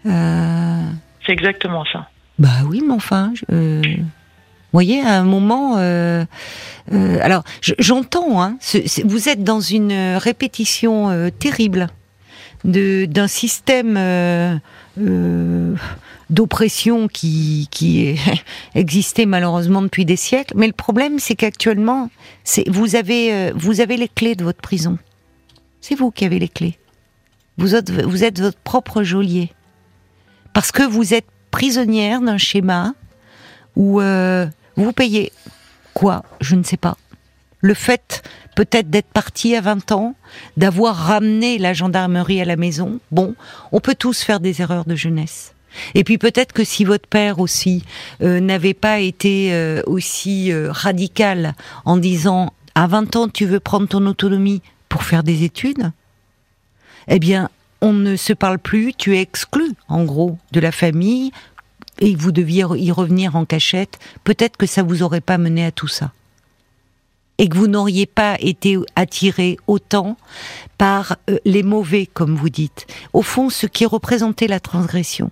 Euh, 0.06 0.82
C'est 1.24 1.32
exactement 1.32 1.84
ça. 1.92 2.08
Bah 2.38 2.48
oui, 2.68 2.82
mais 2.86 2.94
enfin, 2.94 3.32
euh, 3.52 3.82
vous 3.82 4.04
voyez, 4.72 5.02
à 5.02 5.18
un 5.18 5.24
moment, 5.24 5.76
alors 5.76 7.42
j'entends, 7.60 8.42
hein, 8.42 8.58
vous 9.04 9.28
êtes 9.28 9.42
dans 9.42 9.60
une 9.60 10.16
répétition 10.16 11.30
terrible 11.38 11.88
de 12.64 13.06
d'un 13.06 13.28
système 13.28 13.96
d'oppression 16.30 17.08
qui, 17.08 17.68
qui 17.70 18.16
existait 18.74 19.26
malheureusement 19.26 19.82
depuis 19.82 20.04
des 20.04 20.16
siècles. 20.16 20.54
Mais 20.56 20.66
le 20.66 20.72
problème, 20.72 21.18
c'est 21.18 21.34
qu'actuellement, 21.34 22.10
vous 22.66 22.96
avez 22.96 23.32
euh, 23.32 23.52
vous 23.54 23.80
avez 23.80 23.96
les 23.96 24.08
clés 24.08 24.34
de 24.34 24.44
votre 24.44 24.60
prison. 24.60 24.98
C'est 25.80 25.94
vous 25.94 26.10
qui 26.10 26.24
avez 26.24 26.38
les 26.38 26.48
clés. 26.48 26.78
Vous 27.56 27.74
êtes, 27.74 27.90
vous 27.90 28.24
êtes 28.24 28.40
votre 28.40 28.58
propre 28.58 29.02
geôlier. 29.02 29.52
Parce 30.52 30.72
que 30.72 30.82
vous 30.82 31.14
êtes 31.14 31.26
prisonnière 31.50 32.20
d'un 32.20 32.38
schéma 32.38 32.94
où 33.76 34.00
euh, 34.00 34.46
vous 34.76 34.92
payez 34.92 35.32
quoi 35.94 36.22
Je 36.40 36.56
ne 36.56 36.62
sais 36.62 36.76
pas. 36.76 36.96
Le 37.60 37.74
fait 37.74 38.22
peut-être 38.54 38.90
d'être 38.90 39.08
parti 39.08 39.54
à 39.56 39.60
20 39.60 39.92
ans, 39.92 40.14
d'avoir 40.56 40.96
ramené 40.96 41.58
la 41.58 41.74
gendarmerie 41.74 42.40
à 42.40 42.44
la 42.44 42.56
maison. 42.56 43.00
Bon, 43.10 43.34
on 43.72 43.80
peut 43.80 43.94
tous 43.94 44.22
faire 44.22 44.40
des 44.40 44.60
erreurs 44.62 44.84
de 44.84 44.94
jeunesse. 44.94 45.54
Et 45.94 46.04
puis 46.04 46.18
peut-être 46.18 46.52
que 46.52 46.64
si 46.64 46.84
votre 46.84 47.08
père 47.08 47.38
aussi 47.38 47.84
euh, 48.22 48.40
n'avait 48.40 48.74
pas 48.74 49.00
été 49.00 49.52
euh, 49.52 49.82
aussi 49.86 50.52
euh, 50.52 50.70
radical 50.70 51.54
en 51.84 51.96
disant 51.96 52.52
à 52.74 52.86
20 52.86 53.16
ans 53.16 53.28
tu 53.28 53.46
veux 53.46 53.60
prendre 53.60 53.88
ton 53.88 54.06
autonomie 54.06 54.62
pour 54.88 55.02
faire 55.02 55.22
des 55.22 55.44
études, 55.44 55.90
eh 57.08 57.18
bien 57.18 57.50
on 57.80 57.92
ne 57.92 58.16
se 58.16 58.32
parle 58.32 58.58
plus, 58.58 58.92
tu 58.94 59.16
es 59.16 59.20
exclu 59.20 59.72
en 59.88 60.04
gros 60.04 60.38
de 60.52 60.60
la 60.60 60.72
famille 60.72 61.30
et 62.00 62.14
vous 62.14 62.32
deviez 62.32 62.64
y 62.76 62.90
revenir 62.90 63.36
en 63.36 63.44
cachette, 63.44 63.98
peut-être 64.24 64.56
que 64.56 64.66
ça 64.66 64.82
vous 64.82 65.02
aurait 65.02 65.20
pas 65.20 65.38
mené 65.38 65.64
à 65.64 65.72
tout 65.72 65.88
ça 65.88 66.12
et 67.38 67.48
que 67.48 67.56
vous 67.56 67.68
n'auriez 67.68 68.06
pas 68.06 68.36
été 68.40 68.76
attiré 68.96 69.58
autant 69.68 70.16
par 70.76 71.16
les 71.44 71.62
mauvais, 71.62 72.06
comme 72.06 72.34
vous 72.34 72.50
dites. 72.50 72.86
Au 73.12 73.22
fond, 73.22 73.48
ce 73.48 73.66
qui 73.66 73.86
représentait 73.86 74.48
la 74.48 74.58
transgression. 74.58 75.30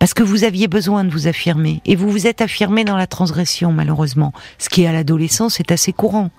Parce 0.00 0.14
que 0.14 0.22
vous 0.22 0.44
aviez 0.44 0.66
besoin 0.66 1.04
de 1.04 1.10
vous 1.10 1.28
affirmer. 1.28 1.82
Et 1.84 1.94
vous 1.94 2.10
vous 2.10 2.26
êtes 2.26 2.40
affirmé 2.40 2.84
dans 2.84 2.96
la 2.96 3.06
transgression, 3.06 3.70
malheureusement. 3.70 4.32
Ce 4.58 4.70
qui, 4.70 4.86
à 4.86 4.92
l'adolescence, 4.92 5.60
est 5.60 5.70
assez 5.70 5.92
courant. 5.92 6.30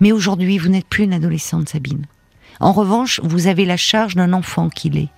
Mais 0.00 0.10
aujourd'hui, 0.10 0.56
vous 0.56 0.70
n'êtes 0.70 0.88
plus 0.88 1.04
une 1.04 1.12
adolescente, 1.12 1.68
Sabine. 1.68 2.06
En 2.60 2.72
revanche, 2.72 3.20
vous 3.22 3.46
avez 3.46 3.66
la 3.66 3.76
charge 3.76 4.14
d'un 4.14 4.32
enfant 4.32 4.70
qu'il 4.70 4.96
est. 4.96 5.10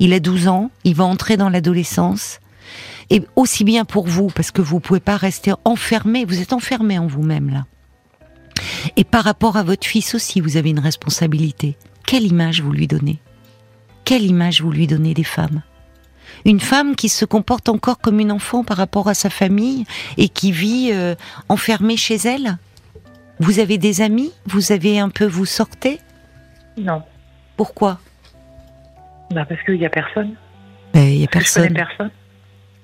Il 0.00 0.12
a 0.12 0.18
12 0.18 0.48
ans, 0.48 0.72
il 0.82 0.96
va 0.96 1.04
entrer 1.04 1.36
dans 1.36 1.48
l'adolescence. 1.48 2.40
Et 3.08 3.22
aussi 3.36 3.62
bien 3.62 3.84
pour 3.84 4.08
vous, 4.08 4.26
parce 4.26 4.50
que 4.50 4.62
vous 4.62 4.76
ne 4.76 4.80
pouvez 4.80 5.00
pas 5.00 5.16
rester 5.16 5.52
enfermé, 5.64 6.24
vous 6.24 6.40
êtes 6.40 6.52
enfermé 6.52 6.98
en 6.98 7.06
vous-même 7.06 7.50
là. 7.50 7.66
Et 8.96 9.04
par 9.04 9.22
rapport 9.22 9.56
à 9.56 9.62
votre 9.62 9.86
fils 9.86 10.16
aussi, 10.16 10.40
vous 10.40 10.56
avez 10.56 10.70
une 10.70 10.80
responsabilité. 10.80 11.76
Quelle 12.04 12.24
image 12.24 12.62
vous 12.62 12.72
lui 12.72 12.88
donnez? 12.88 13.20
Quelle 14.04 14.24
image 14.24 14.60
vous 14.60 14.72
lui 14.72 14.88
donnez 14.88 15.14
des 15.14 15.24
femmes? 15.24 15.62
Une 16.44 16.60
femme 16.60 16.96
qui 16.96 17.08
se 17.08 17.24
comporte 17.24 17.68
encore 17.68 17.98
comme 17.98 18.20
une 18.20 18.32
enfant 18.32 18.64
par 18.64 18.76
rapport 18.76 19.08
à 19.08 19.14
sa 19.14 19.30
famille 19.30 19.84
et 20.16 20.28
qui 20.28 20.52
vit 20.52 20.90
euh, 20.92 21.14
enfermée 21.48 21.96
chez 21.96 22.16
elle? 22.16 22.58
Vous 23.38 23.58
avez 23.58 23.78
des 23.78 24.02
amis? 24.02 24.32
Vous 24.46 24.72
avez 24.72 24.98
un 24.98 25.08
peu, 25.08 25.24
vous 25.24 25.46
sortez? 25.46 25.98
Non. 26.78 27.02
Pourquoi? 27.56 27.98
Bah 29.30 29.44
Parce 29.48 29.62
qu'il 29.62 29.78
n'y 29.78 29.86
a 29.86 29.90
personne. 29.90 30.34
Ben, 30.92 31.04
il 31.04 31.18
n'y 31.18 31.24
a 31.24 31.28
personne. 31.28 31.68
Je 31.68 31.74
personne. 31.74 32.10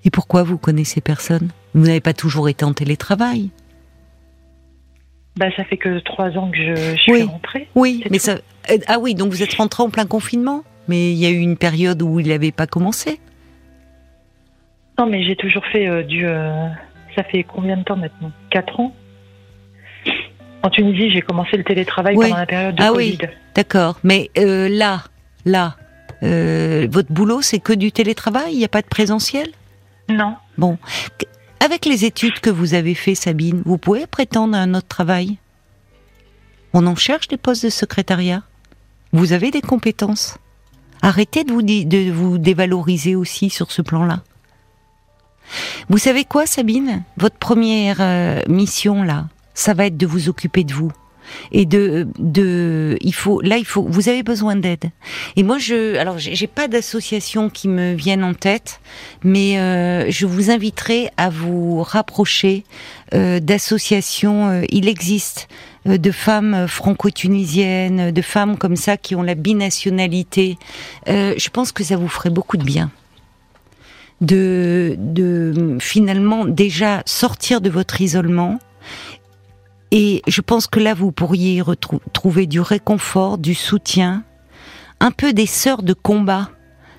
Et 0.05 0.11
pourquoi 0.11 0.45
vous 0.45 0.59
connaissez 0.59 1.01
personne? 1.01 1.51
Vous 1.75 1.87
n'avez 1.87 2.01
pas 2.01 2.15
toujours 2.15 2.49
été 2.49 2.65
en 2.65 2.73
télétravail? 2.73 3.51
Bah, 5.37 5.47
ça 5.57 5.65
fait 5.65 5.77
que 5.77 5.99
trois 5.99 6.31
ans 6.39 6.51
que 6.51 6.57
je, 6.57 6.97
suis 6.97 7.23
rentrée. 7.25 7.69
Oui, 7.75 8.05
mais 8.11 8.19
ça. 8.19 8.37
Euh, 8.71 8.79
ah 8.87 8.99
oui, 8.99 9.15
donc 9.15 9.33
vous 9.33 9.43
êtes 9.43 9.55
rentrée 9.55 9.83
en 9.83 9.91
plein 9.91 10.07
confinement 10.07 10.65
Mais 10.89 11.13
il 11.13 11.19
y 11.19 11.27
a 11.27 11.31
eu 11.31 11.39
une 11.39 11.57
période 11.57 12.01
où 12.03 12.21
il 12.21 12.29
n'avait 12.29 12.53
pas 12.53 12.67
commencé 12.67 13.21
Non, 14.99 15.07
mais 15.07 15.24
j'ai 15.24 15.36
toujours 15.36 15.64
fait 15.66 15.88
euh, 15.88 16.03
du. 16.03 16.26
Euh, 16.26 16.68
ça 17.14 17.22
fait 17.24 17.44
combien 17.44 17.76
de 17.76 17.82
temps 17.82 17.97
maintenant? 17.97 18.30
Quatre 18.51 18.80
ans? 18.80 18.94
En 20.62 20.70
Tunisie, 20.70 21.11
j'ai 21.11 21.22
commencé 21.22 21.57
le 21.57 21.64
télétravail 21.64 22.16
pendant 22.16 22.36
la 22.36 22.47
période 22.47 22.74
de 22.74 22.82
ah 22.82 22.88
Covid. 22.88 23.18
Oui, 23.20 23.28
d'accord. 23.55 23.99
Mais 24.03 24.30
là, 24.34 25.05
là, 25.44 25.76
votre 26.22 27.12
boulot, 27.12 27.40
c'est 27.40 27.61
que 27.61 27.72
du 27.72 27.92
télétravail? 27.92 28.53
Il 28.53 28.59
n'y 28.59 28.64
a 28.64 28.68
pas 28.68 28.82
de 28.82 28.88
présentiel? 28.88 29.49
Non. 30.09 30.34
Bon. 30.59 30.78
Avec 31.64 31.84
les 31.84 32.05
études 32.05 32.40
que 32.40 32.51
vous 32.51 32.74
avez 32.74 32.94
fait, 32.94 33.14
Sabine, 33.14 33.62
vous 33.64 33.78
pouvez 33.78 34.07
prétendre 34.07 34.57
à 34.57 34.61
un 34.61 34.74
autre 34.74 34.88
travail? 34.88 35.38
On 36.72 36.86
en 36.86 36.97
cherche 36.97 37.28
des 37.28 37.36
postes 37.36 37.64
de 37.64 37.70
secrétariat? 37.70 38.42
Vous 39.12 39.32
avez 39.32 39.51
des 39.51 39.62
compétences? 39.62 40.38
Arrêtez 41.01 41.44
de 41.44 41.53
vous, 41.53 41.62
de 41.62 42.11
vous 42.11 42.38
dévaloriser 42.38 43.14
aussi 43.14 43.51
sur 43.51 43.70
ce 43.70 43.82
plan-là. 43.82 44.22
Vous 45.89 45.99
savez 45.99 46.24
quoi, 46.24 46.47
Sabine? 46.47 47.05
Votre 47.16 47.37
première 47.37 47.99
euh, 48.01 48.41
mission, 48.49 49.05
là, 49.05 49.26
ça 49.55 49.72
va 49.72 49.87
être 49.87 49.97
de 49.97 50.07
vous 50.07 50.28
occuper 50.28 50.64
de 50.64 50.72
vous. 50.72 50.91
Et 51.51 51.66
de 51.66 52.07
de 52.20 52.97
il 53.01 53.12
faut 53.12 53.41
là 53.41 53.57
il 53.57 53.64
faut 53.64 53.82
vous 53.82 54.09
avez 54.09 54.22
besoin 54.22 54.55
d'aide. 54.55 54.91
Et 55.34 55.43
moi 55.43 55.59
je 55.59 55.97
alors 55.97 56.18
j'ai 56.18 56.47
pas 56.47 56.68
d'association 56.68 57.51
qui 57.51 57.66
me 57.66 57.95
vienne 57.95 58.22
en 58.22 58.32
tête 58.32 58.80
mais 59.24 59.59
euh, 59.59 60.09
je 60.09 60.24
vous 60.24 60.53
inviterai 60.53 61.11
à 61.16 61.28
vous 61.30 61.82
rapprocher 61.82 62.62
euh, 63.12 63.41
d'associations 63.41 64.51
euh, 64.51 64.62
il 64.70 64.87
existe 64.87 65.49
euh, 65.89 65.99
de 65.99 66.12
femmes 66.12 66.68
franco-tunisiennes 66.68 68.12
de 68.12 68.22
femmes 68.22 68.57
comme 68.57 68.76
ça 68.76 68.97
qui 68.97 69.16
ont 69.16 69.22
la 69.22 69.34
binationalité. 69.34 70.59
Euh, 71.09 71.34
je 71.37 71.49
pense 71.49 71.72
que 71.72 71.82
ça 71.82 71.97
vous 71.97 72.09
ferait 72.09 72.30
beaucoup 72.30 72.57
de 72.57 72.64
bien 72.64 72.93
de 74.21 74.97
de 74.99 75.77
finalement 75.81 76.45
déjà 76.45 77.03
sortir 77.05 77.61
de 77.61 77.71
votre 77.71 78.01
isolement 78.01 78.59
et 79.93 80.23
je 80.27 80.41
pense 80.41 80.67
que 80.67 80.81
là, 80.81 80.95
vous 80.95 81.12
pourriez 81.12 81.61
retrouver 81.61 82.47
du 82.47 82.61
réconfort, 82.61 83.39
du 83.39 83.55
soutien, 83.55 84.25
un 85.01 85.11
peu 85.11 85.33
des 85.33 85.47
sœurs 85.47 85.83
de 85.83 85.93
combat. 85.93 86.51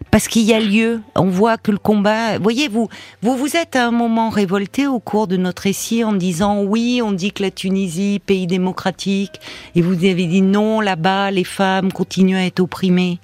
Parce 0.09 0.29
qu'il 0.29 0.43
y 0.43 0.53
a 0.53 0.59
lieu, 0.59 1.01
on 1.15 1.27
voit 1.27 1.57
que 1.57 1.69
le 1.69 1.77
combat. 1.77 2.39
Voyez, 2.39 2.69
vous, 2.69 2.87
vous 3.21 3.35
vous 3.35 3.57
êtes 3.57 3.75
à 3.75 3.85
un 3.85 3.91
moment 3.91 4.29
révolté 4.29 4.87
au 4.87 4.99
cours 4.99 5.27
de 5.27 5.35
notre 5.35 5.63
récit 5.63 6.05
en 6.05 6.13
disant 6.13 6.63
oui, 6.63 7.01
on 7.03 7.11
dit 7.11 7.33
que 7.33 7.43
la 7.43 7.51
Tunisie, 7.51 8.21
pays 8.25 8.47
démocratique, 8.47 9.41
et 9.75 9.81
vous 9.81 10.05
avez 10.05 10.25
dit 10.25 10.41
non, 10.41 10.79
là-bas, 10.79 11.31
les 11.31 11.43
femmes 11.43 11.91
continuent 11.91 12.37
à 12.37 12.45
être 12.45 12.61
opprimées. 12.61 13.19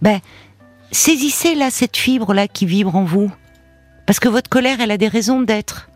Ben, 0.00 0.20
saisissez 0.90 1.54
là 1.54 1.70
cette 1.70 1.96
fibre 1.96 2.34
là 2.34 2.48
qui 2.48 2.66
vibre 2.66 2.96
en 2.96 3.04
vous, 3.04 3.30
parce 4.06 4.20
que 4.20 4.28
votre 4.28 4.48
colère, 4.48 4.80
elle 4.80 4.90
a 4.90 4.98
des 4.98 5.08
raisons 5.08 5.42
d'être 5.42 5.88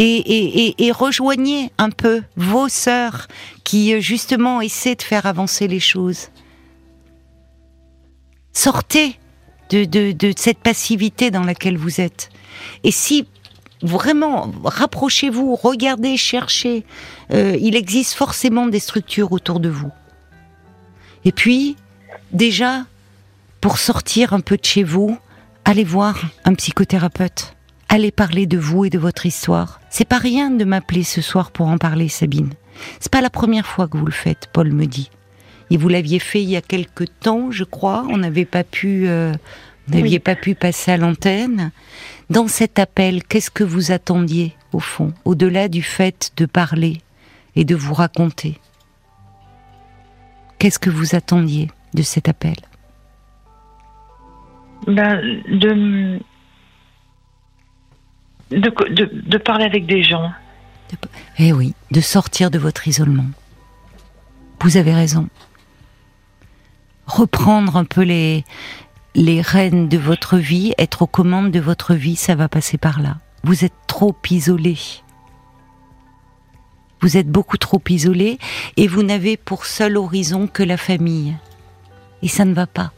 et, 0.00 0.92
rejoignez 0.92 1.72
un 1.78 1.90
peu 1.90 2.22
vos 2.36 2.68
sœurs 2.68 3.26
qui 3.64 3.94
euh, 3.94 4.00
justement 4.00 4.60
essaient 4.60 4.94
de 4.94 5.02
faire 5.02 5.26
avancer 5.26 5.66
les 5.66 5.80
choses. 5.80 6.28
Sortez 8.52 9.18
de, 9.70 10.32
cette 10.36 10.58
passivité 10.58 11.30
dans 11.30 11.44
laquelle 11.44 11.76
vous 11.76 12.00
êtes. 12.00 12.30
Et 12.84 12.90
si 12.90 13.26
vraiment 13.82 14.52
rapprochez-vous, 14.64 15.54
regardez, 15.56 16.16
cherchez, 16.16 16.84
euh, 17.32 17.56
il 17.60 17.76
existe 17.76 18.14
forcément 18.14 18.66
des 18.66 18.80
structures 18.80 19.32
autour 19.32 19.60
de 19.60 19.68
vous. 19.68 19.90
Et 21.24 21.32
puis, 21.32 21.76
déjà, 22.32 22.84
pour 23.60 23.78
sortir 23.78 24.32
un 24.32 24.40
peu 24.40 24.56
de 24.56 24.64
chez 24.64 24.82
vous, 24.82 25.18
allez 25.64 25.84
voir 25.84 26.20
un 26.44 26.54
psychothérapeute 26.54 27.54
allez 27.88 28.10
parler 28.10 28.46
de 28.46 28.58
vous 28.58 28.84
et 28.84 28.90
de 28.90 28.98
votre 28.98 29.26
histoire. 29.26 29.80
C'est 29.90 30.06
pas 30.06 30.18
rien 30.18 30.50
de 30.50 30.64
m'appeler 30.64 31.02
ce 31.02 31.20
soir 31.20 31.50
pour 31.50 31.68
en 31.68 31.78
parler, 31.78 32.08
Sabine. 32.08 32.52
C'est 33.00 33.10
pas 33.10 33.20
la 33.20 33.30
première 33.30 33.66
fois 33.66 33.88
que 33.88 33.96
vous 33.96 34.06
le 34.06 34.12
faites, 34.12 34.48
Paul 34.52 34.72
me 34.72 34.86
dit. 34.86 35.10
Et 35.70 35.76
vous 35.76 35.88
l'aviez 35.88 36.18
fait 36.18 36.42
il 36.42 36.48
y 36.48 36.56
a 36.56 36.62
quelque 36.62 37.04
temps, 37.04 37.50
je 37.50 37.64
crois. 37.64 38.06
On 38.08 38.18
n'avait 38.18 38.44
pas 38.44 38.64
pu, 38.64 39.08
euh, 39.08 39.32
n'aviez 39.88 40.18
pas 40.18 40.36
pu 40.36 40.54
passer 40.54 40.92
à 40.92 40.96
l'antenne. 40.96 41.72
Dans 42.30 42.48
cet 42.48 42.78
appel, 42.78 43.24
qu'est-ce 43.24 43.50
que 43.50 43.64
vous 43.64 43.90
attendiez 43.90 44.54
au 44.72 44.80
fond, 44.80 45.12
au-delà 45.24 45.68
du 45.68 45.82
fait 45.82 46.32
de 46.36 46.46
parler 46.46 47.00
et 47.56 47.64
de 47.64 47.74
vous 47.74 47.94
raconter? 47.94 48.60
Qu'est-ce 50.58 50.78
que 50.78 50.90
vous 50.90 51.14
attendiez 51.14 51.68
de 51.94 52.02
cet 52.02 52.28
appel? 52.28 52.56
Ben, 54.86 55.42
de 55.48 56.18
de, 58.50 59.38
parler 59.38 59.64
avec 59.64 59.86
des 59.86 60.02
gens. 60.02 60.30
eh 61.38 61.52
oui, 61.52 61.74
de 61.90 62.00
sortir 62.00 62.50
de 62.50 62.58
votre 62.58 62.88
isolement. 62.88 63.26
Vous 64.60 64.76
avez 64.76 64.94
raison. 64.94 65.28
Reprendre 67.06 67.76
un 67.76 67.84
peu 67.84 68.02
les, 68.02 68.44
les 69.14 69.40
rênes 69.40 69.88
de 69.88 69.98
votre 69.98 70.36
vie, 70.36 70.72
être 70.78 71.02
aux 71.02 71.06
commandes 71.06 71.50
de 71.50 71.60
votre 71.60 71.94
vie, 71.94 72.16
ça 72.16 72.34
va 72.34 72.48
passer 72.48 72.78
par 72.78 73.00
là. 73.00 73.18
Vous 73.44 73.64
êtes 73.64 73.74
trop 73.86 74.16
isolé. 74.30 74.76
Vous 77.00 77.16
êtes 77.16 77.28
beaucoup 77.28 77.58
trop 77.58 77.80
isolé 77.88 78.38
et 78.76 78.88
vous 78.88 79.04
n'avez 79.04 79.36
pour 79.36 79.66
seul 79.66 79.96
horizon 79.96 80.48
que 80.48 80.64
la 80.64 80.76
famille. 80.76 81.36
Et 82.22 82.28
ça 82.28 82.44
ne 82.44 82.52
va 82.54 82.66
pas. 82.66 82.92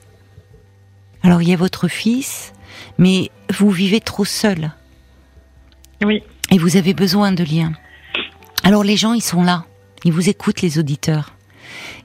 Alors 1.23 1.43
il 1.43 1.49
y 1.49 1.53
a 1.53 1.57
votre 1.57 1.89
fils, 1.89 2.53
mais 2.99 3.31
vous 3.53 3.71
vivez 3.71 4.01
trop 4.01 4.25
seul. 4.25 4.73
Oui. 6.03 6.23
Et 6.51 6.59
vous 6.59 6.77
avez 6.77 6.95
besoin 6.95 7.33
de 7.33 7.45
liens. 7.45 7.73
Alors 8.63 8.85
les 8.85 8.97
gens, 8.97 9.13
ils 9.13 9.23
sont 9.23 9.43
là. 9.43 9.65
Ils 10.05 10.13
vous 10.13 10.29
écoutent, 10.29 10.63
les 10.63 10.79
auditeurs. 10.79 11.35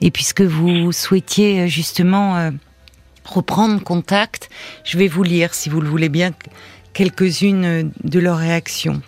Et 0.01 0.11
puisque 0.11 0.41
vous 0.41 0.91
souhaitiez 0.91 1.61
euh, 1.61 1.67
justement 1.67 2.37
euh, 2.37 2.51
reprendre 3.23 3.81
contact, 3.81 4.49
je 4.83 4.97
vais 4.97 5.07
vous 5.07 5.23
lire, 5.23 5.53
si 5.53 5.69
vous 5.69 5.81
le 5.81 5.89
voulez 5.89 6.09
bien, 6.09 6.31
quelques-unes 6.93 7.91
de 8.03 8.19
leurs 8.19 8.37
réactions. 8.37 9.01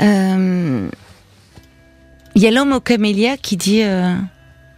Euh, 0.00 0.88
il 2.34 2.42
y 2.42 2.46
a 2.46 2.50
l'homme 2.50 2.72
au 2.72 2.80
camélia 2.80 3.36
qui 3.36 3.56
dit 3.56 3.82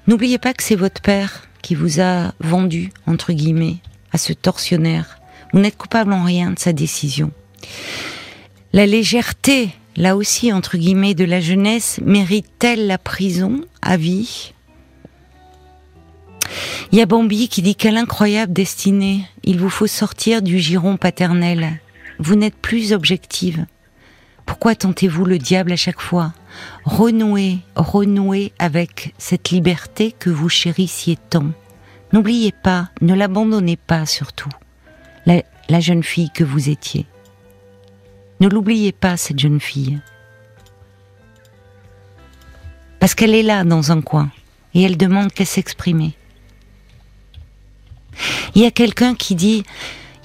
N'oubliez 0.06 0.38
pas 0.38 0.54
que 0.54 0.62
c'est 0.62 0.76
votre 0.76 1.00
père 1.00 1.49
qui 1.62 1.74
vous 1.74 2.00
a 2.00 2.32
vendu, 2.40 2.90
entre 3.06 3.32
guillemets, 3.32 3.76
à 4.12 4.18
ce 4.18 4.32
tortionnaire. 4.32 5.18
Vous 5.52 5.60
n'êtes 5.60 5.76
coupable 5.76 6.12
en 6.12 6.24
rien 6.24 6.50
de 6.50 6.58
sa 6.58 6.72
décision. 6.72 7.30
La 8.72 8.86
légèreté, 8.86 9.70
là 9.96 10.16
aussi, 10.16 10.52
entre 10.52 10.78
guillemets, 10.78 11.14
de 11.14 11.24
la 11.24 11.40
jeunesse, 11.40 12.00
mérite-t-elle 12.04 12.86
la 12.86 12.98
prison 12.98 13.60
à 13.82 13.96
vie? 13.96 14.52
Il 16.92 16.98
y 16.98 17.02
a 17.02 17.06
Bambi 17.06 17.48
qui 17.48 17.62
dit 17.62 17.76
quelle 17.76 17.96
incroyable 17.96 18.52
destinée. 18.52 19.24
Il 19.44 19.58
vous 19.60 19.70
faut 19.70 19.86
sortir 19.86 20.42
du 20.42 20.58
giron 20.58 20.96
paternel. 20.96 21.80
Vous 22.18 22.34
n'êtes 22.34 22.56
plus 22.56 22.92
objective. 22.92 23.66
Pourquoi 24.46 24.74
tentez-vous 24.74 25.24
le 25.24 25.38
diable 25.38 25.72
à 25.72 25.76
chaque 25.76 26.00
fois? 26.00 26.32
Renouez, 26.84 27.58
renouez 27.76 28.52
avec 28.58 29.14
cette 29.18 29.50
liberté 29.50 30.12
que 30.12 30.30
vous 30.30 30.48
chérissiez 30.48 31.16
tant. 31.28 31.50
N'oubliez 32.12 32.52
pas, 32.52 32.90
ne 33.00 33.14
l'abandonnez 33.14 33.76
pas 33.76 34.06
surtout. 34.06 34.50
la 35.26 35.78
jeune 35.78 36.02
fille 36.02 36.30
que 36.30 36.42
vous 36.42 36.68
étiez. 36.68 37.06
Ne 38.40 38.48
l'oubliez 38.48 38.90
pas, 38.90 39.16
cette 39.16 39.38
jeune 39.38 39.60
fille. 39.60 40.00
Parce 42.98 43.14
qu'elle 43.14 43.34
est 43.34 43.44
là 43.44 43.62
dans 43.62 43.92
un 43.92 44.00
coin 44.00 44.30
et 44.74 44.82
elle 44.82 44.96
demande 44.96 45.32
qu'à 45.32 45.44
s'exprimer. 45.44 46.14
Il 48.54 48.62
y 48.62 48.66
a 48.66 48.70
quelqu'un 48.70 49.14
qui 49.14 49.34
dit 49.34 49.62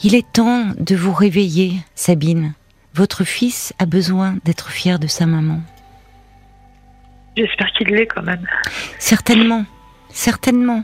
Il 0.04 0.16
est 0.16 0.32
temps 0.32 0.74
de 0.80 0.96
vous 0.96 1.14
réveiller, 1.14 1.76
Sabine. 1.94 2.54
Votre 2.94 3.24
fils 3.24 3.74
a 3.78 3.86
besoin 3.86 4.38
d'être 4.46 4.70
fier 4.70 5.00
de 5.00 5.08
sa 5.08 5.26
maman. 5.26 5.62
J'espère 7.36 7.72
qu'il 7.74 7.88
l'est 7.90 8.08
quand 8.08 8.24
même. 8.24 8.46
Certainement, 9.00 9.66
certainement. 10.10 10.84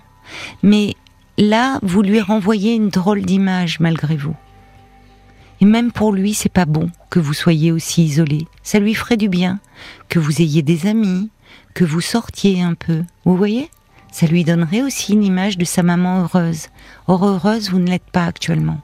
Mais 0.64 0.96
là, 1.38 1.80
vous 1.82 2.02
lui 2.02 2.20
renvoyez 2.20 2.76
une 2.76 2.90
drôle 2.90 3.22
d'image 3.22 3.80
malgré 3.80 4.18
vous. 4.18 4.36
Et 5.62 5.66
même 5.66 5.92
pour 5.92 6.12
lui, 6.12 6.34
c'est 6.34 6.50
pas 6.50 6.66
bon 6.66 6.90
que 7.10 7.20
vous 7.20 7.34
soyez 7.34 7.72
aussi 7.72 8.04
isolé. 8.04 8.48
Ça 8.64 8.80
lui 8.80 8.96
ferait 8.96 9.18
du 9.18 9.30
bien 9.30 9.60
que 10.10 10.20
vous 10.20 10.42
ayez 10.42 10.64
des 10.64 10.88
amis, 10.88 11.30
que 11.74 11.86
vous 11.86 12.02
sortiez 12.02 12.62
un 12.62 12.74
peu. 12.74 13.04
Vous 13.26 13.38
voyez? 13.38 13.70
Ça 14.12 14.28
lui 14.28 14.44
donnerait 14.44 14.82
aussi 14.82 15.14
une 15.14 15.24
image 15.24 15.58
de 15.58 15.64
sa 15.64 15.84
maman 15.84 16.24
heureuse. 16.24 16.68
Or 17.08 17.26
heureuse, 17.26 17.70
vous 17.70 17.80
ne 17.80 17.90
l'êtes 17.90 18.10
pas 18.12 18.26
actuellement. 18.26 18.82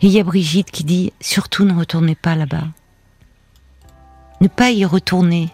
Et 0.00 0.06
il 0.06 0.10
y 0.10 0.18
a 0.18 0.24
Brigitte 0.24 0.70
qui 0.70 0.82
dit 0.82 1.12
surtout 1.20 1.64
ne 1.64 1.74
retournez 1.74 2.14
pas 2.14 2.34
là-bas. 2.34 2.64
Ne 4.40 4.48
pas 4.48 4.70
y 4.72 4.84
retourner. 4.84 5.50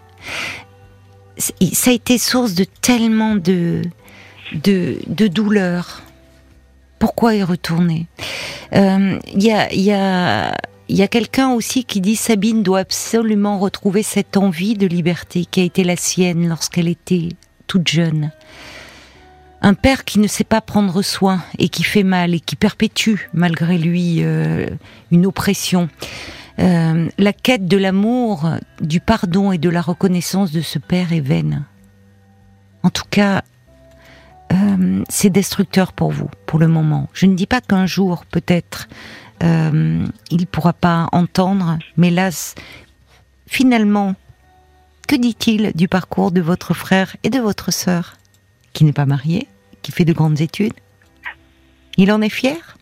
Ça 1.37 1.91
a 1.91 1.95
été 1.95 2.19
source 2.19 2.55
de 2.55 2.65
tellement 2.65 3.37
de, 3.37 3.83
de, 4.53 5.27
douleur. 5.29 6.03
Pourquoi 6.99 7.35
y 7.35 7.43
retourner? 7.43 8.07
Il 8.73 8.79
euh, 8.79 9.19
y 9.35 9.53
a, 9.53 9.73
y 9.73 9.93
a, 9.93 10.57
y 10.89 11.03
a 11.03 11.09
quelqu'un 11.09 11.51
aussi 11.51 11.85
qui 11.85 12.01
dit 12.01 12.17
Sabine 12.17 12.63
doit 12.63 12.81
absolument 12.81 13.59
retrouver 13.59 14.03
cette 14.03 14.37
envie 14.37 14.75
de 14.75 14.87
liberté 14.87 15.45
qui 15.45 15.61
a 15.61 15.65
été 15.65 15.85
la 15.85 15.97
sienne 15.97 16.49
lorsqu'elle 16.49 16.89
était 16.89 17.29
toute 17.67 17.89
jeune. 17.89 18.33
Un 19.61 19.75
père 19.75 20.05
qui 20.05 20.19
ne 20.21 20.29
sait 20.29 20.45
pas 20.45 20.61
prendre 20.61 21.03
soin 21.03 21.43
et 21.59 21.69
qui 21.69 21.83
fait 21.83 22.05
mal 22.05 22.35
et 22.35 22.41
qui 22.41 22.57
perpétue 22.57 23.17
malgré 23.33 23.77
lui 23.77 24.19
euh, 24.23 24.69
une 25.11 25.27
oppression. 25.27 25.89
Euh, 26.61 27.09
la 27.19 27.33
quête 27.33 27.67
de 27.67 27.77
l'amour, 27.77 28.51
du 28.81 29.01
pardon 29.01 29.53
et 29.53 29.59
de 29.59 29.69
la 29.69 29.81
reconnaissance 29.81 30.51
de 30.51 30.61
ce 30.61 30.79
père 30.79 31.13
est 31.13 31.21
vaine. 31.21 31.65
En 32.83 32.91
tout 32.91 33.05
cas, 33.11 33.43
euh, 34.53 35.05
c'est 35.09 35.31
destructeur 35.31 35.93
pour 35.93 36.11
vous, 36.11 36.31
pour 36.47 36.59
le 36.59 36.69
moment. 36.69 37.09
Je 37.13 37.27
ne 37.27 37.35
dis 37.35 37.47
pas 37.47 37.61
qu'un 37.61 37.87
jour, 37.87 38.25
peut-être, 38.25 38.89
euh, 39.43 40.05
il 40.31 40.41
ne 40.41 40.47
pourra 40.47 40.73
pas 40.73 41.09
entendre, 41.13 41.79
mais 41.97 42.11
là, 42.11 42.31
finalement, 43.47 44.15
que 45.07 45.17
dit-il 45.17 45.73
du 45.75 45.87
parcours 45.87 46.33
de 46.33 46.41
votre 46.41 46.75
frère 46.75 47.17
et 47.23 47.31
de 47.31 47.39
votre 47.39 47.73
sœur, 47.73 48.17
qui 48.73 48.85
n'est 48.85 48.93
pas 48.93 49.07
marié, 49.07 49.47
qui 49.83 49.93
fait 49.93 50.05
de 50.05 50.13
grandes 50.13 50.41
études? 50.41 50.75
Il 51.97 52.13
en 52.13 52.21
est 52.21 52.29
fier? 52.29 52.77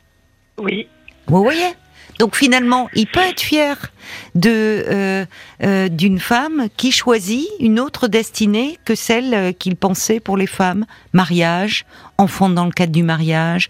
Oui. 0.58 0.88
Vous 1.26 1.42
voyez? 1.42 1.74
Donc 2.18 2.34
finalement, 2.34 2.88
il 2.94 3.06
peut 3.06 3.20
être 3.20 3.40
fier 3.40 3.92
de 4.34 4.50
euh, 4.50 5.26
euh, 5.62 5.88
d'une 5.88 6.18
femme 6.18 6.68
qui 6.76 6.92
choisit 6.92 7.46
une 7.60 7.78
autre 7.78 8.08
destinée 8.08 8.78
que 8.84 8.94
celle 8.94 9.34
euh, 9.34 9.52
qu'il 9.52 9.76
pensait 9.76 10.20
pour 10.20 10.36
les 10.36 10.46
femmes 10.46 10.86
mariage, 11.12 11.84
enfant 12.18 12.48
dans 12.48 12.64
le 12.64 12.72
cadre 12.72 12.92
du 12.92 13.02
mariage, 13.02 13.68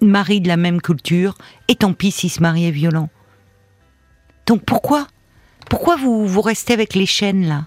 mari 0.00 0.40
de 0.40 0.48
la 0.48 0.56
même 0.56 0.80
culture, 0.80 1.36
et 1.68 1.76
tant 1.76 1.92
pis 1.92 2.10
s'il 2.10 2.30
se 2.30 2.40
mariait 2.40 2.70
violent. 2.70 3.10
Donc 4.46 4.62
pourquoi 4.64 5.06
Pourquoi 5.68 5.96
vous 5.96 6.26
vous 6.26 6.42
restez 6.42 6.72
avec 6.72 6.94
les 6.94 7.06
chaînes 7.06 7.46
là? 7.46 7.66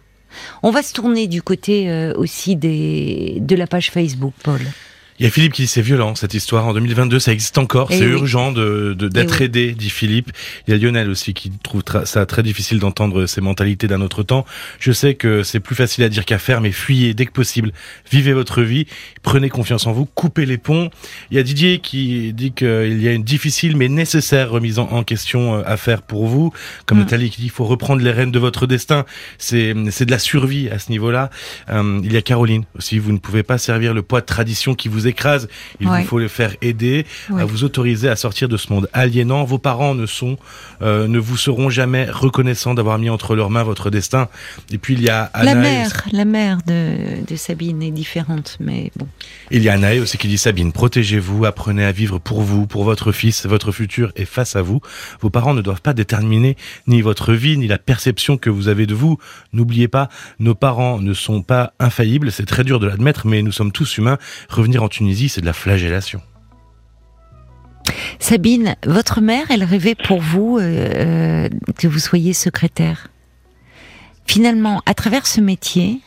On 0.63 0.71
va 0.71 0.83
se 0.83 0.93
tourner 0.93 1.27
du 1.27 1.41
côté 1.41 2.11
aussi 2.17 2.57
de 2.57 3.55
la 3.55 3.67
page 3.67 3.89
Facebook, 3.89 4.33
Paul. 4.43 4.59
Il 5.17 5.23
y 5.23 5.27
a 5.27 5.31
Philippe 5.31 5.53
qui 5.53 5.61
dit 5.61 5.67
c'est 5.69 5.81
violent 5.81 6.13
cette 6.15 6.33
histoire. 6.33 6.67
En 6.67 6.73
2022, 6.73 7.19
ça 7.19 7.31
existe 7.31 7.57
encore. 7.57 7.87
Eh 7.89 7.97
c'est 7.97 8.03
urgent 8.03 8.51
de 8.51 8.93
d'être 8.93 9.41
aidé, 9.41 9.71
dit 9.71 9.89
Philippe. 9.89 10.31
Il 10.67 10.71
y 10.71 10.73
a 10.73 10.77
Lionel 10.77 11.09
aussi 11.09 11.33
qui 11.33 11.51
trouve 11.63 11.83
ça 12.03 12.25
très 12.25 12.43
difficile 12.43 12.79
d'entendre 12.79 13.25
ces 13.25 13.39
mentalités 13.39 13.87
d'un 13.87 14.01
autre 14.01 14.23
temps. 14.23 14.45
Je 14.77 14.91
sais 14.91 15.15
que 15.15 15.41
c'est 15.43 15.61
plus 15.61 15.75
facile 15.75 16.03
à 16.03 16.09
dire 16.09 16.25
qu'à 16.25 16.37
faire, 16.37 16.59
mais 16.59 16.73
fuyez 16.73 17.13
dès 17.13 17.25
que 17.25 17.31
possible. 17.31 17.71
Vivez 18.11 18.33
votre 18.33 18.61
vie, 18.61 18.87
prenez 19.23 19.47
confiance 19.47 19.87
en 19.87 19.93
vous, 19.93 20.05
coupez 20.05 20.45
les 20.45 20.57
ponts. 20.57 20.89
Il 21.31 21.37
y 21.37 21.39
a 21.39 21.43
Didier 21.43 21.79
qui 21.79 22.33
dit 22.33 22.51
qu'il 22.51 23.01
y 23.01 23.07
a 23.07 23.13
une 23.13 23.23
difficile 23.23 23.77
mais 23.77 23.87
nécessaire 23.87 24.49
remise 24.49 24.79
en, 24.79 25.03
question 25.05 25.55
euh, 25.55 25.63
à 25.65 25.77
faire 25.77 26.01
pour 26.01 26.27
vous. 26.27 26.51
Comme 26.85 26.97
mm. 26.97 27.01
Nathalie 27.01 27.29
qui 27.29 27.39
dit 27.39 27.47
il 27.47 27.51
faut 27.51 27.65
reprendre 27.65 28.01
les 28.01 28.11
rênes 28.11 28.31
de 28.31 28.39
votre 28.39 28.67
destin. 28.67 29.05
C'est 29.37 29.73
c'est 29.91 30.05
de 30.05 30.11
la 30.11 30.19
survie 30.19 30.69
à 30.69 30.77
ce 30.77 30.91
niveau-là. 30.91 31.29
Euh, 31.69 32.01
il 32.03 32.11
y 32.11 32.17
a 32.17 32.21
Caroline 32.21 32.65
aussi. 32.77 32.99
Vous 32.99 33.13
ne 33.13 33.17
pouvez 33.17 33.43
pas 33.43 33.57
servir 33.57 33.93
le 33.93 34.01
poids 34.01 34.19
de 34.19 34.25
tradition 34.25 34.75
qui 34.75 34.89
vous 34.89 35.04
écrase. 35.07 35.47
Il 35.79 35.87
vous 35.87 36.03
faut 36.03 36.19
les 36.19 36.29
faire 36.29 36.55
aider, 36.61 37.05
à 37.37 37.45
vous 37.45 37.63
autoriser 37.63 38.09
à 38.09 38.15
sortir 38.15 38.49
de 38.49 38.57
ce 38.57 38.71
monde 38.71 38.89
aliénant. 38.93 39.43
Vos 39.43 39.57
parents 39.57 39.95
ne 39.95 40.05
sont, 40.05 40.37
euh, 40.81 41.07
ne 41.07 41.19
vous 41.19 41.37
seront 41.37 41.69
jamais 41.69 42.05
reconnaissants 42.09 42.73
d'avoir 42.73 42.97
mis 42.99 43.09
entre 43.09 43.35
leurs 43.35 43.49
mains 43.49 43.63
votre 43.63 43.89
destin. 43.89 44.27
Et 44.71 44.77
puis 44.77 44.93
il 44.93 45.01
y 45.01 45.09
a 45.09 45.31
la 45.41 45.55
mère, 45.55 46.05
la 46.11 46.25
mère 46.25 46.57
de, 46.65 47.25
de, 47.25 47.35
Sabine 47.35 47.81
est 47.83 47.91
différente, 47.91 48.57
mais 48.59 48.91
bon. 48.95 49.07
Il 49.51 49.61
y 49.61 49.69
a 49.69 49.73
Anaë 49.73 49.99
aussi 49.99 50.17
qui 50.17 50.27
dit 50.27 50.39
Sabine, 50.39 50.71
protégez-vous, 50.71 51.45
apprenez 51.45 51.85
à 51.85 51.91
vivre 51.91 52.17
pour 52.17 52.41
vous, 52.41 52.65
pour 52.65 52.83
votre 52.83 53.11
fils, 53.11 53.45
votre 53.45 53.71
futur 53.71 54.11
est 54.15 54.25
face 54.25 54.55
à 54.55 54.63
vous. 54.63 54.81
Vos 55.21 55.29
parents 55.29 55.53
ne 55.53 55.61
doivent 55.61 55.81
pas 55.81 55.93
déterminer 55.93 56.57
ni 56.87 57.01
votre 57.01 57.33
vie, 57.33 57.55
ni 57.57 57.67
la 57.67 57.77
perception 57.77 58.37
que 58.37 58.49
vous 58.49 58.69
avez 58.69 58.87
de 58.87 58.95
vous. 58.95 59.19
N'oubliez 59.53 59.87
pas, 59.87 60.09
nos 60.39 60.55
parents 60.55 60.99
ne 60.99 61.13
sont 61.13 61.43
pas 61.43 61.73
infaillibles. 61.79 62.31
C'est 62.31 62.45
très 62.45 62.63
dur 62.63 62.79
de 62.79 62.87
l'admettre, 62.87 63.27
mais 63.27 63.43
nous 63.43 63.51
sommes 63.51 63.71
tous 63.71 63.97
humains. 63.97 64.17
Revenir 64.49 64.81
en 64.81 64.89
Tunisie, 64.89 65.29
c'est 65.29 65.41
de 65.41 65.45
la 65.45 65.53
flagellation. 65.53 66.21
Sabine, 68.17 68.75
votre 68.85 69.21
mère, 69.21 69.45
elle 69.51 69.63
rêvait 69.63 69.95
pour 69.95 70.21
vous 70.21 70.57
euh, 70.57 70.61
euh, 71.45 71.49
que 71.77 71.87
vous 71.87 71.99
soyez 71.99 72.33
secrétaire. 72.33 73.09
Finalement, 74.25 74.81
à 74.87 74.95
travers 74.95 75.27
ce 75.27 75.39
métier, 75.39 75.99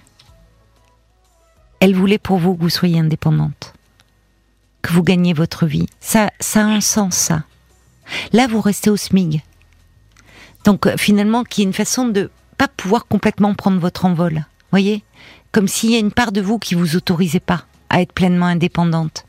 elle 1.81 1.95
voulait 1.95 2.19
pour 2.19 2.39
vous 2.39 2.55
que 2.55 2.63
vous 2.63 2.71
soyez 2.71 2.99
indépendante, 2.99 3.75
que 4.83 4.93
vous 4.93 5.03
gagniez 5.03 5.33
votre 5.33 5.67
vie. 5.67 5.87
Ça, 6.01 6.31
a 6.55 6.61
un 6.61 6.81
sens, 6.81 7.15
ça. 7.15 7.45
Là, 8.33 8.47
vous 8.47 8.61
restez 8.61 8.91
au 8.91 8.97
SMIG. 8.97 9.43
Donc, 10.65 10.87
euh, 10.87 10.97
finalement, 10.97 11.45
qui 11.45 11.63
est 11.63 11.65
une 11.65 11.73
façon 11.73 12.09
de 12.09 12.31
pas 12.57 12.69
pouvoir 12.69 13.07
complètement 13.07 13.55
prendre 13.55 13.79
votre 13.79 14.05
envol. 14.05 14.45
Voyez, 14.71 15.05
comme 15.53 15.69
s'il 15.69 15.91
y 15.93 15.97
a 15.97 16.01
une 16.01 16.13
part 16.13 16.33
de 16.33 16.41
vous 16.41 16.59
qui 16.59 16.75
vous 16.75 16.97
autorisait 16.97 17.41
pas 17.41 17.65
à 17.91 18.03
être 18.03 18.13
pleinement 18.13 18.47
indépendante. 18.47 19.25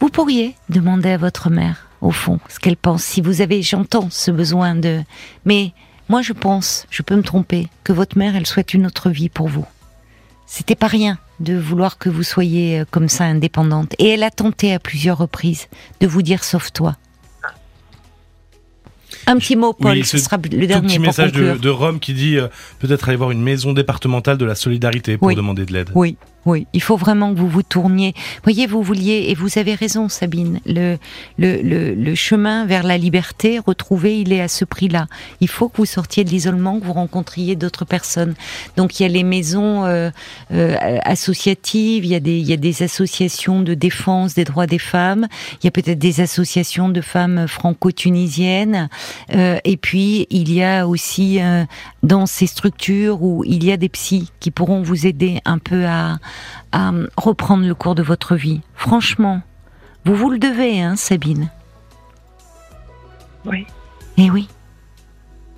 Vous 0.00 0.08
pourriez 0.08 0.56
demander 0.70 1.10
à 1.10 1.18
votre 1.18 1.50
mère, 1.50 1.88
au 2.00 2.10
fond, 2.10 2.40
ce 2.48 2.58
qu'elle 2.58 2.76
pense. 2.76 3.04
Si 3.04 3.20
vous 3.20 3.42
avez, 3.42 3.62
j'entends 3.62 4.08
ce 4.10 4.30
besoin 4.30 4.74
de, 4.74 5.02
mais 5.44 5.72
moi 6.08 6.20
je 6.20 6.32
pense, 6.32 6.86
je 6.90 7.02
peux 7.02 7.16
me 7.16 7.22
tromper, 7.22 7.68
que 7.84 7.92
votre 7.92 8.18
mère, 8.18 8.34
elle 8.34 8.46
souhaite 8.46 8.74
une 8.74 8.86
autre 8.86 9.10
vie 9.10 9.28
pour 9.28 9.48
vous. 9.48 9.66
C'était 10.46 10.74
pas 10.74 10.88
rien 10.88 11.18
de 11.40 11.56
vouloir 11.56 11.98
que 11.98 12.08
vous 12.08 12.22
soyez 12.22 12.80
euh, 12.80 12.84
comme 12.90 13.08
ça 13.08 13.24
indépendante. 13.24 13.94
Et 13.98 14.10
elle 14.10 14.22
a 14.22 14.30
tenté 14.30 14.72
à 14.72 14.78
plusieurs 14.78 15.18
reprises 15.18 15.68
de 16.00 16.06
vous 16.06 16.22
dire 16.22 16.44
sauve-toi. 16.44 16.96
Un 19.26 19.38
petit 19.38 19.56
mot, 19.56 19.72
Paul, 19.72 20.04
ce, 20.04 20.18
sera 20.18 20.36
le 20.36 20.66
dernier. 20.66 20.88
petit 20.88 20.98
message 20.98 21.32
de, 21.32 21.68
Rome 21.68 21.98
qui 21.98 22.12
dit 22.12 22.36
euh, 22.36 22.48
peut-être 22.78 23.08
aller 23.08 23.16
voir 23.16 23.30
une 23.30 23.42
maison 23.42 23.72
départementale 23.72 24.36
de 24.36 24.44
la 24.44 24.54
solidarité 24.54 25.16
pour 25.16 25.34
demander 25.34 25.64
de 25.64 25.72
l'aide. 25.72 25.90
Oui, 25.94 26.16
oui, 26.46 26.66
il 26.74 26.82
faut 26.82 26.96
vraiment 26.96 27.32
que 27.32 27.38
vous 27.38 27.48
vous 27.48 27.62
tourniez. 27.62 28.14
Voyez, 28.42 28.66
vous 28.66 28.82
vouliez, 28.82 29.26
et 29.28 29.34
vous 29.34 29.58
avez 29.58 29.74
raison, 29.74 30.08
Sabine, 30.08 30.60
le, 30.66 30.98
le, 31.38 31.62
le, 31.62 32.14
chemin 32.14 32.66
vers 32.66 32.82
la 32.82 32.98
liberté, 32.98 33.58
retrouver, 33.58 34.20
il 34.20 34.32
est 34.32 34.42
à 34.42 34.48
ce 34.48 34.64
prix-là. 34.64 35.06
Il 35.40 35.48
faut 35.48 35.68
que 35.68 35.78
vous 35.78 35.86
sortiez 35.86 36.22
de 36.22 36.30
l'isolement, 36.30 36.78
que 36.78 36.84
vous 36.84 36.92
rencontriez 36.92 37.56
d'autres 37.56 37.86
personnes. 37.86 38.34
Donc, 38.76 39.00
il 39.00 39.04
y 39.04 39.06
a 39.06 39.08
les 39.08 39.22
maisons 39.24 39.84
euh, 39.86 40.10
euh, 40.52 40.76
associatives, 41.04 42.04
il 42.04 42.10
y, 42.10 42.14
a 42.14 42.20
des, 42.20 42.38
il 42.38 42.46
y 42.46 42.52
a 42.52 42.58
des 42.58 42.82
associations 42.82 43.62
de 43.62 43.72
défense 43.74 44.34
des 44.34 44.44
droits 44.44 44.66
des 44.66 44.78
femmes, 44.78 45.26
il 45.62 45.66
y 45.66 45.68
a 45.68 45.70
peut-être 45.70 45.98
des 45.98 46.20
associations 46.20 46.90
de 46.90 47.00
femmes 47.00 47.46
franco-tunisiennes, 47.48 48.88
euh, 49.34 49.58
et 49.64 49.76
puis 49.78 50.26
il 50.30 50.52
y 50.52 50.62
a 50.62 50.86
aussi 50.86 51.40
dans 52.02 52.26
ces 52.26 52.46
structures 52.46 53.22
où 53.22 53.44
il 53.44 53.64
y 53.64 53.72
a 53.72 53.76
des 53.76 53.88
psys 53.88 54.30
qui 54.40 54.50
pourront 54.50 54.82
vous 54.82 55.06
aider 55.06 55.40
un 55.44 55.58
peu 55.58 55.86
à 55.86 56.18
à 56.72 56.92
reprendre 57.16 57.66
le 57.66 57.74
cours 57.74 57.94
de 57.94 58.02
votre 58.02 58.36
vie. 58.36 58.60
Franchement, 58.74 59.42
vous 60.04 60.14
vous 60.14 60.30
le 60.30 60.38
devez, 60.38 60.82
hein, 60.82 60.96
Sabine 60.96 61.50
Oui. 63.46 63.66
Eh 64.18 64.30
oui. 64.30 64.48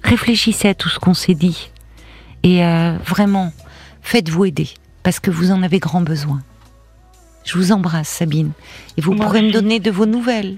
Réfléchissez 0.04 0.68
à 0.68 0.74
tout 0.74 0.88
ce 0.88 1.00
qu'on 1.00 1.14
s'est 1.14 1.34
dit. 1.34 1.70
Et 2.44 2.64
euh, 2.64 2.96
vraiment, 3.04 3.52
faites-vous 4.02 4.44
aider, 4.44 4.68
parce 5.02 5.18
que 5.18 5.32
vous 5.32 5.50
en 5.50 5.64
avez 5.64 5.80
grand 5.80 6.00
besoin. 6.00 6.42
Je 7.44 7.58
vous 7.58 7.72
embrasse, 7.72 8.08
Sabine. 8.08 8.52
Et 8.96 9.00
vous 9.00 9.16
pourrez 9.16 9.42
me 9.42 9.50
donner 9.50 9.80
de 9.80 9.90
vos 9.90 10.06
nouvelles. 10.06 10.54